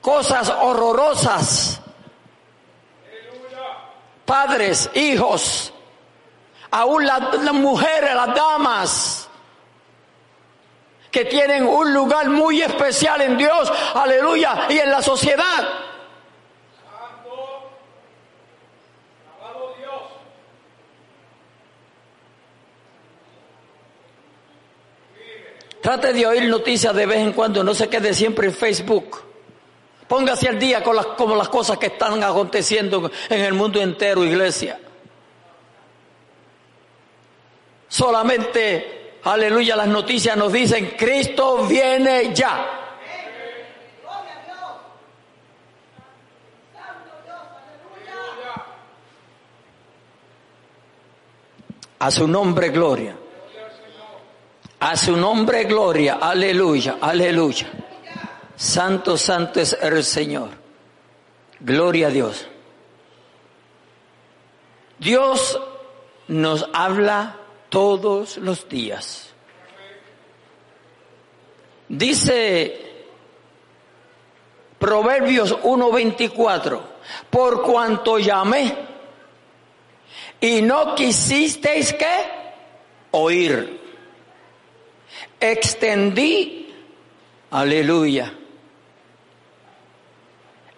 Cosas 0.00 0.48
horrorosas. 0.60 1.80
Padres, 4.24 4.90
hijos, 4.94 5.72
aún 6.70 7.06
las 7.06 7.52
mujeres, 7.52 8.14
las 8.14 8.34
damas 8.34 9.25
que 11.16 11.24
tienen 11.24 11.66
un 11.66 11.94
lugar 11.94 12.28
muy 12.28 12.60
especial 12.60 13.22
en 13.22 13.38
Dios, 13.38 13.72
aleluya, 13.94 14.66
y 14.68 14.76
en 14.76 14.90
la 14.90 15.00
sociedad. 15.00 15.66
Trate 25.80 26.12
de 26.12 26.26
oír 26.26 26.50
noticias 26.50 26.94
de 26.94 27.06
vez 27.06 27.20
en 27.20 27.32
cuando, 27.32 27.64
no 27.64 27.72
se 27.72 27.88
quede 27.88 28.12
siempre 28.12 28.48
en 28.48 28.52
Facebook. 28.52 29.22
Póngase 30.06 30.50
al 30.50 30.58
día 30.58 30.82
con 30.82 30.96
las, 30.96 31.06
como 31.06 31.34
las 31.34 31.48
cosas 31.48 31.78
que 31.78 31.86
están 31.86 32.22
aconteciendo 32.22 33.10
en 33.30 33.40
el 33.40 33.54
mundo 33.54 33.80
entero, 33.80 34.22
iglesia. 34.22 34.78
Solamente, 37.88 38.95
aleluya, 39.32 39.76
las 39.76 39.88
noticias 39.88 40.36
nos 40.36 40.52
dicen, 40.52 40.94
Cristo 40.96 41.66
viene 41.66 42.32
ya. 42.34 42.76
A 51.98 52.10
su 52.10 52.28
nombre, 52.28 52.68
gloria. 52.68 53.16
A 54.80 54.96
su 54.96 55.16
nombre, 55.16 55.64
gloria. 55.64 56.18
Aleluya, 56.20 56.98
aleluya. 57.00 57.66
Santo, 58.54 59.16
santo 59.16 59.60
es 59.60 59.76
el 59.80 60.04
Señor. 60.04 60.50
Gloria 61.60 62.08
a 62.08 62.10
Dios. 62.10 62.46
Dios 64.98 65.60
nos 66.28 66.68
habla 66.72 67.36
todos 67.76 68.38
los 68.38 68.66
días. 68.70 69.34
Dice 71.86 73.04
Proverbios 74.78 75.54
1:24, 75.62 76.80
por 77.28 77.60
cuanto 77.60 78.18
llamé 78.18 78.74
y 80.40 80.62
no 80.62 80.94
quisisteis 80.94 81.92
que 81.92 82.14
oír, 83.10 83.78
extendí, 85.38 86.74
aleluya, 87.50 88.32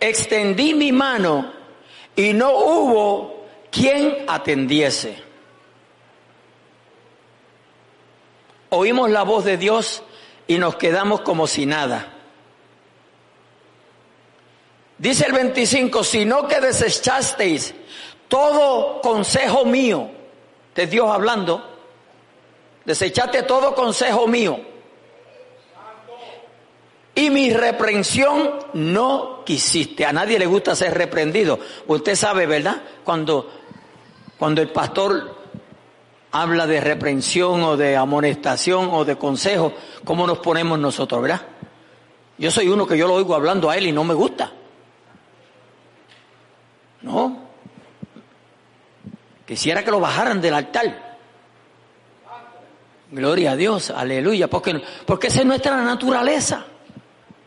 extendí 0.00 0.74
mi 0.74 0.90
mano 0.90 1.52
y 2.16 2.32
no 2.32 2.50
hubo 2.50 3.46
quien 3.70 4.24
atendiese. 4.26 5.27
Oímos 8.70 9.10
la 9.10 9.22
voz 9.22 9.44
de 9.44 9.56
Dios 9.56 10.02
y 10.46 10.58
nos 10.58 10.76
quedamos 10.76 11.22
como 11.22 11.46
si 11.46 11.66
nada. 11.66 12.14
Dice 14.98 15.26
el 15.26 15.32
25, 15.32 16.02
sino 16.04 16.48
que 16.48 16.60
desechasteis 16.60 17.74
todo 18.26 19.00
consejo 19.00 19.64
mío, 19.64 20.10
de 20.74 20.86
Dios 20.86 21.08
hablando, 21.10 21.64
desechaste 22.84 23.44
todo 23.44 23.74
consejo 23.74 24.26
mío 24.26 24.58
y 27.18 27.30
mi 27.30 27.52
reprensión 27.52 28.48
no 28.74 29.42
quisiste. 29.44 30.06
A 30.06 30.12
nadie 30.12 30.38
le 30.38 30.46
gusta 30.46 30.76
ser 30.76 30.94
reprendido. 30.96 31.58
Usted 31.88 32.14
sabe, 32.14 32.46
¿verdad? 32.46 32.80
Cuando, 33.02 33.50
cuando 34.38 34.62
el 34.62 34.70
pastor 34.70 35.37
habla 36.30 36.66
de 36.66 36.80
reprensión 36.80 37.62
o 37.62 37.76
de 37.76 37.96
amonestación 37.96 38.90
o 38.92 39.04
de 39.04 39.16
consejo, 39.16 39.72
¿cómo 40.04 40.26
nos 40.26 40.38
ponemos 40.38 40.78
nosotros, 40.78 41.22
verdad? 41.22 41.42
Yo 42.36 42.50
soy 42.50 42.68
uno 42.68 42.86
que 42.86 42.96
yo 42.96 43.06
lo 43.08 43.14
oigo 43.14 43.34
hablando 43.34 43.70
a 43.70 43.76
él 43.76 43.86
y 43.86 43.92
no 43.92 44.04
me 44.04 44.14
gusta. 44.14 44.52
No. 47.02 47.48
Quisiera 49.46 49.84
que 49.84 49.90
lo 49.90 50.00
bajaran 50.00 50.40
del 50.40 50.54
altar. 50.54 51.18
Gloria 53.10 53.52
a 53.52 53.56
Dios, 53.56 53.90
aleluya, 53.90 54.48
porque, 54.48 54.82
porque 55.06 55.28
esa 55.28 55.40
es 55.40 55.46
nuestra 55.46 55.82
naturaleza. 55.82 56.66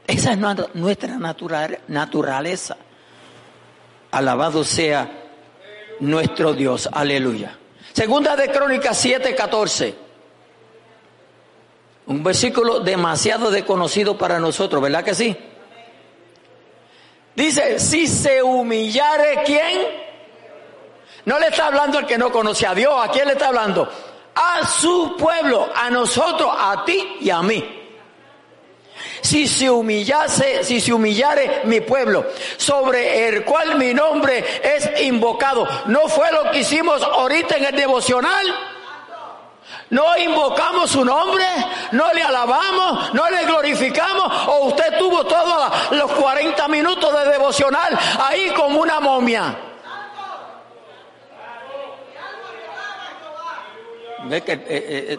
Esa 0.07 0.33
es 0.33 0.39
nuestra 0.73 1.17
naturaleza. 1.87 2.77
Alabado 4.11 4.63
sea 4.63 5.09
nuestro 5.99 6.53
Dios, 6.53 6.89
aleluya. 6.91 7.57
Segunda 7.93 8.35
de 8.35 8.49
Crónicas 8.49 8.97
7, 8.97 9.35
14. 9.35 9.95
Un 12.07 12.23
versículo 12.23 12.79
demasiado 12.79 13.51
desconocido 13.51 14.17
para 14.17 14.39
nosotros, 14.39 14.81
¿verdad 14.81 15.03
que 15.03 15.13
sí? 15.13 15.37
Dice, 17.35 17.79
si 17.79 18.07
se 18.07 18.41
humillare, 18.41 19.43
¿quién? 19.45 19.81
No 21.25 21.39
le 21.39 21.47
está 21.47 21.67
hablando 21.67 21.97
al 21.97 22.05
que 22.05 22.17
no 22.17 22.31
conoce 22.31 22.65
a 22.65 22.73
Dios, 22.73 22.93
¿a 22.97 23.09
quién 23.11 23.27
le 23.27 23.33
está 23.33 23.49
hablando? 23.49 23.89
A 24.35 24.65
su 24.65 25.15
pueblo, 25.17 25.69
a 25.73 25.89
nosotros, 25.89 26.49
a 26.57 26.83
ti 26.83 27.17
y 27.21 27.29
a 27.29 27.41
mí. 27.41 27.80
Si 29.21 29.47
se 29.47 29.69
humillase, 29.69 30.63
si 30.63 30.81
se 30.81 30.93
humillare 30.93 31.61
mi 31.65 31.81
pueblo, 31.81 32.25
sobre 32.57 33.27
el 33.27 33.45
cual 33.45 33.77
mi 33.77 33.93
nombre 33.93 34.43
es 34.63 35.01
invocado. 35.01 35.67
¿No 35.85 36.07
fue 36.07 36.31
lo 36.31 36.49
que 36.51 36.59
hicimos 36.59 37.01
ahorita 37.03 37.57
en 37.57 37.65
el 37.65 37.75
devocional? 37.75 38.45
No 39.91 40.17
invocamos 40.17 40.89
su 40.89 41.03
nombre, 41.03 41.45
no 41.91 42.13
le 42.13 42.23
alabamos, 42.23 43.13
no 43.13 43.29
le 43.29 43.45
glorificamos, 43.45 44.47
o 44.47 44.67
usted 44.67 44.97
tuvo 44.97 45.25
todos 45.25 45.91
los 45.91 46.11
40 46.13 46.67
minutos 46.69 47.13
de 47.13 47.31
devocional 47.31 47.99
ahí 48.19 48.51
como 48.55 48.79
una 48.79 49.01
momia. 49.01 49.55
Es 54.29 54.43
que, 54.43 54.53
eh, 54.53 54.65
eh, 54.67 55.05
eh, 55.09 55.17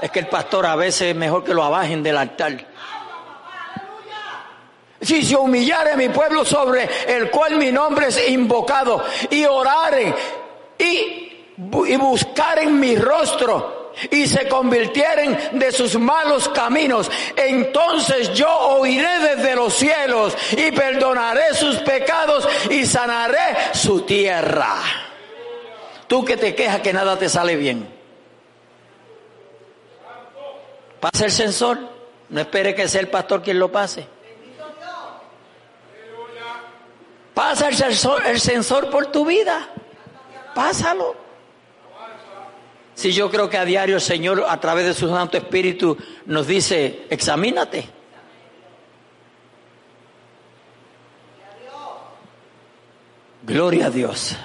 es 0.00 0.10
que 0.10 0.20
el 0.20 0.28
pastor 0.28 0.64
a 0.66 0.76
veces 0.76 1.08
es 1.08 1.16
mejor 1.16 1.44
que 1.44 1.52
lo 1.52 1.62
abajen 1.62 2.02
del 2.02 2.16
altar. 2.16 2.71
Si 5.02 5.22
se 5.22 5.36
humillare 5.36 5.96
mi 5.96 6.08
pueblo 6.08 6.44
sobre 6.44 6.88
el 7.08 7.28
cual 7.30 7.56
mi 7.56 7.72
nombre 7.72 8.06
es 8.08 8.28
invocado 8.28 9.04
y 9.30 9.44
oraren 9.44 10.14
y, 10.78 11.32
y 11.86 11.96
buscaren 11.96 12.78
mi 12.78 12.94
rostro 12.96 13.82
y 14.10 14.26
se 14.26 14.48
convirtieren 14.48 15.36
de 15.52 15.72
sus 15.72 15.98
malos 15.98 16.48
caminos, 16.48 17.10
entonces 17.36 18.32
yo 18.32 18.48
oiré 18.48 19.18
desde 19.18 19.56
los 19.56 19.74
cielos 19.74 20.36
y 20.52 20.70
perdonaré 20.72 21.54
sus 21.54 21.76
pecados 21.78 22.48
y 22.70 22.86
sanaré 22.86 23.74
su 23.74 24.02
tierra. 24.02 24.76
Tú 26.06 26.24
que 26.24 26.36
te 26.36 26.54
quejas 26.54 26.80
que 26.80 26.92
nada 26.92 27.18
te 27.18 27.28
sale 27.28 27.56
bien. 27.56 27.88
Pasa 31.00 31.24
el 31.24 31.32
censor, 31.32 31.78
no 32.28 32.40
espere 32.40 32.74
que 32.74 32.86
sea 32.86 33.00
el 33.00 33.08
pastor 33.08 33.42
quien 33.42 33.58
lo 33.58 33.72
pase. 33.72 34.06
Pasa 37.34 37.68
el 37.68 38.40
censor 38.40 38.90
por 38.90 39.06
tu 39.06 39.24
vida. 39.24 39.68
Pásalo. 40.54 41.16
Si 42.94 43.12
yo 43.12 43.30
creo 43.30 43.48
que 43.48 43.56
a 43.56 43.64
diario 43.64 43.96
el 43.96 44.02
Señor, 44.02 44.44
a 44.46 44.60
través 44.60 44.84
de 44.84 44.94
su 44.94 45.08
Santo 45.08 45.36
Espíritu, 45.36 45.96
nos 46.26 46.46
dice, 46.46 47.06
examínate. 47.08 47.88
Gloria 53.42 53.86
a 53.86 53.90
Dios. 53.90 54.36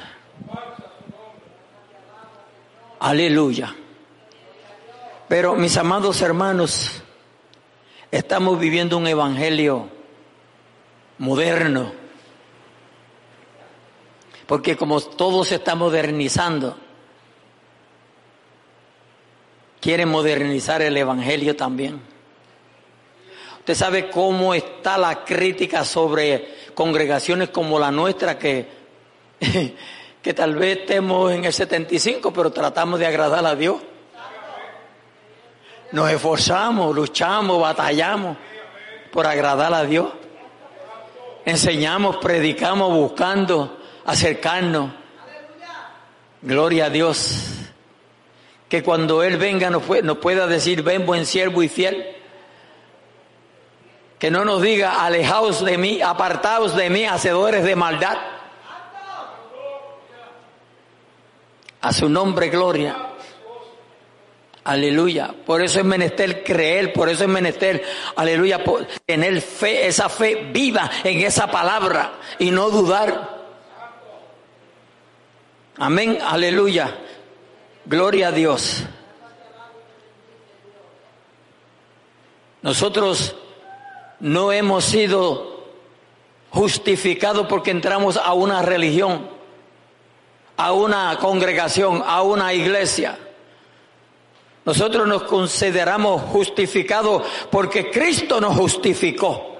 Aleluya. 3.00 3.76
Pero 5.28 5.56
mis 5.56 5.78
amados 5.78 6.22
hermanos, 6.22 7.04
estamos 8.12 8.60
viviendo 8.60 8.98
un 8.98 9.08
evangelio 9.08 9.90
moderno. 11.20 12.07
Porque 14.48 14.78
como 14.78 15.02
todo 15.02 15.44
se 15.44 15.56
está 15.56 15.76
modernizando, 15.76 16.78
quiere 19.82 20.06
modernizar 20.06 20.82
el 20.82 20.96
Evangelio 20.96 21.56
también. 21.56 22.02
Usted 23.60 23.76
sabe 23.76 24.10
cómo 24.10 24.54
está 24.54 24.98
la 24.98 25.26
crítica 25.26 25.84
sobre 25.84 26.56
congregaciones 26.74 27.50
como 27.50 27.78
la 27.78 27.92
nuestra 27.92 28.40
que, 28.40 28.66
que 30.22 30.34
tal 30.34 30.56
vez 30.56 30.80
estemos 30.80 31.34
en 31.34 31.44
el 31.44 31.52
75, 31.52 32.32
pero 32.32 32.50
tratamos 32.52 32.98
de 33.00 33.06
agradar 33.06 33.46
a 33.46 33.56
Dios. 33.56 33.82
Nos 35.92 36.10
esforzamos, 36.10 36.96
luchamos, 36.96 37.62
batallamos 37.62 38.38
por 39.12 39.28
agradar 39.28 39.74
a 39.74 39.84
Dios. 39.84 40.08
Enseñamos, 41.44 42.18
predicamos, 42.18 42.94
buscando 42.94 43.77
acercarnos. 44.08 44.92
Gloria 46.42 46.86
a 46.86 46.90
Dios 46.90 47.44
que 48.70 48.84
cuando 48.84 49.24
Él 49.24 49.38
venga 49.38 49.70
nos, 49.70 49.84
pueda 50.18 50.48
decir, 50.48 50.82
ven 50.82 51.06
buen 51.06 51.26
siervo 51.26 51.64
y 51.64 51.70
fiel. 51.70 52.16
Que 54.20 54.32
no 54.32 54.44
nos 54.44 54.62
diga, 54.62 55.06
alejaos 55.06 55.64
de 55.64 55.78
mí, 55.78 56.02
apartaos 56.02 56.76
de 56.76 56.90
mí, 56.90 57.06
hacedores 57.06 57.64
de 57.64 57.76
maldad. 57.76 58.18
A 61.82 61.94
su 61.94 62.10
nombre, 62.10 62.50
gloria. 62.50 62.96
Aleluya. 64.64 65.34
Por 65.46 65.62
eso 65.62 65.80
es 65.80 65.86
menester 65.86 66.44
creer, 66.44 66.92
por 66.92 67.08
eso 67.08 67.24
es 67.24 67.30
menester, 67.30 67.82
aleluya, 68.18 68.62
tener 69.06 69.40
fe, 69.42 69.88
esa 69.88 70.10
fe 70.10 70.50
viva 70.52 70.90
en 71.06 71.22
esa 71.22 71.50
palabra 71.50 72.14
y 72.40 72.52
no 72.52 72.70
dudar. 72.70 73.37
Amén, 75.80 76.18
aleluya. 76.22 76.98
Gloria 77.86 78.30
a 78.30 78.32
Dios. 78.32 78.84
Nosotros 82.64 83.36
no 84.20 84.52
hemos 84.52 84.84
sido 84.86 85.66
justificados 86.50 87.46
porque 87.48 87.70
entramos 87.70 88.18
a 88.18 88.34
una 88.34 88.64
religión, 88.64 89.30
a 90.58 90.72
una 90.72 91.18
congregación, 91.20 92.04
a 92.06 92.24
una 92.24 92.54
iglesia. 92.54 93.20
Nosotros 94.66 95.08
nos 95.08 95.24
consideramos 95.24 96.24
justificados 96.24 97.24
porque 97.52 97.92
Cristo 97.92 98.42
nos 98.42 98.58
justificó. 98.58 99.58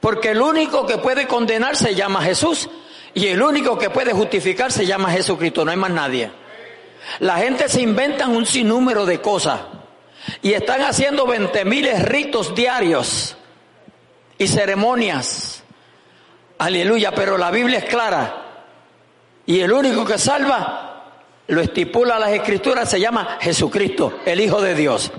Porque 0.00 0.30
el 0.30 0.40
único 0.40 0.86
que 0.86 0.98
puede 0.98 1.28
condenar 1.28 1.76
se 1.76 1.94
llama 1.94 2.22
Jesús. 2.22 2.68
Y 3.16 3.28
el 3.28 3.40
único 3.40 3.78
que 3.78 3.88
puede 3.88 4.12
justificar 4.12 4.70
se 4.70 4.84
llama 4.84 5.10
Jesucristo, 5.10 5.64
no 5.64 5.70
hay 5.70 5.78
más 5.78 5.90
nadie. 5.90 6.30
La 7.20 7.38
gente 7.38 7.66
se 7.66 7.80
inventan 7.80 8.36
un 8.36 8.44
sinnúmero 8.44 9.06
de 9.06 9.22
cosas 9.22 9.58
y 10.42 10.52
están 10.52 10.82
haciendo 10.82 11.26
veinte 11.26 11.64
miles 11.64 12.04
ritos 12.04 12.54
diarios 12.54 13.34
y 14.36 14.46
ceremonias. 14.46 15.64
Aleluya, 16.58 17.12
pero 17.14 17.38
la 17.38 17.50
Biblia 17.50 17.78
es 17.78 17.84
clara. 17.86 18.66
Y 19.46 19.60
el 19.60 19.72
único 19.72 20.04
que 20.04 20.18
salva, 20.18 21.14
lo 21.46 21.62
estipula 21.62 22.18
las 22.18 22.32
escrituras, 22.32 22.90
se 22.90 23.00
llama 23.00 23.38
Jesucristo, 23.40 24.20
el 24.26 24.42
Hijo 24.42 24.60
de 24.60 24.74
Dios. 24.74 25.10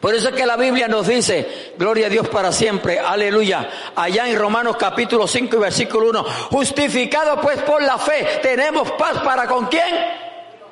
Por 0.00 0.14
eso 0.14 0.28
es 0.28 0.34
que 0.34 0.46
la 0.46 0.56
Biblia 0.56 0.88
nos 0.88 1.06
dice, 1.06 1.74
gloria 1.76 2.06
a 2.06 2.10
Dios 2.10 2.28
para 2.28 2.52
siempre, 2.52 2.98
aleluya, 2.98 3.68
allá 3.96 4.28
en 4.28 4.38
Romanos 4.38 4.76
capítulo 4.76 5.26
5 5.26 5.56
y 5.56 5.58
versículo 5.58 6.10
1, 6.10 6.24
justificado 6.50 7.40
pues 7.40 7.60
por 7.62 7.82
la 7.82 7.98
fe, 7.98 8.40
tenemos 8.42 8.90
paz 8.92 9.18
para 9.22 9.46
con 9.46 9.66
quién? 9.66 9.94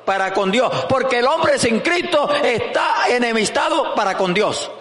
Para 0.05 0.33
con 0.33 0.51
Dios, 0.51 0.71
porque 0.87 1.19
el 1.19 1.27
hombre 1.27 1.57
sin 1.57 1.79
Cristo 1.79 2.29
está 2.43 3.07
enemistado 3.09 3.93
para 3.95 4.15
con 4.15 4.33
Dios. 4.33 4.71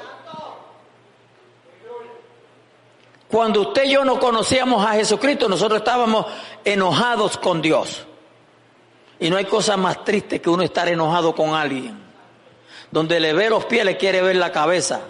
Cuando 3.31 3.61
usted 3.61 3.85
y 3.85 3.93
yo 3.93 4.05
no 4.05 4.19
conocíamos 4.19 4.85
a 4.87 4.93
Jesucristo, 4.93 5.49
nosotros 5.49 5.81
estábamos 5.81 6.27
enojados 6.65 7.37
con 7.37 7.61
Dios. 7.61 8.07
Y 9.21 9.29
no 9.29 9.37
hay 9.37 9.45
cosa 9.45 9.77
más 9.77 10.03
triste 10.05 10.41
que 10.41 10.49
uno 10.49 10.63
estar 10.63 10.89
enojado 10.89 11.35
con 11.35 11.55
alguien. 11.55 12.08
Donde 12.91 13.21
le 13.21 13.33
ve 13.33 13.51
los 13.51 13.65
pies, 13.67 13.85
le 13.85 13.97
quiere 13.97 14.23
ver 14.23 14.37
la 14.37 14.53
cabeza. 14.53 15.03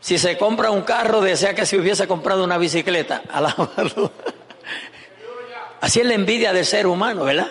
Si 0.00 0.18
se 0.18 0.36
compra 0.36 0.70
un 0.70 0.82
carro, 0.82 1.22
desea 1.22 1.54
que 1.54 1.64
se 1.64 1.78
hubiese 1.78 2.06
comprado 2.06 2.44
una 2.44 2.58
bicicleta. 2.58 3.22
Así 5.80 6.00
es 6.00 6.06
la 6.06 6.14
envidia 6.14 6.52
del 6.52 6.66
ser 6.66 6.86
humano, 6.86 7.24
¿verdad? 7.24 7.50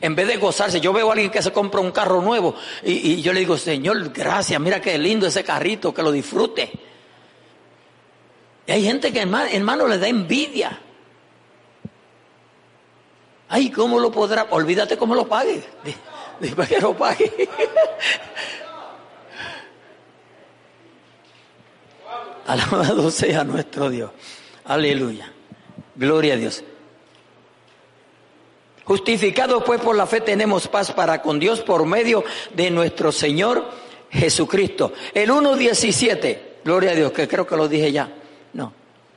En 0.00 0.14
vez 0.14 0.26
de 0.26 0.36
gozarse, 0.36 0.80
yo 0.80 0.92
veo 0.92 1.10
a 1.10 1.12
alguien 1.12 1.30
que 1.30 1.42
se 1.42 1.52
compra 1.52 1.80
un 1.80 1.92
carro 1.92 2.20
nuevo 2.20 2.54
y, 2.82 3.20
yo 3.22 3.32
le 3.32 3.40
digo, 3.40 3.56
Señor, 3.56 4.12
gracias, 4.12 4.60
mira 4.60 4.80
qué 4.80 4.98
lindo 4.98 5.26
ese 5.26 5.44
carrito, 5.44 5.94
que 5.94 6.02
lo 6.02 6.10
disfrute. 6.10 6.72
Y 8.66 8.72
hay 8.72 8.82
gente 8.82 9.12
que 9.12 9.20
hermano, 9.20 9.48
hermano 9.52 9.86
le 9.86 9.98
da 9.98 10.08
envidia. 10.08 10.78
Ay, 13.48 13.70
¿cómo 13.70 14.00
lo 14.00 14.10
podrá? 14.10 14.46
Olvídate 14.50 14.96
cómo 14.96 15.14
lo 15.14 15.28
pague. 15.28 15.62
Pague. 16.98 17.48
Alabado 22.46 23.10
sea 23.10 23.44
nuestro 23.44 23.88
Dios. 23.88 24.10
Aleluya. 24.64 25.32
Gloria 25.94 26.34
a 26.34 26.36
Dios. 26.36 26.64
Justificados 28.84 29.62
pues 29.64 29.80
por 29.80 29.96
la 29.96 30.06
fe 30.06 30.20
tenemos 30.20 30.66
paz 30.66 30.90
para 30.92 31.22
con 31.22 31.38
Dios 31.38 31.60
por 31.60 31.86
medio 31.86 32.24
de 32.52 32.70
nuestro 32.70 33.12
Señor 33.12 33.70
Jesucristo. 34.10 34.92
El 35.14 35.30
1.17, 35.30 36.38
gloria 36.64 36.90
a 36.90 36.94
Dios, 36.94 37.12
que 37.12 37.28
creo 37.28 37.46
que 37.46 37.56
lo 37.56 37.68
dije 37.68 37.92
ya. 37.92 38.12
No, 38.54 38.72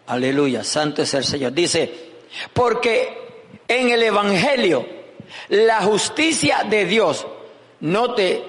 aleluya, 0.06 0.64
santo 0.64 1.02
es 1.02 1.14
el 1.16 1.24
Señor. 1.24 1.52
Dice, 1.52 1.92
porque 2.54 3.18
en 3.68 3.90
el 3.90 4.04
Evangelio 4.04 4.86
la 5.50 5.82
justicia 5.82 6.64
de 6.70 6.86
Dios, 6.86 7.26
note, 7.82 8.44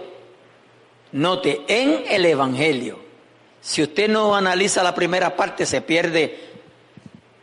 note, 1.12 1.64
en 1.68 2.04
el 2.08 2.26
Evangelio. 2.26 2.98
Si 3.60 3.82
usted 3.82 4.08
no 4.08 4.34
analiza 4.34 4.82
la 4.82 4.94
primera 4.94 5.34
parte, 5.34 5.66
se 5.66 5.80
pierde, 5.80 6.38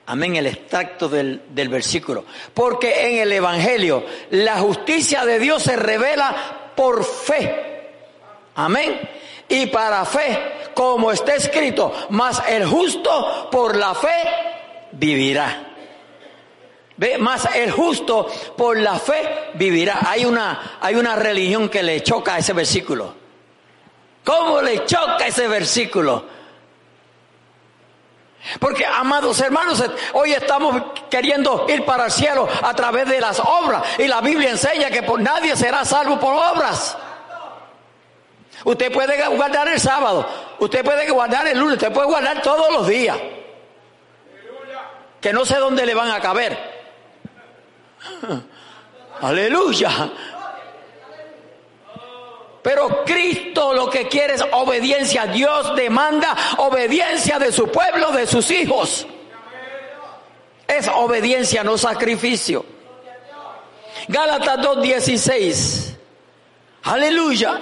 amén, 0.05 0.35
el 0.35 0.47
extracto 0.47 1.09
del, 1.09 1.41
del 1.49 1.69
versículo. 1.69 2.25
Porque 2.53 3.09
en 3.09 3.19
el 3.19 3.31
Evangelio 3.31 4.05
la 4.31 4.57
justicia 4.59 5.25
de 5.25 5.39
Dios 5.39 5.63
se 5.63 5.75
revela 5.75 6.71
por 6.75 7.03
fe. 7.03 7.73
Amén. 8.55 9.01
Y 9.49 9.65
para 9.67 10.05
fe, 10.05 10.71
como 10.73 11.11
está 11.11 11.35
escrito, 11.35 11.93
mas 12.09 12.41
el 12.47 12.65
justo 12.65 13.49
por 13.51 13.75
la 13.75 13.93
fe 13.93 14.23
vivirá. 14.93 15.72
Ve, 16.95 17.17
más 17.17 17.47
el 17.55 17.71
justo 17.71 18.27
por 18.55 18.77
la 18.77 18.99
fe 18.99 19.51
vivirá. 19.55 19.99
Hay 20.07 20.25
una, 20.25 20.77
hay 20.79 20.95
una 20.95 21.15
religión 21.15 21.69
que 21.69 21.81
le 21.81 22.01
choca 22.03 22.35
a 22.35 22.37
ese 22.37 22.53
versículo. 22.53 23.13
¿Cómo 24.23 24.61
le 24.61 24.85
choca 24.85 25.27
ese 25.27 25.47
versículo? 25.47 26.25
Porque, 28.59 28.85
amados 28.85 29.39
hermanos, 29.39 29.83
hoy 30.13 30.33
estamos 30.33 30.83
queriendo 31.09 31.65
ir 31.69 31.85
para 31.85 32.05
el 32.05 32.11
cielo 32.11 32.47
a 32.61 32.73
través 32.73 33.07
de 33.07 33.19
las 33.19 33.39
obras. 33.39 33.83
Y 33.97 34.07
la 34.07 34.21
Biblia 34.21 34.51
enseña 34.51 34.89
que 34.89 35.03
por 35.03 35.19
nadie 35.19 35.55
será 35.55 35.83
salvo 35.85 36.19
por 36.19 36.33
obras. 36.33 36.97
Usted 38.65 38.91
puede 38.91 39.27
guardar 39.27 39.67
el 39.67 39.79
sábado, 39.79 40.27
usted 40.59 40.85
puede 40.85 41.09
guardar 41.09 41.47
el 41.47 41.57
lunes, 41.57 41.75
usted 41.75 41.91
puede 41.91 42.07
guardar 42.07 42.41
todos 42.41 42.71
los 42.71 42.87
días. 42.87 43.17
Que 45.19 45.33
no 45.33 45.45
sé 45.45 45.57
dónde 45.57 45.85
le 45.85 45.93
van 45.93 46.11
a 46.11 46.19
caber. 46.19 46.72
Aleluya. 49.21 50.11
Pero 52.61 53.03
Cristo 53.03 53.73
lo 53.73 53.89
que 53.89 54.07
quiere 54.07 54.35
es 54.35 54.43
obediencia. 54.51 55.25
Dios 55.27 55.75
demanda 55.75 56.35
obediencia 56.57 57.37
de 57.37 57.51
su 57.51 57.67
pueblo, 57.67 58.11
de 58.11 58.25
sus 58.25 58.49
hijos. 58.51 59.05
Es 60.65 60.87
obediencia, 60.87 61.63
no 61.63 61.77
sacrificio. 61.77 62.65
Gálatas 64.07 64.59
2.16. 64.59 65.95
Aleluya. 66.83 67.59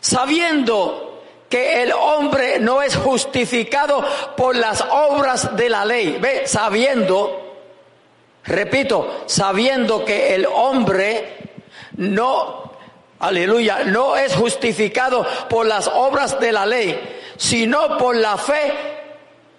Sabiendo 0.00 1.22
que 1.48 1.82
el 1.82 1.92
hombre 1.92 2.58
no 2.60 2.82
es 2.82 2.94
justificado 2.96 4.04
por 4.36 4.54
las 4.54 4.84
obras 4.90 5.56
de 5.56 5.70
la 5.70 5.84
ley. 5.84 6.18
Ve, 6.20 6.46
sabiendo, 6.46 7.43
repito, 8.44 9.24
sabiendo 9.26 10.04
que 10.04 10.34
el 10.34 10.46
hombre 10.46 11.38
no 11.96 12.64
aleluya, 13.20 13.84
no 13.84 14.16
es 14.16 14.34
justificado 14.34 15.26
por 15.48 15.66
las 15.66 15.88
obras 15.88 16.38
de 16.40 16.52
la 16.52 16.66
ley, 16.66 16.98
sino 17.36 17.96
por 17.96 18.16
la 18.16 18.36
fe 18.36 18.72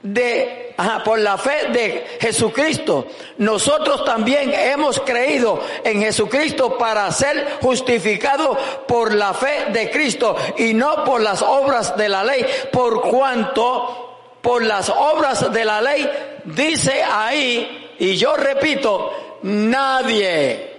de, 0.04 0.76
por 1.04 1.18
la 1.20 1.38
fe 1.38 1.70
de 1.72 2.18
Jesucristo. 2.22 3.08
Nosotros 3.40 4.06
también 4.06 4.54
hemos 4.54 5.00
creído 5.00 5.60
en 5.84 6.02
Jesucristo 6.02 6.78
para 6.78 7.12
ser 7.12 7.58
justificado 7.62 8.58
por 8.88 9.14
la 9.14 9.34
fe 9.34 9.66
de 9.72 9.90
Cristo 9.90 10.36
y 10.58 10.74
no 10.74 11.04
por 11.04 11.22
las 11.22 11.42
obras 11.42 11.98
de 11.98 12.08
la 12.08 12.24
ley, 12.24 12.46
por 12.72 13.02
cuanto 13.02 14.02
por 14.42 14.64
las 14.64 14.90
obras 14.90 15.52
de 15.52 15.66
la 15.66 15.82
ley 15.82 16.08
dice 16.46 17.04
ahí, 17.04 17.85
y 18.00 18.16
yo 18.16 18.36
repito, 18.36 19.40
nadie 19.44 20.74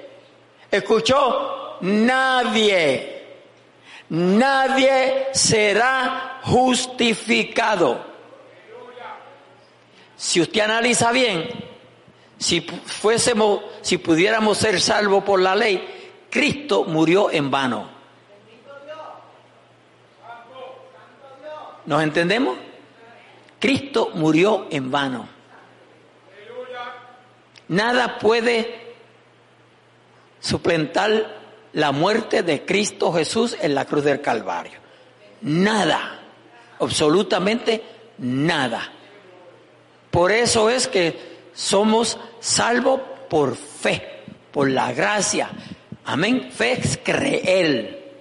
escuchó 0.70 1.56
nadie, 1.80 3.26
nadie 4.10 5.28
será 5.32 6.40
justificado. 6.42 8.04
Si 10.16 10.40
usted 10.40 10.60
analiza 10.60 11.12
bien, 11.12 11.48
si 12.38 12.60
fuésemos, 12.60 13.62
si 13.82 13.98
pudiéramos 13.98 14.58
ser 14.58 14.80
salvos 14.80 15.24
por 15.24 15.40
la 15.40 15.54
ley, 15.54 16.26
Cristo 16.30 16.84
murió 16.84 17.30
en 17.30 17.50
vano. 17.50 17.96
¿Nos 21.84 22.02
entendemos? 22.02 22.58
Cristo 23.60 24.10
murió 24.14 24.66
en 24.70 24.90
vano. 24.90 25.35
Nada 27.68 28.18
puede 28.18 28.94
suplentar 30.40 31.36
la 31.72 31.92
muerte 31.92 32.42
de 32.42 32.64
Cristo 32.64 33.12
Jesús 33.12 33.56
en 33.60 33.74
la 33.74 33.84
cruz 33.84 34.04
del 34.04 34.20
Calvario. 34.20 34.78
Nada, 35.42 36.20
absolutamente 36.78 37.82
nada. 38.18 38.92
Por 40.10 40.32
eso 40.32 40.70
es 40.70 40.88
que 40.88 41.36
somos 41.52 42.18
salvos 42.40 43.00
por 43.28 43.56
fe, 43.56 44.22
por 44.52 44.70
la 44.70 44.92
gracia. 44.92 45.50
Amén. 46.04 46.50
Fe 46.52 46.72
es 46.72 46.98
creer. 47.02 48.14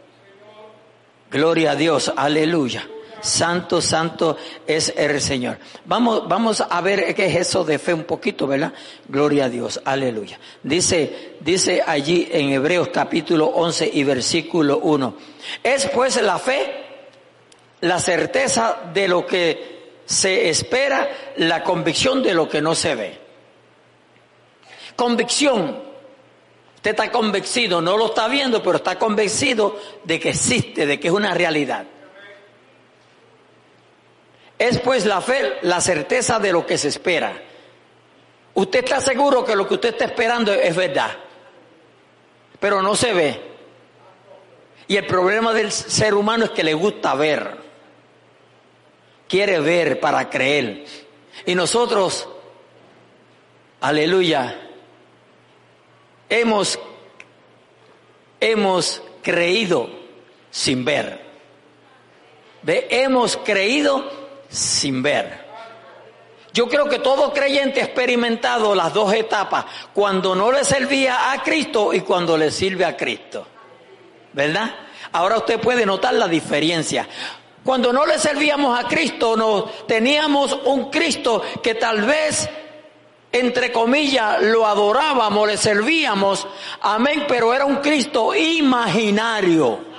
Gloria 1.29 1.71
a 1.71 1.75
Dios, 1.75 2.11
aleluya. 2.15 2.87
Santo, 3.25 3.81
santo 3.81 4.37
es 4.65 4.93
el 4.95 5.19
Señor. 5.19 5.57
Vamos, 5.85 6.27
vamos 6.27 6.61
a 6.61 6.79
ver 6.81 7.13
qué 7.15 7.25
es 7.25 7.35
eso 7.35 7.63
de 7.63 7.79
fe 7.79 7.93
un 7.93 8.03
poquito, 8.03 8.47
¿verdad? 8.47 8.73
Gloria 9.07 9.45
a 9.45 9.49
Dios, 9.49 9.81
aleluya. 9.83 10.39
Dice, 10.63 11.35
dice 11.39 11.83
allí 11.85 12.29
en 12.31 12.51
Hebreos 12.51 12.89
capítulo 12.93 13.47
11 13.47 13.89
y 13.93 14.03
versículo 14.03 14.77
1. 14.77 15.15
Es 15.63 15.87
pues 15.87 16.21
la 16.21 16.37
fe, 16.37 16.85
la 17.81 17.99
certeza 17.99 18.77
de 18.93 19.07
lo 19.07 19.25
que 19.25 19.75
se 20.05 20.49
espera, 20.49 21.09
la 21.37 21.63
convicción 21.63 22.21
de 22.21 22.33
lo 22.33 22.47
que 22.47 22.61
no 22.61 22.75
se 22.75 22.95
ve. 22.95 23.17
Convicción. 24.95 25.83
Usted 26.75 26.91
está 26.91 27.11
convencido, 27.11 27.81
no 27.81 27.97
lo 27.97 28.07
está 28.07 28.27
viendo, 28.27 28.61
pero 28.61 28.77
está 28.77 28.99
convencido 28.99 29.79
de 30.03 30.19
que 30.19 30.29
existe, 30.29 30.85
de 30.85 30.99
que 30.99 31.07
es 31.07 31.13
una 31.13 31.33
realidad. 31.33 31.87
Es 34.57 34.79
pues 34.79 35.05
la 35.05 35.21
fe, 35.21 35.57
la 35.63 35.81
certeza 35.81 36.39
de 36.39 36.53
lo 36.53 36.65
que 36.65 36.77
se 36.77 36.87
espera. 36.87 37.41
Usted 38.53 38.79
está 38.79 39.01
seguro 39.01 39.43
que 39.43 39.55
lo 39.55 39.67
que 39.67 39.73
usted 39.73 39.89
está 39.89 40.05
esperando 40.05 40.53
es 40.53 40.75
verdad, 40.75 41.11
pero 42.59 42.81
no 42.81 42.95
se 42.95 43.13
ve. 43.13 43.41
Y 44.87 44.95
el 44.95 45.05
problema 45.05 45.53
del 45.53 45.71
ser 45.71 46.13
humano 46.13 46.45
es 46.45 46.51
que 46.51 46.63
le 46.63 46.73
gusta 46.73 47.15
ver, 47.15 47.57
quiere 49.27 49.59
ver 49.59 49.99
para 49.99 50.29
creer. 50.29 50.85
Y 51.45 51.53
nosotros, 51.53 52.29
aleluya, 53.81 54.69
hemos, 56.29 56.79
hemos 58.39 59.01
creído 59.21 59.89
sin 60.49 60.85
ver. 60.85 61.25
¿Ve? 62.61 62.87
Hemos 62.89 63.35
creído 63.37 64.24
sin 64.49 65.01
ver. 65.01 65.45
Yo 66.53 66.67
creo 66.67 66.87
que 66.87 66.99
todo 66.99 67.33
creyente 67.33 67.81
ha 67.81 67.85
experimentado 67.85 68.73
las 68.73 68.93
dos 68.93 69.13
etapas, 69.13 69.65
cuando 69.93 70.35
no 70.35 70.51
le 70.51 70.63
servía 70.63 71.31
a 71.31 71.43
Cristo 71.43 71.93
y 71.93 72.01
cuando 72.01 72.37
le 72.37 72.49
sirve 72.49 72.85
a 72.85 72.95
Cristo. 72.95 73.45
¿Verdad? 74.31 74.73
Ahora 75.11 75.37
usted 75.37 75.59
puede 75.59 75.85
notar 75.85 76.13
la 76.13 76.27
diferencia. 76.27 77.07
Cuando 77.63 77.91
no 77.91 78.05
le 78.05 78.19
servíamos 78.19 78.77
a 78.79 78.87
Cristo, 78.87 79.35
no 79.35 79.65
teníamos 79.87 80.57
un 80.65 80.89
Cristo 80.89 81.41
que 81.61 81.75
tal 81.75 82.03
vez 82.03 82.49
entre 83.35 83.69
comillas, 83.73 84.41
lo 84.41 84.65
adorábamos, 84.65 85.45
le 85.45 85.57
servíamos, 85.57 86.47
amén, 86.79 87.25
pero 87.27 87.53
era 87.53 87.65
un 87.65 87.77
Cristo 87.77 88.33
imaginario. 88.33 89.94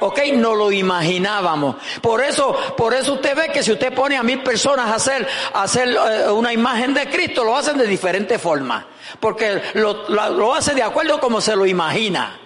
¿Ok? 0.00 0.18
No 0.34 0.54
lo 0.54 0.72
imaginábamos. 0.72 1.76
Por 2.00 2.22
eso, 2.22 2.54
por 2.76 2.94
eso 2.94 3.14
usted 3.14 3.36
ve 3.36 3.48
que 3.52 3.62
si 3.62 3.72
usted 3.72 3.92
pone 3.94 4.16
a 4.16 4.22
mil 4.22 4.42
personas 4.42 4.86
a 4.90 4.94
hacer, 4.94 5.26
hacer 5.54 5.88
eh, 5.88 6.30
una 6.30 6.52
imagen 6.52 6.94
de 6.94 7.08
Cristo, 7.08 7.44
lo 7.44 7.56
hacen 7.56 7.78
de 7.78 7.86
diferentes 7.86 8.40
formas, 8.40 8.84
porque 9.20 9.62
lo, 9.74 10.08
lo 10.08 10.54
hace 10.54 10.74
de 10.74 10.82
acuerdo 10.82 11.20
como 11.20 11.40
se 11.40 11.56
lo 11.56 11.66
imagina. 11.66 12.40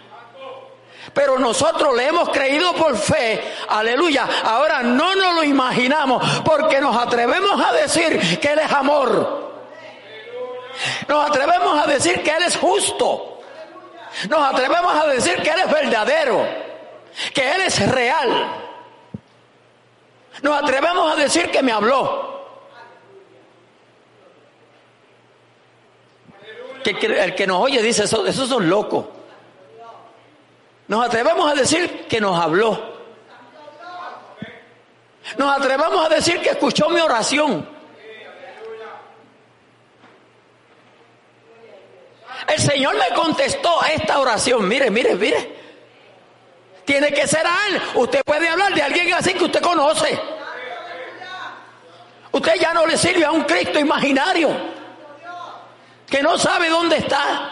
Pero 1.13 1.39
nosotros 1.39 1.97
le 1.97 2.07
hemos 2.07 2.29
creído 2.29 2.73
por 2.75 2.97
fe, 2.97 3.43
aleluya. 3.69 4.29
Ahora 4.45 4.83
no 4.83 5.15
nos 5.15 5.35
lo 5.37 5.45
imaginamos 5.45 6.23
porque 6.45 6.81
nos 6.81 6.97
atrevemos 6.97 7.61
a 7.61 7.73
decir 7.73 8.39
que 8.39 8.53
Él 8.53 8.61
es 8.61 8.73
amor. 8.73 9.51
Nos 11.09 11.31
atrevemos 11.31 11.83
a 11.83 11.87
decir 11.87 12.23
que 12.23 12.31
Él 12.31 12.43
es 12.47 12.57
justo. 12.57 13.41
Nos 14.29 14.41
atrevemos 14.41 14.95
a 14.95 15.07
decir 15.07 15.37
que 15.43 15.51
Él 15.51 15.61
es 15.65 15.71
verdadero 15.71 16.70
que 17.35 17.55
Él 17.55 17.61
es 17.63 17.89
real. 17.91 18.29
Nos 20.43 20.63
atrevemos 20.63 21.13
a 21.13 21.17
decir 21.17 21.51
que 21.51 21.63
me 21.63 21.73
habló. 21.73 22.31
Que, 26.83 26.93
el 26.93 27.35
que 27.35 27.47
nos 27.47 27.63
oye 27.63 27.83
dice, 27.83 28.05
eso, 28.05 28.27
esos 28.27 28.49
son 28.49 28.69
locos. 28.69 29.05
Nos 30.89 31.07
atrevemos 31.07 31.53
a 31.53 31.55
decir 31.55 32.07
que 32.09 32.21
nos 32.21 32.41
habló. 32.41 32.99
Nos 35.37 35.57
atrevemos 35.57 36.07
a 36.07 36.09
decir 36.09 36.41
que 36.41 36.51
escuchó 36.51 36.89
mi 36.89 37.01
oración. 37.01 37.69
El 42.49 42.59
Señor 42.59 42.97
me 42.97 43.15
contestó 43.15 43.81
esta 43.85 44.19
oración. 44.19 44.67
Mire, 44.67 44.91
mire, 44.91 45.15
mire. 45.15 45.60
Tiene 46.85 47.13
que 47.13 47.27
ser 47.27 47.47
a 47.47 47.69
Él. 47.69 47.83
Usted 47.95 48.23
puede 48.25 48.49
hablar 48.49 48.75
de 48.75 48.83
alguien 48.83 49.13
así 49.15 49.35
que 49.35 49.45
usted 49.45 49.61
conoce. 49.61 50.21
Usted 52.33 52.55
ya 52.61 52.73
no 52.73 52.87
le 52.87 52.97
sirve 52.97 53.25
a 53.25 53.33
un 53.33 53.43
Cristo 53.43 53.79
imaginario 53.79 54.51
que 56.07 56.23
no 56.23 56.37
sabe 56.39 56.69
dónde 56.69 56.97
está. 56.97 57.51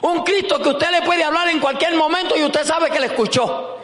Un 0.00 0.24
Cristo 0.24 0.60
que 0.60 0.70
usted 0.70 0.90
le 0.90 1.02
puede 1.02 1.22
hablar 1.22 1.48
en 1.48 1.60
cualquier 1.60 1.94
momento 1.94 2.36
y 2.36 2.42
usted 2.42 2.64
sabe 2.64 2.90
que 2.90 2.98
le 2.98 3.06
escuchó. 3.06 3.81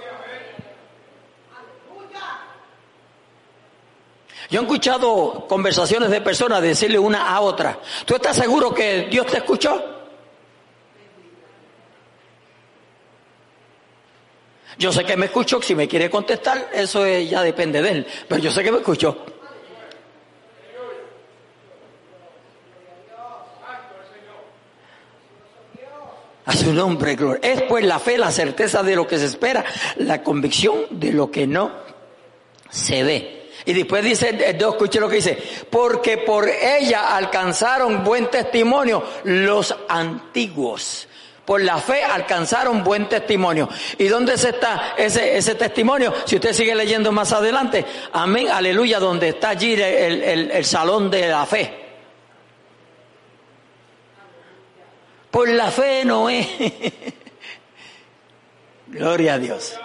Yo 4.51 4.61
he 4.61 4.62
escuchado 4.62 5.46
conversaciones 5.46 6.09
de 6.09 6.22
personas 6.22 6.62
decirle 6.62 6.99
una 6.99 7.28
a 7.28 7.40
otra, 7.40 7.78
¿tú 8.07 8.14
estás 8.14 8.36
seguro 8.36 8.72
que 8.72 9.07
Dios 9.11 9.26
te 9.26 9.38
escuchó? 9.38 9.96
Yo 14.78 14.92
sé 14.92 15.05
que 15.05 15.16
me 15.16 15.26
escuchó, 15.26 15.61
si 15.61 15.74
me 15.74 15.86
quiere 15.86 16.09
contestar, 16.09 16.70
eso 16.72 17.07
ya 17.07 17.42
depende 17.42 17.82
de 17.82 17.90
él, 17.90 18.07
pero 18.26 18.40
yo 18.40 18.51
sé 18.51 18.62
que 18.62 18.72
me 18.72 18.78
escuchó. 18.78 19.24
A 26.46 26.57
su 26.57 26.72
nombre, 26.72 27.14
gloria. 27.14 27.40
Es 27.42 27.62
pues 27.62 27.84
la 27.84 27.99
fe, 27.99 28.16
la 28.16 28.30
certeza 28.30 28.82
de 28.82 28.96
lo 28.96 29.07
que 29.07 29.18
se 29.18 29.26
espera, 29.26 29.62
la 29.96 30.22
convicción 30.22 30.86
de 30.92 31.12
lo 31.12 31.30
que 31.30 31.46
no 31.46 31.70
se 32.70 33.03
ve. 33.03 33.38
Y 33.68 33.74
después 33.74 34.02
dice, 34.02 34.30
eh, 34.30 34.56
escuche 34.58 34.98
lo 34.98 35.10
que 35.10 35.16
dice, 35.16 35.36
porque 35.68 36.16
por 36.16 36.48
ella 36.48 37.14
alcanzaron 37.14 38.02
buen 38.02 38.30
testimonio 38.30 39.04
los 39.24 39.76
antiguos. 39.90 41.06
Por 41.44 41.60
la 41.60 41.76
fe 41.76 42.02
alcanzaron 42.02 42.82
buen 42.82 43.10
testimonio. 43.10 43.68
¿Y 43.98 44.08
dónde 44.08 44.32
está 44.32 44.94
ese, 44.96 45.36
ese 45.36 45.54
testimonio? 45.54 46.14
Si 46.24 46.36
usted 46.36 46.54
sigue 46.54 46.74
leyendo 46.74 47.12
más 47.12 47.30
adelante, 47.34 47.84
amén, 48.14 48.48
aleluya, 48.48 48.98
donde 48.98 49.28
está 49.28 49.50
allí 49.50 49.74
el, 49.74 50.50
el 50.50 50.64
salón 50.64 51.10
de 51.10 51.28
la 51.28 51.44
fe. 51.44 51.74
Por 55.30 55.50
la 55.50 55.70
fe 55.70 56.06
no 56.06 56.30
es. 56.30 56.48
Gloria 58.86 59.34
a 59.34 59.38
Dios. 59.38 59.78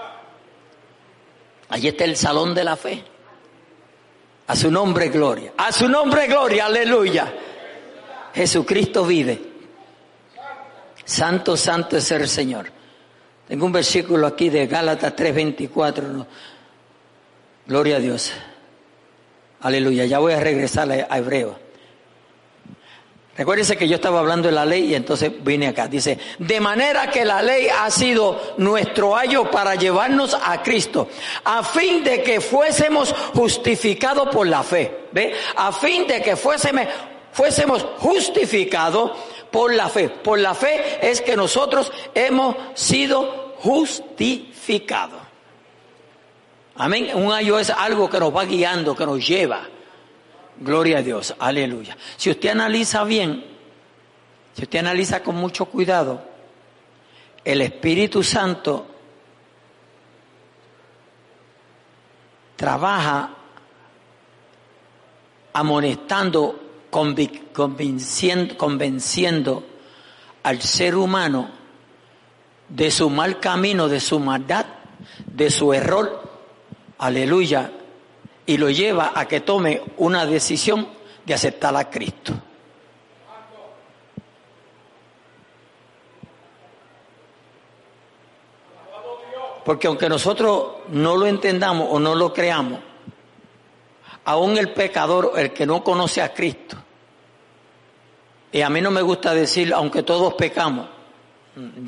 Allí 1.67 1.89
está 1.89 2.05
el 2.05 2.15
salón 2.15 2.55
de 2.55 2.63
la 2.63 2.77
fe. 2.77 3.03
A 4.47 4.55
su 4.55 4.69
nombre, 4.69 5.09
gloria. 5.09 5.53
A 5.57 5.71
su 5.71 5.87
nombre, 5.87 6.27
gloria, 6.27 6.65
aleluya. 6.65 7.33
Jesucristo 8.33 9.05
vive. 9.05 9.41
Santo, 11.05 11.55
santo 11.55 11.97
es 11.97 12.11
el 12.11 12.27
Señor. 12.27 12.67
Tengo 13.47 13.65
un 13.65 13.71
versículo 13.71 14.27
aquí 14.27 14.49
de 14.49 14.67
Gálatas 14.67 15.15
3:24. 15.15 16.01
¿no? 16.03 16.27
Gloria 17.67 17.97
a 17.97 17.99
Dios. 17.99 18.31
Aleluya. 19.61 20.05
Ya 20.05 20.19
voy 20.19 20.33
a 20.33 20.39
regresar 20.39 20.91
a 20.91 21.17
Hebreo. 21.17 21.57
Recuérdense 23.35 23.75
que 23.75 23.87
yo 23.87 23.95
estaba 23.95 24.19
hablando 24.19 24.47
de 24.47 24.53
la 24.53 24.63
ley 24.63 24.91
y 24.91 24.95
entonces 24.95 25.31
vine 25.43 25.67
acá. 25.67 25.87
Dice, 25.87 26.19
de 26.37 26.59
manera 26.59 27.09
que 27.09 27.25
la 27.25 27.41
ley 27.41 27.67
ha 27.67 27.89
sido 27.89 28.39
nuestro 28.57 29.15
ayo 29.15 29.49
para 29.49 29.73
llevarnos 29.73 30.37
a 30.39 30.61
Cristo, 30.61 31.07
a 31.43 31.63
fin 31.63 32.03
de 32.03 32.21
que 32.21 32.39
fuésemos 32.39 33.11
justificados 33.33 34.29
por 34.29 34.45
la 34.45 34.61
fe. 34.61 35.05
¿Ve? 35.11 35.33
A 35.55 35.71
fin 35.71 36.05
de 36.05 36.21
que 36.21 36.35
fuésemos, 36.35 36.85
fuésemos 37.31 37.83
justificados 37.97 39.11
por 39.49 39.73
la 39.73 39.89
fe. 39.89 40.09
Por 40.09 40.37
la 40.37 40.53
fe 40.53 40.99
es 41.01 41.21
que 41.21 41.35
nosotros 41.35 41.91
hemos 42.13 42.55
sido 42.75 43.55
justificados. 43.57 45.21
Amén. 46.75 47.09
Un 47.15 47.31
ayo 47.31 47.57
es 47.57 47.71
algo 47.71 48.07
que 48.09 48.19
nos 48.19 48.35
va 48.35 48.45
guiando, 48.45 48.95
que 48.95 49.07
nos 49.07 49.27
lleva. 49.27 49.67
Gloria 50.63 50.99
a 50.99 51.01
Dios, 51.01 51.35
aleluya. 51.39 51.97
Si 52.15 52.29
usted 52.29 52.49
analiza 52.49 53.03
bien, 53.03 53.43
si 54.53 54.63
usted 54.63 54.79
analiza 54.79 55.21
con 55.21 55.35
mucho 55.35 55.65
cuidado, 55.65 56.23
el 57.43 57.61
Espíritu 57.61 58.23
Santo 58.23 58.87
trabaja 62.55 63.31
amonestando, 65.51 66.87
convenciendo, 66.89 68.57
convenciendo 68.57 69.65
al 70.43 70.61
ser 70.61 70.95
humano 70.95 71.49
de 72.69 72.89
su 72.89 73.09
mal 73.09 73.41
camino, 73.41 73.89
de 73.89 73.99
su 73.99 74.17
maldad, 74.17 74.65
de 75.25 75.51
su 75.51 75.73
error, 75.73 76.23
aleluya, 76.99 77.69
y 78.45 78.57
lo 78.57 78.69
lleva 78.69 79.13
a 79.15 79.27
que 79.27 79.41
tome 79.41 79.81
una 79.97 80.25
decisión 80.25 80.87
de 81.25 81.33
aceptar 81.33 81.75
a 81.75 81.89
Cristo. 81.89 82.33
Porque 89.63 89.87
aunque 89.87 90.09
nosotros 90.09 90.71
no 90.89 91.15
lo 91.15 91.25
entendamos 91.25 91.87
o 91.89 91.99
no 91.99 92.15
lo 92.15 92.33
creamos, 92.33 92.79
aún 94.25 94.57
el 94.57 94.73
pecador, 94.73 95.33
el 95.37 95.53
que 95.53 95.65
no 95.65 95.83
conoce 95.83 96.21
a 96.21 96.33
Cristo, 96.33 96.77
y 98.51 98.61
a 98.61 98.69
mí 98.69 98.81
no 98.81 98.91
me 98.91 99.01
gusta 99.01 99.33
decir, 99.33 99.73
aunque 99.73 100.03
todos 100.03 100.33
pecamos, 100.33 100.87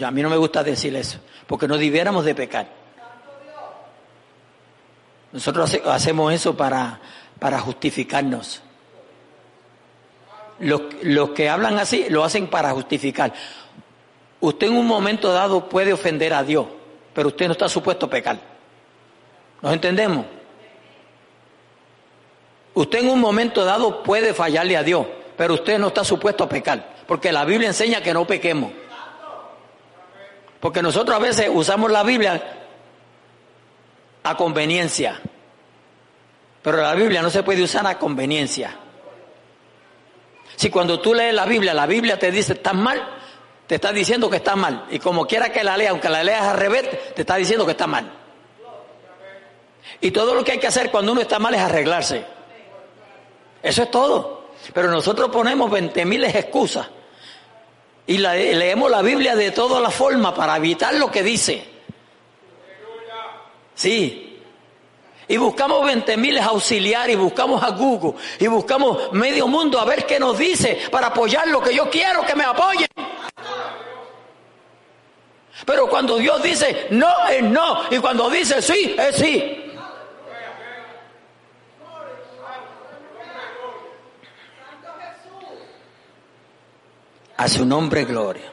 a 0.03 0.11
mí 0.11 0.21
no 0.21 0.29
me 0.29 0.37
gusta 0.37 0.63
decir 0.63 0.95
eso, 0.95 1.19
porque 1.47 1.67
no 1.67 1.77
debiéramos 1.77 2.23
de 2.23 2.33
pecar. 2.33 2.84
Nosotros 5.35 5.77
hacemos 5.83 6.33
eso 6.33 6.55
para, 6.55 6.97
para 7.39 7.59
justificarnos. 7.59 8.61
Los, 10.59 10.83
los 11.01 11.31
que 11.31 11.49
hablan 11.49 11.77
así 11.77 12.05
lo 12.07 12.23
hacen 12.23 12.47
para 12.47 12.71
justificar. 12.71 13.33
Usted 14.39 14.67
en 14.67 14.77
un 14.77 14.87
momento 14.87 15.33
dado 15.33 15.67
puede 15.67 15.91
ofender 15.91 16.33
a 16.33 16.41
Dios, 16.41 16.67
pero 17.13 17.27
usted 17.27 17.47
no 17.47 17.51
está 17.51 17.67
supuesto 17.67 18.05
a 18.05 18.09
pecar. 18.09 18.39
¿Nos 19.61 19.73
entendemos? 19.73 20.25
Usted 22.73 22.99
en 22.99 23.09
un 23.09 23.19
momento 23.19 23.65
dado 23.65 24.03
puede 24.03 24.33
fallarle 24.33 24.77
a 24.77 24.83
Dios, 24.83 25.05
pero 25.35 25.55
usted 25.55 25.77
no 25.77 25.87
está 25.87 26.05
supuesto 26.05 26.45
a 26.45 26.49
pecar, 26.49 26.95
porque 27.05 27.33
la 27.33 27.43
Biblia 27.43 27.67
enseña 27.67 27.99
que 27.99 28.13
no 28.13 28.25
pequemos. 28.25 28.71
Porque 30.61 30.81
nosotros 30.81 31.13
a 31.13 31.19
veces 31.19 31.49
usamos 31.53 31.91
la 31.91 32.03
Biblia 32.03 32.64
a 34.25 34.35
conveniencia. 34.35 35.21
Pero 36.61 36.77
la 36.77 36.95
Biblia 36.95 37.21
no 37.21 37.29
se 37.29 37.43
puede 37.43 37.61
usar 37.61 37.85
a 37.85 37.99
conveniencia. 37.99 38.75
Si 40.55 40.69
cuando 40.71 40.99
tú 40.99 41.13
lees 41.13 41.33
la 41.33 41.45
Biblia, 41.45 41.75
la 41.75 41.85
Biblia 41.85 42.17
te 42.17 42.31
dice 42.31 42.53
estás 42.53 42.73
mal, 42.73 43.07
te 43.67 43.75
está 43.75 43.91
diciendo 43.91 44.27
que 44.27 44.37
estás 44.37 44.57
mal. 44.57 44.85
Y 44.89 44.97
como 44.97 45.27
quiera 45.27 45.51
que 45.51 45.63
la 45.63 45.77
lea, 45.77 45.91
aunque 45.91 46.09
la 46.09 46.23
leas 46.23 46.41
al 46.41 46.57
revés, 46.57 47.13
te 47.13 47.21
está 47.21 47.35
diciendo 47.35 47.65
que 47.65 47.73
está 47.73 47.85
mal. 47.85 48.11
Y 50.01 50.09
todo 50.09 50.33
lo 50.33 50.43
que 50.43 50.53
hay 50.53 50.57
que 50.57 50.67
hacer 50.67 50.89
cuando 50.89 51.11
uno 51.11 51.21
está 51.21 51.37
mal 51.37 51.53
es 51.53 51.61
arreglarse. 51.61 52.25
Eso 53.61 53.83
es 53.83 53.91
todo. 53.91 54.49
Pero 54.73 54.89
nosotros 54.89 55.29
ponemos 55.29 55.69
20 55.69 56.03
miles 56.05 56.33
excusas. 56.33 56.87
Y 58.07 58.17
leemos 58.17 58.89
la 58.89 59.03
Biblia 59.03 59.35
de 59.35 59.51
todas 59.51 59.81
las 59.83 59.93
formas 59.93 60.33
para 60.33 60.57
evitar 60.57 60.95
lo 60.95 61.11
que 61.11 61.21
dice. 61.21 61.74
Sí. 63.75 64.41
Y 65.27 65.37
buscamos 65.37 65.85
20 65.85 66.17
mil 66.17 66.37
auxiliares, 66.39 67.15
y 67.15 67.19
buscamos 67.19 67.61
a 67.63 67.71
Google, 67.71 68.13
y 68.39 68.47
buscamos 68.47 69.11
medio 69.11 69.47
mundo 69.47 69.79
a 69.79 69.85
ver 69.85 70.05
qué 70.05 70.19
nos 70.19 70.37
dice 70.37 70.79
para 70.91 71.07
apoyar 71.07 71.47
lo 71.47 71.61
que 71.61 71.75
yo 71.75 71.89
quiero 71.89 72.25
que 72.25 72.35
me 72.35 72.43
apoyen. 72.43 72.87
Pero 75.65 75.89
cuando 75.89 76.17
Dios 76.17 76.43
dice 76.43 76.87
no, 76.91 77.27
es 77.27 77.41
no. 77.43 77.81
Y 77.89 77.97
cuando 77.97 78.29
dice 78.29 78.61
sí, 78.61 78.95
es 78.97 79.15
sí. 79.15 79.61
A 87.37 87.49
su 87.49 87.65
nombre, 87.65 88.05
gloria. 88.05 88.51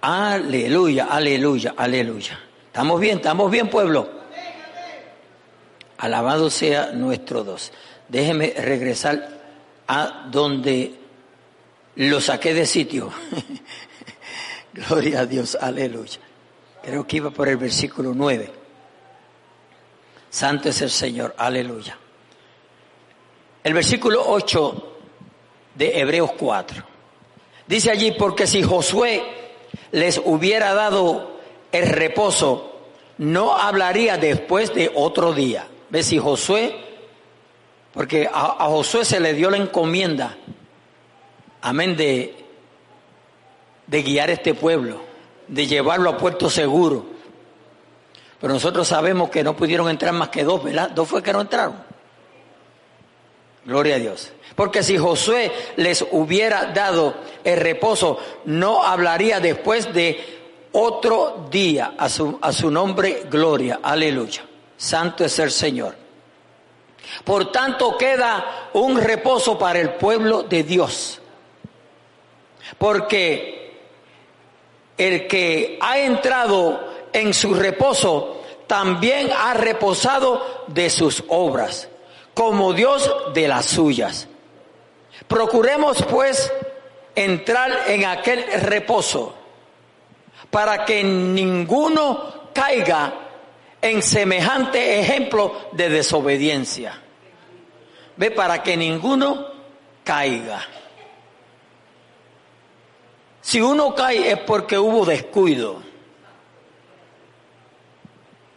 Aleluya, 0.00 1.08
aleluya, 1.10 1.74
aleluya. 1.76 2.47
¿Estamos 2.68 3.00
bien? 3.00 3.16
¿Estamos 3.16 3.50
bien, 3.50 3.68
pueblo? 3.68 4.08
Alabado 5.96 6.48
sea 6.48 6.92
nuestro 6.92 7.42
Dios. 7.42 7.72
Déjeme 8.08 8.54
regresar 8.56 9.40
a 9.88 10.28
donde 10.30 10.94
lo 11.96 12.20
saqué 12.20 12.54
de 12.54 12.66
sitio. 12.66 13.10
Gloria 14.72 15.20
a 15.20 15.26
Dios, 15.26 15.58
aleluya. 15.60 16.20
Creo 16.82 17.06
que 17.06 17.16
iba 17.16 17.30
por 17.30 17.48
el 17.48 17.56
versículo 17.56 18.12
9. 18.14 18.52
Santo 20.30 20.68
es 20.68 20.80
el 20.82 20.90
Señor, 20.90 21.34
aleluya. 21.36 21.98
El 23.64 23.74
versículo 23.74 24.22
8 24.26 24.98
de 25.74 25.98
Hebreos 25.98 26.32
4. 26.38 26.84
Dice 27.66 27.90
allí, 27.90 28.12
porque 28.12 28.46
si 28.46 28.62
Josué 28.62 29.22
les 29.90 30.20
hubiera 30.24 30.74
dado 30.74 31.37
el 31.72 31.86
reposo, 31.86 32.78
no 33.18 33.56
hablaría 33.56 34.16
después 34.16 34.74
de 34.74 34.90
otro 34.94 35.32
día. 35.32 35.66
¿Ves 35.90 36.06
si 36.06 36.18
Josué? 36.18 36.76
Porque 37.92 38.28
a, 38.32 38.66
Josué 38.66 39.04
se 39.04 39.20
le 39.20 39.34
dio 39.34 39.50
la 39.50 39.56
encomienda, 39.56 40.36
amén, 41.62 41.96
de, 41.96 42.36
de 43.86 44.02
guiar 44.02 44.30
este 44.30 44.54
pueblo, 44.54 45.00
de 45.48 45.66
llevarlo 45.66 46.10
a 46.10 46.16
puerto 46.16 46.48
seguro. 46.48 47.06
Pero 48.40 48.52
nosotros 48.52 48.86
sabemos 48.86 49.30
que 49.30 49.42
no 49.42 49.56
pudieron 49.56 49.88
entrar 49.88 50.12
más 50.12 50.28
que 50.28 50.44
dos, 50.44 50.62
¿verdad? 50.62 50.90
Dos 50.90 51.08
fue 51.08 51.22
que 51.22 51.32
no 51.32 51.40
entraron. 51.40 51.82
Gloria 53.64 53.96
a 53.96 53.98
Dios. 53.98 54.32
Porque 54.54 54.82
si 54.82 54.96
Josué 54.96 55.52
les 55.76 56.04
hubiera 56.10 56.66
dado 56.66 57.14
el 57.44 57.58
reposo, 57.58 58.18
no 58.44 58.82
hablaría 58.82 59.40
después 59.40 59.92
de 59.92 60.37
otro 60.72 61.46
día 61.50 61.94
a 61.96 62.08
su, 62.08 62.38
a 62.40 62.52
su 62.52 62.70
nombre 62.70 63.24
gloria. 63.30 63.80
Aleluya. 63.82 64.44
Santo 64.76 65.24
es 65.24 65.38
el 65.38 65.50
Señor. 65.50 65.94
Por 67.24 67.50
tanto 67.50 67.96
queda 67.96 68.70
un 68.74 69.00
reposo 69.00 69.58
para 69.58 69.80
el 69.80 69.90
pueblo 69.94 70.42
de 70.42 70.62
Dios. 70.62 71.20
Porque 72.76 73.78
el 74.96 75.26
que 75.26 75.78
ha 75.80 75.98
entrado 75.98 76.80
en 77.12 77.32
su 77.32 77.54
reposo 77.54 78.42
también 78.66 79.30
ha 79.36 79.54
reposado 79.54 80.64
de 80.66 80.90
sus 80.90 81.24
obras, 81.28 81.88
como 82.34 82.74
Dios 82.74 83.10
de 83.32 83.48
las 83.48 83.64
suyas. 83.66 84.28
Procuremos 85.26 86.02
pues 86.04 86.52
entrar 87.14 87.84
en 87.88 88.04
aquel 88.04 88.44
reposo 88.60 89.34
para 90.50 90.84
que 90.84 91.04
ninguno 91.04 92.50
caiga 92.52 93.12
en 93.80 94.02
semejante 94.02 95.00
ejemplo 95.00 95.68
de 95.72 95.88
desobediencia. 95.88 97.00
Ve, 98.16 98.30
para 98.30 98.62
que 98.62 98.76
ninguno 98.76 99.46
caiga. 100.02 100.60
Si 103.40 103.60
uno 103.60 103.94
cae 103.94 104.32
es 104.32 104.38
porque 104.40 104.78
hubo 104.78 105.06
descuido. 105.06 105.82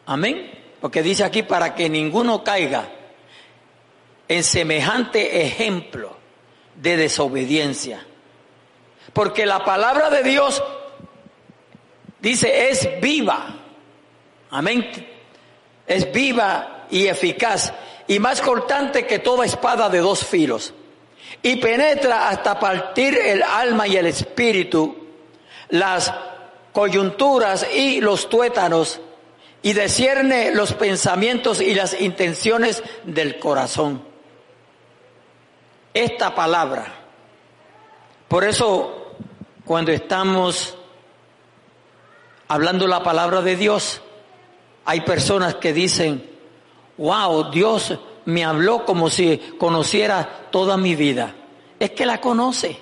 Amén. 0.06 0.52
Porque 0.82 1.04
dice 1.04 1.24
aquí 1.24 1.44
para 1.44 1.76
que 1.76 1.90
ninguno 1.90 2.44
caiga 2.44 2.90
en 4.28 4.44
semejante 4.44 5.46
ejemplo 5.46 6.18
de 6.76 6.98
desobediencia. 6.98 8.06
Porque 9.14 9.46
la 9.46 9.64
palabra 9.64 10.10
de 10.10 10.24
Dios 10.24 10.64
dice 12.22 12.70
es 12.70 12.88
viva. 13.02 13.56
Amén. 14.50 14.90
Es 15.88 16.12
viva 16.12 16.86
y 16.90 17.08
eficaz 17.08 17.74
y 18.08 18.20
más 18.20 18.42
cortante 18.42 19.06
que 19.08 19.20
toda 19.20 19.46
espada 19.46 19.90
de 19.90 20.00
dos 20.00 20.26
filos. 20.26 20.74
Y 21.42 21.56
penetra 21.56 22.30
hasta 22.30 22.60
partir 22.60 23.18
el 23.18 23.42
alma 23.42 23.88
y 23.88 23.96
el 23.96 24.06
espíritu, 24.06 24.96
las 25.70 26.14
coyunturas 26.74 27.66
y 27.74 28.02
los 28.02 28.30
tuétanos 28.30 29.00
y 29.64 29.74
descierne 29.74 30.54
los 30.54 30.74
pensamientos 30.74 31.62
y 31.62 31.74
las 31.74 32.00
intenciones 32.00 32.84
del 33.04 33.40
corazón. 33.40 34.04
Esta 35.94 36.34
palabra. 36.34 37.02
Por 38.28 38.44
eso, 38.44 39.14
cuando 39.66 39.92
estamos 39.92 40.78
hablando 42.52 42.86
la 42.86 43.02
palabra 43.02 43.42
de 43.42 43.56
Dios, 43.56 44.02
hay 44.84 45.00
personas 45.02 45.56
que 45.56 45.72
dicen, 45.72 46.30
wow, 46.98 47.50
Dios 47.50 47.98
me 48.26 48.44
habló 48.44 48.84
como 48.84 49.10
si 49.10 49.38
conociera 49.58 50.50
toda 50.52 50.76
mi 50.76 50.96
vida. 50.96 51.34
Es 51.80 51.92
que 51.92 52.06
la 52.06 52.20
conoce. 52.20 52.78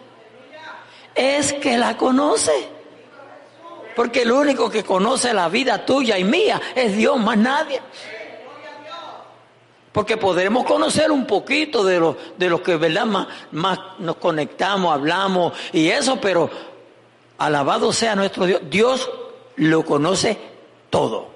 Es 1.13 1.53
que 1.53 1.77
la 1.77 1.95
conoce. 1.97 2.67
Porque 3.95 4.23
el 4.23 4.31
único 4.31 4.71
que 4.71 4.83
conoce 4.83 5.35
la 5.35 5.49
vida 5.49 5.85
tuya 5.85 6.17
y 6.17 6.23
mía 6.23 6.59
es 6.73 6.97
Dios, 6.97 7.19
más 7.19 7.37
nadie. 7.37 7.79
Porque 9.91 10.17
podremos 10.17 10.65
conocer 10.65 11.11
un 11.11 11.27
poquito 11.27 11.83
de 11.83 11.99
los 11.99 12.15
de 12.39 12.59
que 12.63 12.75
verdad 12.75 13.05
más, 13.05 13.27
más 13.51 13.77
nos 13.99 14.15
conectamos, 14.15 14.91
hablamos 14.91 15.53
y 15.73 15.89
eso, 15.89 16.19
pero 16.19 16.49
alabado 17.37 17.93
sea 17.93 18.15
nuestro 18.15 18.47
Dios. 18.47 18.61
Dios 18.67 19.09
lo 19.59 19.83
conoce 19.83 20.37
todo. 20.89 21.27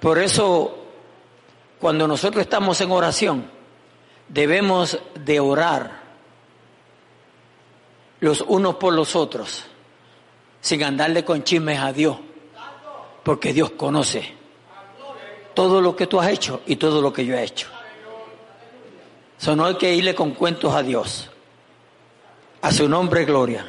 Por 0.00 0.18
eso, 0.18 0.76
cuando 1.80 2.08
nosotros 2.08 2.42
estamos 2.42 2.80
en 2.80 2.90
oración, 2.90 3.48
debemos 4.28 4.98
de 5.14 5.38
orar 5.38 6.02
los 8.18 8.40
unos 8.40 8.76
por 8.76 8.92
los 8.92 9.14
otros, 9.14 9.64
sin 10.60 10.82
andarle 10.82 11.24
con 11.24 11.44
chismes 11.44 11.78
a 11.78 11.92
Dios, 11.92 12.16
porque 13.22 13.52
Dios 13.52 13.70
conoce 13.70 14.34
todo 15.54 15.80
lo 15.80 15.94
que 15.94 16.08
tú 16.08 16.20
has 16.20 16.28
hecho 16.28 16.62
y 16.66 16.76
todo 16.76 17.00
lo 17.00 17.12
que 17.12 17.24
yo 17.24 17.36
he 17.36 17.44
hecho. 17.44 17.68
No 19.56 19.64
hay 19.64 19.76
que 19.76 19.94
irle 19.94 20.14
con 20.14 20.32
cuentos 20.32 20.74
a 20.74 20.82
Dios. 20.82 21.31
A 22.62 22.72
su 22.72 22.88
nombre, 22.88 23.24
gloria. 23.24 23.66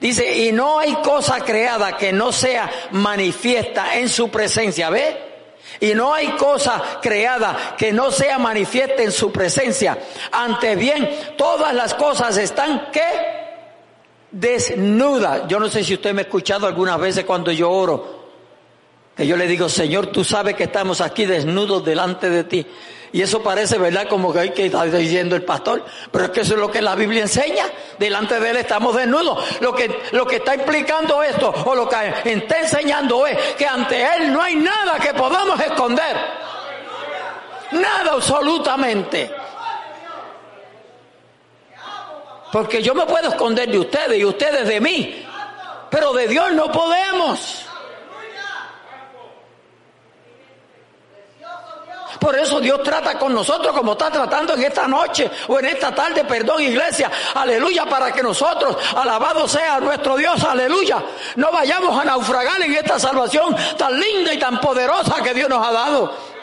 Dice, 0.00 0.36
y 0.36 0.52
no 0.52 0.78
hay 0.78 0.94
cosa 0.96 1.40
creada 1.40 1.96
que 1.96 2.12
no 2.12 2.32
sea 2.32 2.70
manifiesta 2.90 3.96
en 3.96 4.08
su 4.08 4.30
presencia. 4.30 4.90
¿Ve? 4.90 5.32
Y 5.80 5.94
no 5.94 6.12
hay 6.12 6.30
cosa 6.32 6.98
creada 7.00 7.74
que 7.78 7.92
no 7.92 8.10
sea 8.10 8.38
manifiesta 8.38 9.02
en 9.02 9.12
su 9.12 9.30
presencia. 9.32 9.98
Ante 10.32 10.76
bien, 10.76 11.08
todas 11.36 11.74
las 11.74 11.94
cosas 11.94 12.36
están, 12.36 12.88
¿qué? 12.92 13.34
desnuda. 14.34 15.46
Yo 15.46 15.58
no 15.60 15.68
sé 15.68 15.84
si 15.84 15.94
usted 15.94 16.12
me 16.12 16.22
ha 16.22 16.24
escuchado 16.24 16.66
algunas 16.66 16.98
veces 16.98 17.24
cuando 17.24 17.52
yo 17.52 17.70
oro, 17.70 18.24
que 19.16 19.26
yo 19.26 19.36
le 19.36 19.46
digo, 19.46 19.68
Señor, 19.68 20.08
tú 20.08 20.24
sabes 20.24 20.56
que 20.56 20.64
estamos 20.64 21.00
aquí 21.00 21.24
desnudos 21.24 21.84
delante 21.84 22.28
de 22.28 22.44
ti. 22.44 22.66
Y 23.14 23.22
eso 23.22 23.40
parece, 23.44 23.78
¿verdad? 23.78 24.08
Como 24.08 24.32
que 24.32 24.52
que 24.52 24.66
estar 24.66 24.90
diciendo 24.90 25.36
el 25.36 25.44
pastor. 25.44 25.84
Pero 26.10 26.24
es 26.24 26.30
que 26.32 26.40
eso 26.40 26.54
es 26.54 26.60
lo 26.60 26.68
que 26.68 26.82
la 26.82 26.96
Biblia 26.96 27.22
enseña. 27.22 27.64
Delante 27.96 28.40
de 28.40 28.50
Él 28.50 28.56
estamos 28.56 28.96
desnudos. 28.96 29.60
Lo 29.60 29.72
que, 29.72 29.88
lo 30.10 30.26
que 30.26 30.36
está 30.36 30.56
implicando 30.56 31.22
esto, 31.22 31.54
o 31.64 31.76
lo 31.76 31.88
que 31.88 32.12
está 32.24 32.58
enseñando 32.58 33.24
es 33.24 33.38
que 33.54 33.68
ante 33.68 34.04
Él 34.16 34.32
no 34.32 34.42
hay 34.42 34.56
nada 34.56 34.98
que 34.98 35.14
podamos 35.14 35.60
esconder. 35.60 36.16
Nada 37.70 38.14
absolutamente. 38.14 39.30
Porque 42.50 42.82
yo 42.82 42.96
me 42.96 43.06
puedo 43.06 43.28
esconder 43.28 43.70
de 43.70 43.78
ustedes 43.78 44.18
y 44.18 44.24
ustedes 44.24 44.66
de 44.66 44.80
mí. 44.80 45.24
Pero 45.88 46.12
de 46.14 46.26
Dios 46.26 46.52
no 46.52 46.72
podemos. 46.72 47.64
Por 52.24 52.38
eso 52.38 52.58
Dios 52.58 52.82
trata 52.82 53.18
con 53.18 53.34
nosotros 53.34 53.76
como 53.76 53.92
está 53.92 54.10
tratando 54.10 54.54
en 54.54 54.64
esta 54.64 54.88
noche 54.88 55.30
o 55.46 55.58
en 55.58 55.66
esta 55.66 55.94
tarde, 55.94 56.24
perdón 56.24 56.62
iglesia, 56.62 57.10
aleluya, 57.34 57.84
para 57.84 58.10
que 58.12 58.22
nosotros, 58.22 58.78
alabado 58.96 59.46
sea 59.46 59.78
nuestro 59.78 60.16
Dios, 60.16 60.42
aleluya, 60.42 61.04
no 61.36 61.52
vayamos 61.52 62.00
a 62.00 62.02
naufragar 62.02 62.62
en 62.62 62.72
esta 62.72 62.98
salvación 62.98 63.54
tan 63.76 64.00
linda 64.00 64.32
y 64.32 64.38
tan 64.38 64.58
poderosa 64.58 65.22
que 65.22 65.34
Dios 65.34 65.50
nos 65.50 65.66
ha 65.66 65.70
dado. 65.70 66.33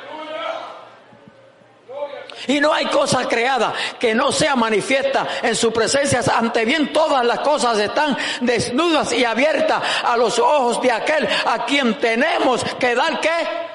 Y 2.47 2.59
no 2.59 2.73
hay 2.73 2.85
cosa 2.87 3.27
creada 3.27 3.73
que 3.99 4.13
no 4.13 4.31
sea 4.31 4.55
manifiesta 4.55 5.27
en 5.41 5.55
su 5.55 5.71
presencia. 5.71 6.21
Ante 6.35 6.65
bien 6.65 6.91
todas 6.91 7.25
las 7.25 7.39
cosas 7.39 7.77
están 7.79 8.17
desnudas 8.41 9.13
y 9.13 9.23
abiertas 9.25 9.81
a 10.03 10.17
los 10.17 10.39
ojos 10.39 10.81
de 10.81 10.91
aquel 10.91 11.27
a 11.45 11.65
quien 11.65 11.99
tenemos 11.99 12.63
que 12.79 12.95
dar 12.95 13.19
qué 13.19 13.29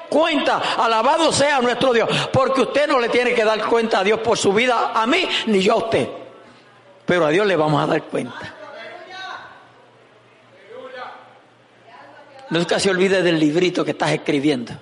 cuenta. 0.09 0.61
Alabado 0.77 1.31
sea 1.31 1.61
nuestro 1.61 1.93
Dios. 1.93 2.09
Porque 2.31 2.61
usted 2.61 2.87
no 2.87 2.99
le 2.99 3.09
tiene 3.09 3.33
que 3.33 3.43
dar 3.43 3.65
cuenta 3.65 3.99
a 3.99 4.03
Dios 4.03 4.19
por 4.19 4.37
su 4.37 4.53
vida 4.53 4.91
a 4.93 5.05
mí 5.07 5.27
ni 5.47 5.61
yo 5.61 5.73
a 5.73 5.77
usted. 5.77 6.07
Pero 7.05 7.25
a 7.25 7.29
Dios 7.29 7.47
le 7.47 7.55
vamos 7.55 7.81
a 7.81 7.87
dar 7.87 8.03
cuenta. 8.03 8.53
Nunca 12.49 12.79
se 12.79 12.89
olvide 12.89 13.21
del 13.21 13.39
librito 13.39 13.83
que 13.83 13.91
estás 13.91 14.11
escribiendo. 14.11 14.73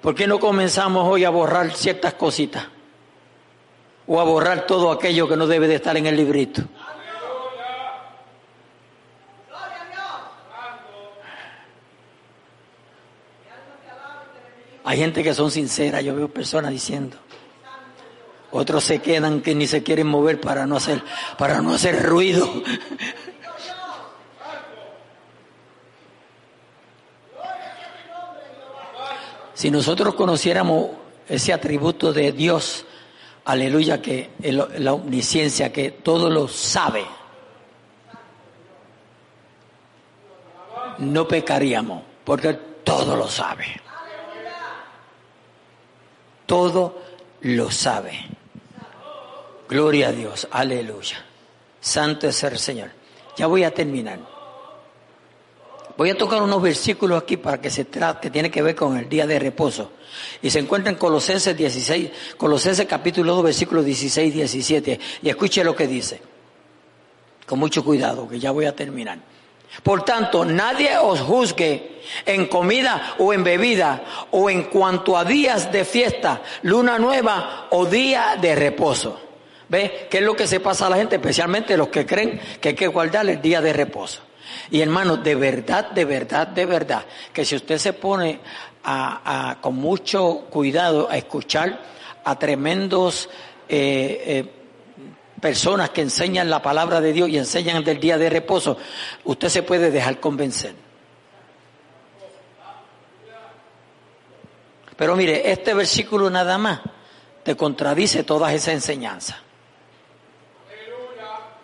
¿Por 0.00 0.14
qué 0.14 0.26
no 0.26 0.38
comenzamos 0.38 1.08
hoy 1.08 1.24
a 1.24 1.30
borrar 1.30 1.72
ciertas 1.72 2.14
cositas? 2.14 2.66
O 4.06 4.20
a 4.20 4.24
borrar 4.24 4.66
todo 4.66 4.90
aquello 4.92 5.28
que 5.28 5.36
no 5.36 5.46
debe 5.46 5.68
de 5.68 5.74
estar 5.74 5.96
en 5.96 6.06
el 6.06 6.16
librito. 6.16 6.62
Hay 14.84 14.96
gente 14.96 15.22
que 15.22 15.34
son 15.34 15.50
sinceras, 15.50 16.02
yo 16.02 16.14
veo 16.14 16.28
personas 16.28 16.70
diciendo. 16.70 17.18
Otros 18.50 18.84
se 18.84 19.00
quedan 19.00 19.42
que 19.42 19.54
ni 19.54 19.66
se 19.66 19.82
quieren 19.82 20.06
mover 20.06 20.40
para 20.40 20.66
no 20.66 20.76
hacer, 20.76 21.02
para 21.36 21.60
no 21.60 21.74
hacer 21.74 22.02
ruido. 22.04 22.48
Si 29.58 29.72
nosotros 29.72 30.14
conociéramos 30.14 30.90
ese 31.28 31.52
atributo 31.52 32.12
de 32.12 32.30
Dios, 32.30 32.84
aleluya, 33.44 34.00
que 34.00 34.30
la 34.38 34.92
omnisciencia, 34.92 35.72
que 35.72 35.90
todo 35.90 36.30
lo 36.30 36.46
sabe. 36.46 37.04
no 40.98 41.26
pecaríamos, 41.26 42.04
porque 42.24 42.54
todo 42.84 43.16
lo 43.16 43.26
sabe. 43.26 43.66
Todo 46.46 47.02
lo 47.40 47.68
sabe. 47.72 48.26
Gloria 49.68 50.10
a 50.10 50.12
Dios, 50.12 50.46
aleluya. 50.52 51.24
Santo 51.80 52.28
es 52.28 52.44
el 52.44 52.60
Señor. 52.60 52.90
Ya 53.36 53.48
voy 53.48 53.64
a 53.64 53.74
terminar. 53.74 54.20
Voy 55.98 56.10
a 56.10 56.16
tocar 56.16 56.40
unos 56.40 56.62
versículos 56.62 57.20
aquí 57.20 57.38
para 57.38 57.60
que 57.60 57.70
se 57.70 57.84
trate, 57.84 58.20
que 58.20 58.30
tiene 58.30 58.52
que 58.52 58.62
ver 58.62 58.76
con 58.76 58.96
el 58.96 59.08
día 59.08 59.26
de 59.26 59.36
reposo. 59.40 59.90
Y 60.40 60.48
se 60.48 60.60
encuentra 60.60 60.92
en 60.92 60.96
Colosenses 60.96 61.56
16, 61.56 62.10
Colosenses 62.36 62.86
capítulo 62.86 63.34
2, 63.34 63.42
versículos 63.42 63.84
16 63.84 64.32
y 64.32 64.36
17. 64.36 65.00
Y 65.22 65.28
escuche 65.28 65.64
lo 65.64 65.74
que 65.74 65.88
dice. 65.88 66.22
Con 67.44 67.58
mucho 67.58 67.84
cuidado, 67.84 68.28
que 68.28 68.38
ya 68.38 68.52
voy 68.52 68.66
a 68.66 68.76
terminar. 68.76 69.18
Por 69.82 70.04
tanto, 70.04 70.44
nadie 70.44 70.96
os 70.98 71.18
juzgue 71.20 72.00
en 72.24 72.46
comida 72.46 73.16
o 73.18 73.32
en 73.32 73.42
bebida 73.42 74.28
o 74.30 74.48
en 74.48 74.70
cuanto 74.70 75.16
a 75.16 75.24
días 75.24 75.72
de 75.72 75.84
fiesta, 75.84 76.42
luna 76.62 77.00
nueva 77.00 77.66
o 77.70 77.86
día 77.86 78.38
de 78.40 78.54
reposo. 78.54 79.20
¿Ve? 79.68 80.06
¿Qué 80.08 80.18
es 80.18 80.22
lo 80.22 80.36
que 80.36 80.46
se 80.46 80.60
pasa 80.60 80.86
a 80.86 80.90
la 80.90 80.96
gente? 80.96 81.16
Especialmente 81.16 81.76
los 81.76 81.88
que 81.88 82.06
creen 82.06 82.40
que 82.60 82.68
hay 82.68 82.74
que 82.76 82.86
guardar 82.86 83.28
el 83.28 83.42
día 83.42 83.60
de 83.60 83.72
reposo. 83.72 84.27
Y 84.70 84.80
hermano, 84.80 85.16
de 85.16 85.34
verdad, 85.34 85.90
de 85.90 86.04
verdad, 86.04 86.48
de 86.48 86.66
verdad, 86.66 87.04
que 87.32 87.44
si 87.44 87.56
usted 87.56 87.78
se 87.78 87.92
pone 87.92 88.40
con 89.60 89.76
mucho 89.76 90.46
cuidado 90.50 91.08
a 91.10 91.16
escuchar 91.16 91.80
a 92.24 92.38
tremendos 92.38 93.28
eh, 93.68 94.22
eh, 94.26 94.52
personas 95.40 95.90
que 95.90 96.02
enseñan 96.02 96.50
la 96.50 96.62
palabra 96.62 97.00
de 97.00 97.12
Dios 97.12 97.28
y 97.28 97.38
enseñan 97.38 97.84
del 97.84 98.00
día 98.00 98.18
de 98.18 98.30
reposo, 98.30 98.76
usted 99.24 99.48
se 99.48 99.62
puede 99.62 99.90
dejar 99.90 100.20
convencer. 100.20 100.74
Pero 104.96 105.14
mire, 105.14 105.50
este 105.50 105.74
versículo 105.74 106.28
nada 106.28 106.58
más 106.58 106.80
te 107.44 107.56
contradice 107.56 108.24
todas 108.24 108.52
esas 108.52 108.74
enseñanzas. 108.74 109.36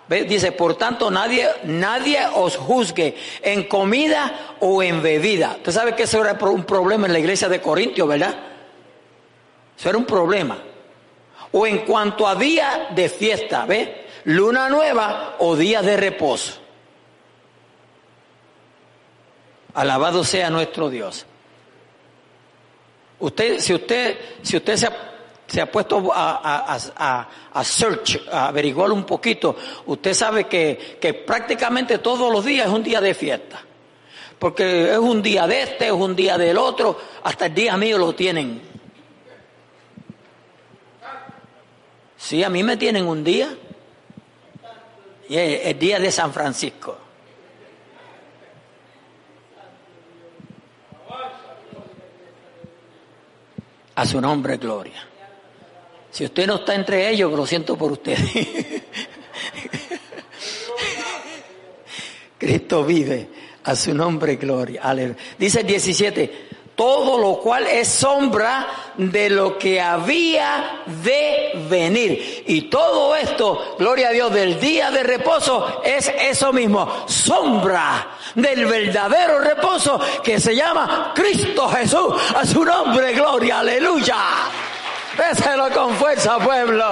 Dice, 0.09 0.53
por 0.53 0.77
tanto, 0.77 1.11
nadie, 1.11 1.49
nadie 1.65 2.21
os 2.35 2.57
juzgue 2.57 3.17
en 3.41 3.65
comida 3.65 4.57
o 4.61 4.83
en 4.83 5.03
bebida. 5.03 5.55
Usted 5.57 5.73
sabe 5.73 5.95
que 5.97 6.03
eso 6.03 6.23
era 6.23 6.35
un 6.45 6.65
problema 6.65 7.07
en 7.07 7.15
la 7.15 7.19
iglesia 7.19 7.49
de 7.49 7.63
Corintios, 7.63 8.07
¿verdad? 8.07 8.35
Eso 9.79 9.89
era 9.89 9.97
un 9.97 10.05
problema. 10.05 10.59
O 11.53 11.67
en 11.67 11.79
cuanto 11.87 12.29
a 12.29 12.35
día 12.35 12.89
de 12.95 13.09
fiesta, 13.09 13.65
¿ve? 13.65 14.07
Luna 14.25 14.69
nueva 14.69 15.37
o 15.39 15.57
día 15.57 15.81
de 15.81 15.97
reposo. 15.97 16.61
Alabado 19.73 20.23
sea 20.23 20.51
nuestro 20.51 20.91
Dios. 20.91 21.25
Usted, 23.21 23.59
si 23.59 23.73
usted, 23.73 24.19
si 24.43 24.57
usted 24.57 24.77
se 24.77 24.89
se 25.47 25.61
ha 25.61 25.71
puesto 25.71 26.11
a, 26.13 26.79
search, 27.63 28.29
a 28.31 28.49
averiguar 28.49 28.91
un 28.93 29.05
poquito, 29.05 29.57
usted 29.87 30.15
sabe 30.15 30.45
que, 30.47 30.99
que 31.01 31.15
prácticamente 31.15 31.99
todos 31.99 32.33
los 32.33 32.45
días 32.45 32.67
es 32.67 32.73
un 32.73 32.83
día 32.83 33.01
de 33.01 33.15
fiesta. 33.15 33.63
Porque 34.39 34.93
es 34.93 34.99
un 34.99 35.23
día 35.23 35.47
de 35.47 35.63
este, 35.63 35.87
es 35.87 35.93
un 35.93 36.15
día 36.15 36.37
del 36.37 36.59
otro, 36.59 36.99
hasta 37.23 37.47
el 37.47 37.55
día 37.55 37.77
mío 37.77 37.99
lo 37.99 38.15
tienen. 38.15 38.61
Sí, 42.17 42.43
a 42.43 42.49
mí 42.49 42.63
me 42.63 42.77
tienen 42.77 43.07
un 43.07 43.23
día. 43.23 43.55
Y 45.29 45.37
es 45.37 45.67
el 45.67 45.79
día 45.79 45.99
de 45.99 46.11
San 46.11 46.33
Francisco. 46.33 46.99
A 53.95 54.05
su 54.05 54.21
nombre, 54.21 54.57
gloria. 54.57 55.14
Si 56.15 56.25
usted 56.25 56.47
no 56.47 56.55
está 56.55 56.77
entre 56.77 57.11
ellos, 57.11 57.33
lo 57.33 57.45
siento 57.45 57.77
por 57.77 57.91
usted. 57.91 58.17
Cristo 62.39 62.85
vive, 62.85 63.29
a 63.65 63.75
su 63.75 63.93
nombre 63.93 64.37
gloria. 64.37 64.83
Aleluya. 64.85 65.19
Dice 65.37 65.63
el 65.63 65.67
17, 65.67 66.49
todo 66.77 67.19
lo 67.19 67.41
cual 67.41 67.67
es 67.67 67.89
sombra 67.89 68.93
de 68.97 69.29
lo 69.29 69.59
que 69.59 69.81
había 69.81 70.83
de 71.03 71.67
venir. 71.69 72.45
Y 72.47 72.71
todo 72.71 73.17
esto, 73.17 73.75
gloria 73.81 74.11
a 74.11 74.13
Dios, 74.13 74.33
del 74.33 74.61
día 74.61 74.93
de 74.93 75.03
reposo 75.03 75.83
es 75.85 76.13
eso 76.17 76.53
mismo, 76.53 77.07
sombra 77.09 78.19
del 78.37 78.67
verdadero 78.67 79.41
reposo 79.41 80.01
que 80.23 80.39
se 80.39 80.55
llama 80.55 81.11
Cristo 81.13 81.69
Jesús. 81.71 82.15
A 82.37 82.47
su 82.47 82.65
nombre, 82.65 83.15
gloria, 83.15 83.59
aleluya. 83.59 84.15
Déselo 85.17 85.71
con 85.71 85.95
fuerza, 85.95 86.39
pueblo. 86.39 86.85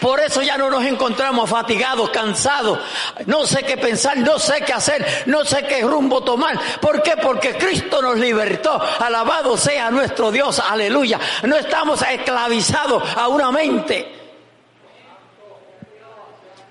Por 0.00 0.20
eso 0.20 0.42
ya 0.42 0.56
no 0.56 0.70
nos 0.70 0.84
encontramos 0.84 1.50
fatigados, 1.50 2.10
cansados. 2.10 2.78
No 3.26 3.44
sé 3.46 3.64
qué 3.64 3.76
pensar, 3.76 4.16
no 4.18 4.38
sé 4.38 4.62
qué 4.64 4.72
hacer, 4.72 5.04
no 5.26 5.44
sé 5.44 5.64
qué 5.64 5.82
rumbo 5.82 6.22
tomar. 6.22 6.58
¿Por 6.80 7.02
qué? 7.02 7.16
Porque 7.16 7.54
Cristo 7.56 8.00
nos 8.00 8.16
libertó. 8.16 8.80
Alabado 9.00 9.56
sea 9.56 9.90
nuestro 9.90 10.30
Dios. 10.30 10.60
Aleluya. 10.60 11.18
No 11.42 11.56
estamos 11.56 12.00
esclavizados 12.02 13.02
a 13.16 13.28
una 13.28 13.50
mente. 13.50 14.14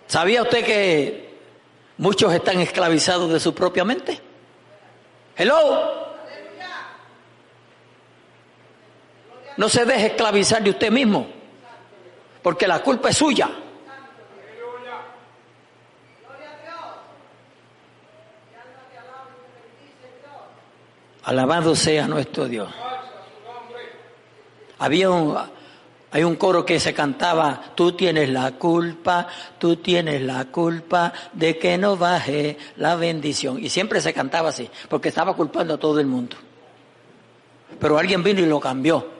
¿Sabía 0.07 0.43
usted 0.43 0.63
que 0.63 1.37
muchos 1.97 2.33
están 2.33 2.61
esclavizados 2.61 3.29
de 3.29 3.41
su 3.41 3.53
propia 3.53 3.83
mente? 3.83 4.21
Hello. 5.35 6.06
No 9.57 9.67
se 9.67 9.85
deje 9.85 10.07
esclavizar 10.07 10.63
de 10.63 10.69
usted 10.69 10.91
mismo, 10.91 11.27
porque 12.43 12.67
la 12.67 12.79
culpa 12.79 13.09
es 13.09 13.17
suya. 13.17 13.49
Alabado 21.23 21.75
sea 21.75 22.07
nuestro 22.07 22.45
Dios. 22.45 22.69
Había 24.79 25.09
un, 25.09 25.35
hay 26.11 26.23
un 26.23 26.35
coro 26.35 26.63
que 26.63 26.79
se 26.79 26.93
cantaba, 26.93 27.73
tú 27.73 27.93
tienes 27.93 28.29
la 28.29 28.51
culpa, 28.53 29.27
tú 29.57 29.77
tienes 29.77 30.21
la 30.21 30.45
culpa 30.45 31.11
de 31.33 31.57
que 31.57 31.79
no 31.79 31.97
baje 31.97 32.57
la 32.77 32.95
bendición. 32.95 33.61
Y 33.61 33.69
siempre 33.69 34.01
se 34.01 34.13
cantaba 34.13 34.49
así, 34.49 34.69
porque 34.87 35.09
estaba 35.09 35.35
culpando 35.35 35.73
a 35.73 35.79
todo 35.79 35.99
el 35.99 36.05
mundo. 36.05 36.37
Pero 37.79 37.97
alguien 37.97 38.23
vino 38.23 38.39
y 38.39 38.45
lo 38.45 38.59
cambió 38.59 39.16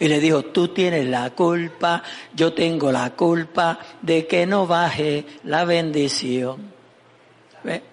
y 0.00 0.08
le 0.08 0.18
dijo, 0.18 0.42
tú 0.44 0.68
tienes 0.68 1.06
la 1.06 1.30
culpa, 1.30 2.02
yo 2.34 2.54
tengo 2.54 2.90
la 2.90 3.10
culpa 3.10 3.78
de 4.00 4.26
que 4.26 4.46
no 4.46 4.66
baje 4.66 5.26
la 5.44 5.66
bendición. 5.66 6.72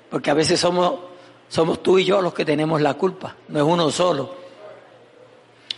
Porque 0.09 0.31
a 0.31 0.33
veces 0.33 0.57
somos, 0.57 0.93
somos 1.49 1.83
tú 1.83 1.99
y 1.99 2.05
yo 2.05 2.21
los 2.21 2.33
que 2.33 2.45
tenemos 2.45 2.81
la 2.81 2.93
culpa, 2.93 3.35
no 3.49 3.59
es 3.59 3.65
uno 3.65 3.91
solo. 3.91 4.47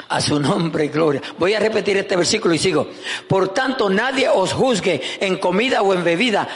A 0.08 0.22
su 0.22 0.40
nombre, 0.40 0.88
gloria. 0.88 1.22
Voy 1.40 1.56
a 1.56 1.60
repetir 1.60 1.98
este 1.98 2.16
versículo 2.16 2.54
y 2.54 2.60
sigo. 2.60 2.88
Por 3.28 3.50
tanto, 3.50 3.90
nadie 3.90 4.30
os 4.30 4.54
juzgue 4.54 5.02
en 5.20 5.38
comida 5.38 5.82
o 5.82 5.94
en 5.96 6.04
bebida 6.04 6.48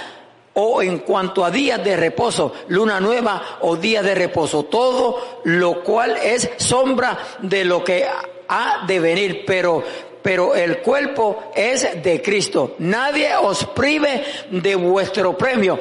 o 0.54 0.84
en 0.84 1.00
cuanto 1.00 1.44
a 1.44 1.50
días 1.50 1.84
de 1.84 1.98
reposo, 1.98 2.54
luna 2.68 3.00
nueva 3.00 3.58
o 3.62 3.76
día 3.76 4.04
de 4.04 4.14
reposo, 4.14 4.66
todo 4.66 5.42
lo 5.46 5.84
cual 5.84 6.16
es 6.18 6.52
sombra 6.58 7.18
de 7.42 7.66
lo 7.66 7.84
que 7.84 8.06
ha 8.48 8.86
de 8.86 9.00
venir, 9.00 9.44
pero, 9.46 9.84
pero 10.22 10.56
el 10.56 10.80
cuerpo 10.80 11.52
es 11.56 12.02
de 12.02 12.22
Cristo. 12.22 12.76
Nadie 12.80 13.36
os 13.36 13.66
prive 13.66 14.24
de 14.50 14.76
vuestro 14.76 15.38
premio, 15.38 15.78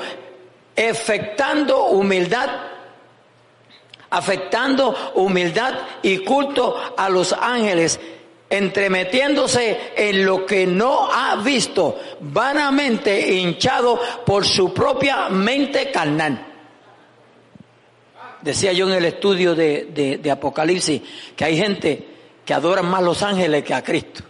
afectando 0.76 1.86
humildad, 1.86 2.48
afectando 4.10 5.12
humildad 5.14 5.74
y 6.02 6.18
culto 6.18 6.94
a 6.96 7.08
los 7.08 7.32
ángeles, 7.32 7.98
entremetiéndose 8.50 9.92
en 9.96 10.26
lo 10.26 10.44
que 10.44 10.66
no 10.66 11.10
ha 11.10 11.36
visto, 11.36 11.98
vanamente 12.20 13.34
hinchado 13.34 13.98
por 14.26 14.44
su 14.44 14.74
propia 14.74 15.28
mente 15.30 15.90
carnal. 15.90 16.48
Decía 18.42 18.72
yo 18.72 18.88
en 18.88 18.96
el 18.96 19.04
estudio 19.04 19.54
de, 19.54 20.18
de 20.20 20.30
Apocalipsis 20.30 21.00
que 21.36 21.44
hay 21.44 21.56
gente 21.56 22.11
que 22.44 22.54
adoran 22.54 22.86
más 22.86 23.02
los 23.02 23.22
ángeles 23.22 23.64
que 23.64 23.74
a 23.74 23.82
Cristo, 23.82 24.22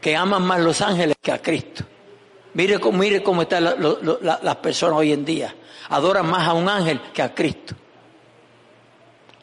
que 0.00 0.16
aman 0.16 0.42
más 0.42 0.60
los 0.60 0.80
ángeles 0.80 1.16
que 1.20 1.32
a 1.32 1.42
Cristo. 1.42 1.84
Mire, 2.54 2.78
mire 2.92 3.22
cómo 3.22 3.42
están 3.42 3.64
las 3.64 4.56
personas 4.56 4.98
hoy 4.98 5.12
en 5.12 5.24
día. 5.24 5.54
Adoran 5.88 6.28
más 6.28 6.48
a 6.48 6.52
un 6.52 6.68
ángel 6.68 7.00
que 7.12 7.22
a 7.22 7.34
Cristo. 7.34 7.74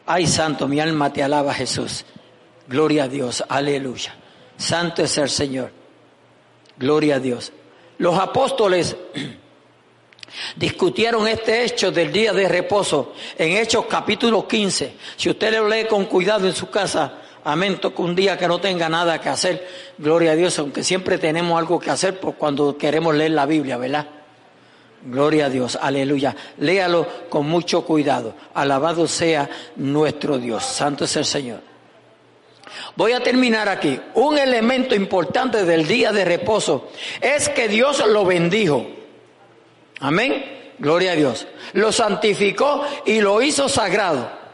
Ay, 0.06 0.28
santo, 0.28 0.68
mi 0.68 0.80
alma 0.80 1.12
te 1.12 1.24
alaba, 1.24 1.54
Jesús. 1.54 2.06
Gloria 2.68 3.06
a 3.06 3.08
Dios, 3.08 3.44
aleluya. 3.48 4.16
Santo 4.58 5.04
es 5.04 5.18
el 5.18 5.30
Señor. 5.30 5.72
Gloria 6.78 7.16
a 7.16 7.20
Dios. 7.20 7.52
Los 7.98 8.18
apóstoles 8.18 8.96
discutieron 10.56 11.28
este 11.28 11.66
hecho 11.66 11.92
del 11.92 12.12
día 12.12 12.34
de 12.34 12.48
reposo 12.48 13.14
en 13.38 13.58
Hechos 13.58 13.86
capítulo 13.86 14.48
15. 14.48 14.96
Si 15.16 15.30
usted 15.30 15.54
lo 15.54 15.68
lee 15.68 15.86
con 15.90 16.06
cuidado 16.06 16.48
en 16.48 16.56
su 16.56 16.70
casa, 16.70 17.22
amén, 17.48 17.80
toca 17.80 18.02
un 18.02 18.14
día 18.14 18.38
que 18.38 18.48
no 18.48 18.60
tenga 18.60 18.90
nada 18.90 19.22
que 19.22 19.30
hacer, 19.30 19.66
gloria 19.98 20.32
a 20.32 20.36
Dios, 20.36 20.60
aunque 20.60 20.84
siempre 20.84 21.18
tenemos 21.18 21.58
algo 21.58 21.80
que 21.80 21.90
hacer 21.90 22.20
por 22.20 22.36
cuando 22.36 22.78
queremos 22.78 23.16
leer 23.16 23.32
la 23.32 23.46
Biblia, 23.46 23.78
¿verdad? 23.78 24.06
Gloria 25.06 25.46
a 25.46 25.50
Dios, 25.50 25.78
aleluya. 25.82 26.36
Léalo 26.58 27.08
con 27.30 27.48
mucho 27.48 27.86
cuidado. 27.86 28.34
Alabado 28.54 29.08
sea 29.08 29.50
nuestro 29.78 30.38
Dios. 30.38 30.66
Santo 30.66 31.06
es 31.06 31.16
el 31.16 31.24
Señor. 31.24 31.62
Voy 32.96 33.14
a 33.14 33.22
terminar 33.22 33.70
aquí. 33.70 33.98
Un 34.16 34.38
elemento 34.38 34.96
importante 34.96 35.64
del 35.64 35.88
día 35.88 36.12
de 36.12 36.26
reposo 36.26 36.90
es 37.22 37.48
que 37.50 37.70
Dios 37.70 38.06
lo 38.08 38.26
bendijo. 38.26 38.86
Amén. 40.02 40.74
Gloria 40.80 41.14
a 41.14 41.16
Dios. 41.16 41.48
Lo 41.74 41.92
santificó 41.92 42.84
y 43.06 43.22
lo 43.22 43.42
hizo 43.42 43.70
sagrado. 43.70 44.47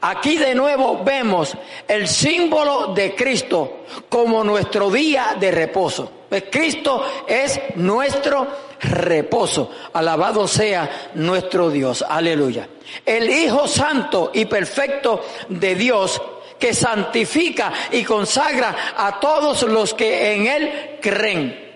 Aquí 0.00 0.36
de 0.36 0.54
nuevo 0.54 1.02
vemos 1.04 1.56
el 1.86 2.08
símbolo 2.08 2.94
de 2.94 3.14
Cristo 3.14 3.84
como 4.08 4.42
nuestro 4.42 4.90
día 4.90 5.36
de 5.38 5.50
reposo. 5.50 6.10
Pues 6.28 6.44
Cristo 6.50 7.04
es 7.26 7.60
nuestro 7.76 8.46
reposo. 8.80 9.70
Alabado 9.92 10.48
sea 10.48 11.10
nuestro 11.14 11.70
Dios. 11.70 12.04
Aleluya. 12.06 12.68
El 13.06 13.30
Hijo 13.30 13.68
Santo 13.68 14.30
y 14.34 14.46
Perfecto 14.46 15.24
de 15.48 15.74
Dios 15.74 16.20
que 16.58 16.74
santifica 16.74 17.72
y 17.90 18.04
consagra 18.04 18.94
a 18.96 19.20
todos 19.20 19.62
los 19.62 19.94
que 19.94 20.34
en 20.34 20.46
Él 20.46 20.98
creen. 21.00 21.74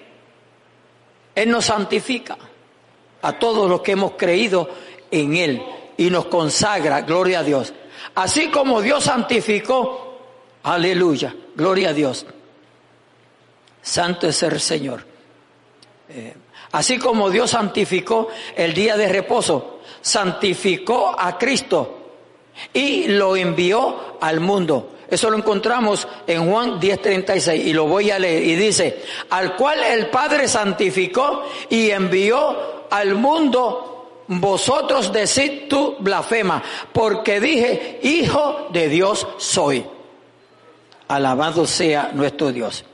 Él 1.34 1.50
nos 1.50 1.66
santifica 1.66 2.36
a 3.22 3.38
todos 3.38 3.68
los 3.68 3.80
que 3.80 3.92
hemos 3.92 4.12
creído 4.12 4.68
en 5.10 5.36
Él 5.36 5.62
y 5.96 6.10
nos 6.10 6.26
consagra, 6.26 7.02
gloria 7.02 7.40
a 7.40 7.44
Dios. 7.44 7.72
Así 8.18 8.48
como 8.48 8.82
Dios 8.82 9.04
santificó, 9.04 10.18
aleluya, 10.64 11.32
gloria 11.54 11.90
a 11.90 11.92
Dios. 11.92 12.26
Santo 13.80 14.26
es 14.26 14.42
el 14.42 14.58
Señor. 14.58 15.04
Eh, 16.08 16.34
así 16.72 16.98
como 16.98 17.30
Dios 17.30 17.52
santificó 17.52 18.26
el 18.56 18.74
día 18.74 18.96
de 18.96 19.08
reposo, 19.08 19.78
santificó 20.00 21.14
a 21.16 21.38
Cristo 21.38 22.16
y 22.72 23.06
lo 23.06 23.36
envió 23.36 24.18
al 24.20 24.40
mundo. 24.40 24.96
Eso 25.08 25.30
lo 25.30 25.36
encontramos 25.36 26.08
en 26.26 26.50
Juan 26.50 26.80
10:36 26.80 27.66
y 27.66 27.72
lo 27.72 27.86
voy 27.86 28.10
a 28.10 28.18
leer 28.18 28.42
y 28.42 28.56
dice, 28.56 29.00
al 29.30 29.54
cual 29.54 29.78
el 29.84 30.08
Padre 30.08 30.48
santificó 30.48 31.44
y 31.70 31.90
envió 31.90 32.88
al 32.90 33.14
mundo, 33.14 33.97
vosotros 34.28 35.12
decid 35.12 35.68
tu 35.68 35.96
blasfema, 35.98 36.62
porque 36.92 37.40
dije, 37.40 38.00
hijo 38.02 38.68
de 38.70 38.88
Dios 38.88 39.26
soy. 39.38 39.86
Alabado 41.08 41.66
sea 41.66 42.10
nuestro 42.14 42.52
Dios. 42.52 42.84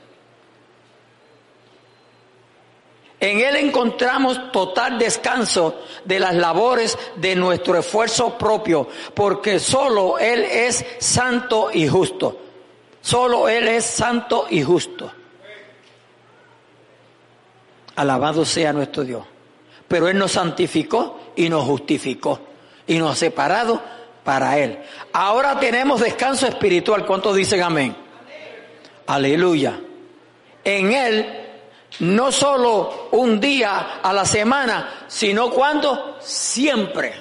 En 3.19 3.39
Él 3.39 3.55
encontramos 3.55 4.51
total 4.51 4.99
descanso 4.99 5.81
de 6.03 6.19
las 6.19 6.35
labores 6.35 6.97
de 7.15 7.35
nuestro 7.35 7.77
esfuerzo 7.77 8.37
propio, 8.37 8.87
porque 9.13 9.59
solo 9.59 10.19
Él 10.19 10.43
es 10.43 10.85
santo 10.99 11.69
y 11.73 11.87
justo. 11.87 12.39
Solo 13.01 13.47
Él 13.49 13.67
es 13.67 13.85
santo 13.85 14.47
y 14.49 14.63
justo. 14.63 15.11
Alabado 17.95 18.45
sea 18.45 18.73
nuestro 18.73 19.03
Dios. 19.03 19.25
Pero 19.87 20.07
Él 20.07 20.17
nos 20.17 20.33
santificó 20.33 21.19
y 21.35 21.49
nos 21.49 21.63
justificó 21.63 22.39
y 22.87 22.97
nos 22.97 23.11
ha 23.11 23.15
separado 23.15 23.81
para 24.23 24.57
Él. 24.57 24.79
Ahora 25.13 25.59
tenemos 25.59 26.01
descanso 26.01 26.47
espiritual. 26.47 27.05
¿Cuántos 27.05 27.35
dicen 27.35 27.61
amén? 27.61 27.95
Aleluya. 29.07 29.79
En 30.63 30.91
Él 30.91 31.45
no 31.99 32.31
solo 32.31 33.09
un 33.11 33.39
día 33.39 33.99
a 34.01 34.11
la 34.11 34.25
semana, 34.25 35.05
sino 35.07 35.49
cuando 35.49 36.17
siempre. 36.19 37.13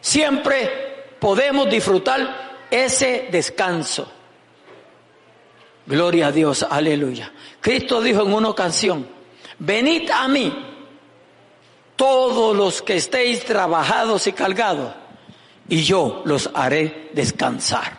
Siempre 0.00 1.16
podemos 1.18 1.68
disfrutar 1.68 2.66
ese 2.70 3.28
descanso. 3.30 4.12
Gloria 5.86 6.28
a 6.28 6.32
Dios, 6.32 6.66
aleluya. 6.68 7.32
Cristo 7.60 8.00
dijo 8.00 8.22
en 8.22 8.32
una 8.32 8.48
ocasión, 8.48 9.08
venid 9.58 10.10
a 10.10 10.28
mí 10.28 10.75
todos 11.96 12.54
los 12.56 12.82
que 12.82 12.96
estéis 12.96 13.44
trabajados 13.44 14.26
y 14.26 14.32
cargados, 14.32 14.92
y 15.68 15.82
yo 15.82 16.22
los 16.24 16.50
haré 16.54 17.10
descansar. 17.12 17.98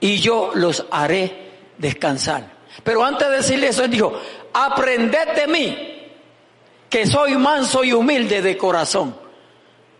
Y 0.00 0.18
yo 0.18 0.52
los 0.54 0.84
haré 0.90 1.52
descansar. 1.78 2.56
Pero 2.82 3.04
antes 3.04 3.28
de 3.28 3.36
decirle 3.36 3.68
eso, 3.68 3.84
él 3.84 3.90
dijo, 3.90 4.12
aprended 4.52 5.28
de 5.34 5.46
mí, 5.46 6.08
que 6.88 7.06
soy 7.06 7.36
manso 7.36 7.84
y 7.84 7.92
humilde 7.92 8.42
de 8.42 8.56
corazón. 8.56 9.16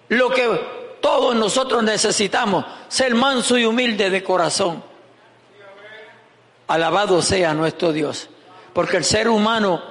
Lo 0.08 0.30
que 0.30 0.98
todos 1.00 1.34
nosotros 1.34 1.82
necesitamos, 1.82 2.64
ser 2.88 3.14
manso 3.14 3.56
y 3.58 3.64
humilde 3.64 4.10
de 4.10 4.22
corazón. 4.22 4.82
Alabado 6.68 7.22
sea 7.22 7.54
nuestro 7.54 7.92
Dios. 7.92 8.28
Porque 8.72 8.98
el 8.98 9.04
ser 9.04 9.28
humano, 9.28 9.82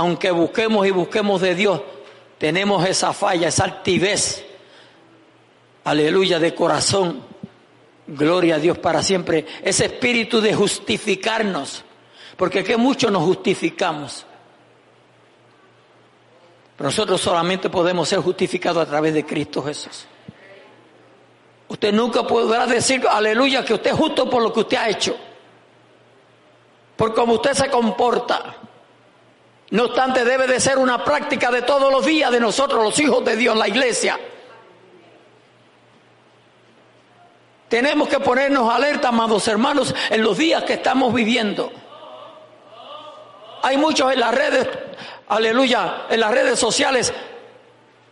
aunque 0.00 0.30
busquemos 0.30 0.86
y 0.86 0.90
busquemos 0.90 1.40
de 1.40 1.54
Dios, 1.54 1.80
tenemos 2.38 2.86
esa 2.86 3.12
falla, 3.12 3.48
esa 3.48 3.64
altivez. 3.64 4.44
Aleluya, 5.84 6.38
de 6.38 6.54
corazón. 6.54 7.22
Gloria 8.06 8.56
a 8.56 8.58
Dios 8.58 8.78
para 8.78 9.02
siempre. 9.02 9.46
Ese 9.62 9.86
espíritu 9.86 10.40
de 10.40 10.54
justificarnos 10.54 11.84
porque 12.40 12.64
que 12.64 12.78
mucho 12.78 13.10
nos 13.10 13.22
justificamos. 13.24 14.24
Nosotros 16.78 17.20
solamente 17.20 17.68
podemos 17.68 18.08
ser 18.08 18.20
justificados 18.20 18.82
a 18.82 18.86
través 18.86 19.12
de 19.12 19.26
Cristo 19.26 19.62
Jesús. 19.62 20.06
Usted 21.68 21.92
nunca 21.92 22.26
podrá 22.26 22.66
decir, 22.66 23.06
aleluya, 23.06 23.62
que 23.62 23.74
usted 23.74 23.90
es 23.90 23.96
justo 23.98 24.30
por 24.30 24.42
lo 24.42 24.50
que 24.54 24.60
usted 24.60 24.78
ha 24.78 24.88
hecho. 24.88 25.14
Por 26.96 27.12
cómo 27.12 27.34
usted 27.34 27.52
se 27.52 27.68
comporta. 27.68 28.56
No 29.70 29.84
obstante, 29.84 30.24
debe 30.24 30.46
de 30.48 30.58
ser 30.58 30.78
una 30.78 31.04
práctica 31.04 31.50
de 31.50 31.62
todos 31.62 31.92
los 31.92 32.04
días 32.04 32.30
de 32.32 32.40
nosotros, 32.40 32.82
los 32.82 32.98
hijos 32.98 33.24
de 33.24 33.36
Dios, 33.36 33.56
la 33.56 33.68
iglesia. 33.68 34.18
Tenemos 37.68 38.08
que 38.08 38.18
ponernos 38.18 38.72
alerta, 38.72 39.08
amados 39.08 39.46
hermanos, 39.46 39.94
en 40.10 40.22
los 40.22 40.36
días 40.36 40.64
que 40.64 40.72
estamos 40.72 41.14
viviendo. 41.14 41.70
Hay 43.62 43.76
muchos 43.76 44.12
en 44.12 44.18
las 44.18 44.34
redes, 44.34 44.68
aleluya, 45.28 46.06
en 46.10 46.18
las 46.18 46.32
redes 46.32 46.58
sociales, 46.58 47.12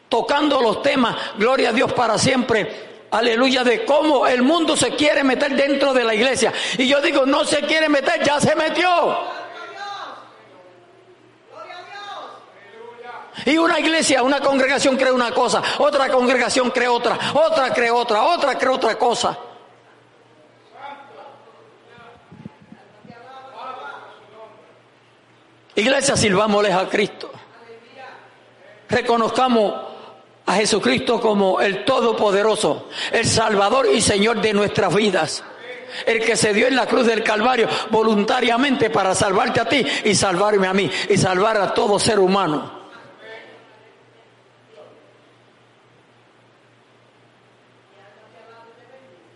tocando 0.09 0.62
los 0.62 0.80
temas, 0.80 1.16
gloria 1.38 1.70
a 1.70 1.72
Dios 1.72 1.92
para 1.92 2.18
siempre, 2.18 3.06
aleluya, 3.11 3.64
de 3.64 3.84
cómo 3.84 4.28
el 4.28 4.42
mundo 4.42 4.76
se 4.76 4.94
quiere 4.94 5.24
meter 5.24 5.56
dentro 5.56 5.92
de 5.92 6.04
la 6.04 6.14
iglesia. 6.14 6.52
Y 6.76 6.86
yo 6.86 7.00
digo, 7.00 7.26
no 7.26 7.44
se 7.44 7.62
quiere 7.62 7.88
meter, 7.88 8.22
ya 8.22 8.40
se 8.40 8.54
metió. 8.54 8.88
Y 13.45 13.57
una 13.57 13.78
iglesia, 13.78 14.22
una 14.22 14.41
congregación 14.41 14.97
cree 14.97 15.12
una 15.12 15.32
cosa, 15.32 15.62
otra 15.78 16.09
congregación 16.09 16.70
cree 16.70 16.89
otra, 16.89 17.18
otra 17.34 17.72
cree 17.72 17.91
otra, 17.91 18.22
otra 18.24 18.57
cree 18.59 18.74
otra 18.74 18.99
cosa. 18.99 19.39
Iglesia, 25.74 26.16
sirvámosles 26.16 26.74
a 26.74 26.89
Cristo. 26.89 27.30
Reconozcamos 28.89 29.74
a 30.47 30.55
Jesucristo 30.55 31.20
como 31.20 31.61
el 31.61 31.84
Todopoderoso, 31.84 32.89
el 33.12 33.24
Salvador 33.24 33.86
y 33.86 34.01
Señor 34.01 34.41
de 34.41 34.53
nuestras 34.53 34.93
vidas. 34.93 35.45
El 36.05 36.20
que 36.24 36.36
se 36.36 36.53
dio 36.53 36.66
en 36.66 36.74
la 36.74 36.86
cruz 36.86 37.07
del 37.07 37.22
Calvario 37.22 37.68
voluntariamente 37.91 38.91
para 38.91 39.14
salvarte 39.14 39.61
a 39.61 39.68
ti 39.68 39.86
y 40.05 40.14
salvarme 40.14 40.66
a 40.66 40.74
mí 40.74 40.91
y 41.09 41.16
salvar 41.16 41.57
a 41.59 41.72
todo 41.72 41.99
ser 41.99 42.18
humano. 42.18 42.78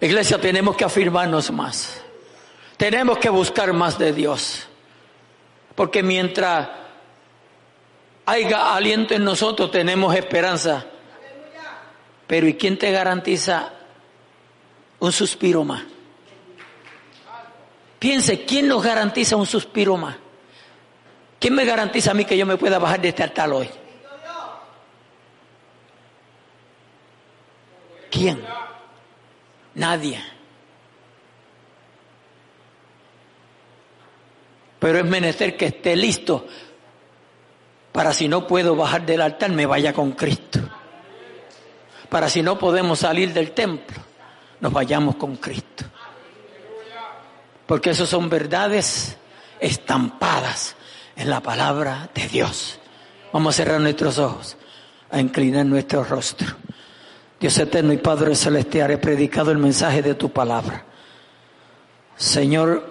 Iglesia, 0.03 0.37
tenemos 0.41 0.77
que 0.77 0.85
afirmarnos 0.85 1.53
más. 1.53 2.03
Tenemos 2.77 3.19
que 3.19 3.31
buscar 3.31 3.73
más 3.73 3.97
de 4.01 4.13
Dios. 4.13 4.67
Porque 5.77 6.03
mientras 6.03 6.69
haya 8.27 8.75
aliento 8.75 9.15
en 9.15 9.23
nosotros, 9.23 9.71
tenemos 9.71 10.13
esperanza. 10.17 10.85
Pero 12.27 12.49
¿y 12.49 12.55
quién 12.55 12.77
te 12.79 12.91
garantiza 12.91 13.73
un 14.99 15.13
suspiro 15.13 15.63
más? 15.63 15.85
Piense, 18.01 18.45
¿quién 18.45 18.67
nos 18.67 18.83
garantiza 18.83 19.37
un 19.37 19.47
suspiro 19.47 19.97
más? 19.97 20.17
¿Quién 21.39 21.55
me 21.55 21.65
garantiza 21.65 22.11
a 22.11 22.15
mí 22.15 22.25
que 22.25 22.37
yo 22.37 22.45
me 22.45 22.57
pueda 22.57 22.81
bajar 22.81 23.01
de 23.01 23.11
este 23.11 23.23
altar 23.23 23.51
hoy? 23.51 23.71
¿Quién? 28.11 28.45
Nadie. 29.75 30.23
Pero 34.79 34.99
es 34.99 35.05
menester 35.05 35.57
que 35.57 35.67
esté 35.67 35.95
listo 35.95 36.47
para 37.93 38.15
si 38.15 38.27
no 38.27 38.47
puedo 38.47 38.75
bajar 38.75 39.05
del 39.05 39.21
altar, 39.21 39.51
me 39.51 39.67
vaya 39.67 39.93
con 39.93 40.13
Cristo. 40.13 40.61
Para 42.09 42.29
si 42.29 42.43
no 42.43 42.59
podemos 42.59 43.01
salir 43.01 43.33
del 43.33 43.53
templo, 43.53 43.99
nos 44.61 44.73
vayamos 44.73 45.17
con 45.17 45.37
Cristo. 45.37 45.85
Porque 47.67 47.91
eso 47.91 48.07
son 48.07 48.29
verdades 48.29 49.17
estampadas 49.61 50.75
en 51.17 51.29
la 51.29 51.41
palabra 51.41 52.11
de 52.15 52.29
Dios. 52.29 52.79
Vamos 53.33 53.55
a 53.55 53.57
cerrar 53.59 53.81
nuestros 53.81 54.19
ojos, 54.19 54.57
a 55.11 55.21
inclinar 55.21 55.67
nuestro 55.67 56.03
rostro. 56.03 56.57
Dios 57.43 57.59
eterno 57.59 57.93
y 57.93 57.97
Padre 57.97 58.37
celestial, 58.37 58.93
he 58.93 58.99
predicado 58.99 59.51
el 59.51 59.59
mensaje 59.59 60.01
de 60.01 60.15
tu 60.15 60.31
palabra. 60.31 60.85
Señor, 62.15 62.87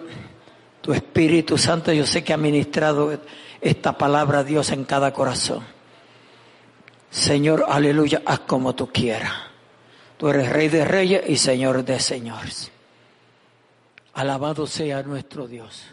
tu 0.82 0.92
Espíritu 0.92 1.58
Santo 1.58 1.94
yo 1.94 2.06
sé 2.06 2.22
que 2.22 2.34
ha 2.34 2.38
ministrado 2.38 3.18
esta 3.62 3.98
palabra, 3.98 4.44
Dios, 4.44 4.72
en 4.72 4.84
cada 4.84 5.14
corazón. 5.14 5.64
Señor, 7.10 7.64
aleluya, 7.70 8.24
haz 8.26 8.42
como 8.42 8.76
tú 8.76 8.92
quieras. 8.92 9.32
Tú 10.18 10.28
eres 10.28 10.50
Rey 10.50 10.68
de 10.68 10.84
Reyes 10.84 11.24
y 11.30 11.38
Señor 11.38 11.86
de 11.86 11.98
Señores. 12.02 12.74
Alabado 14.16 14.68
sea 14.68 15.02
nuestro 15.02 15.48
Dios. 15.48 15.86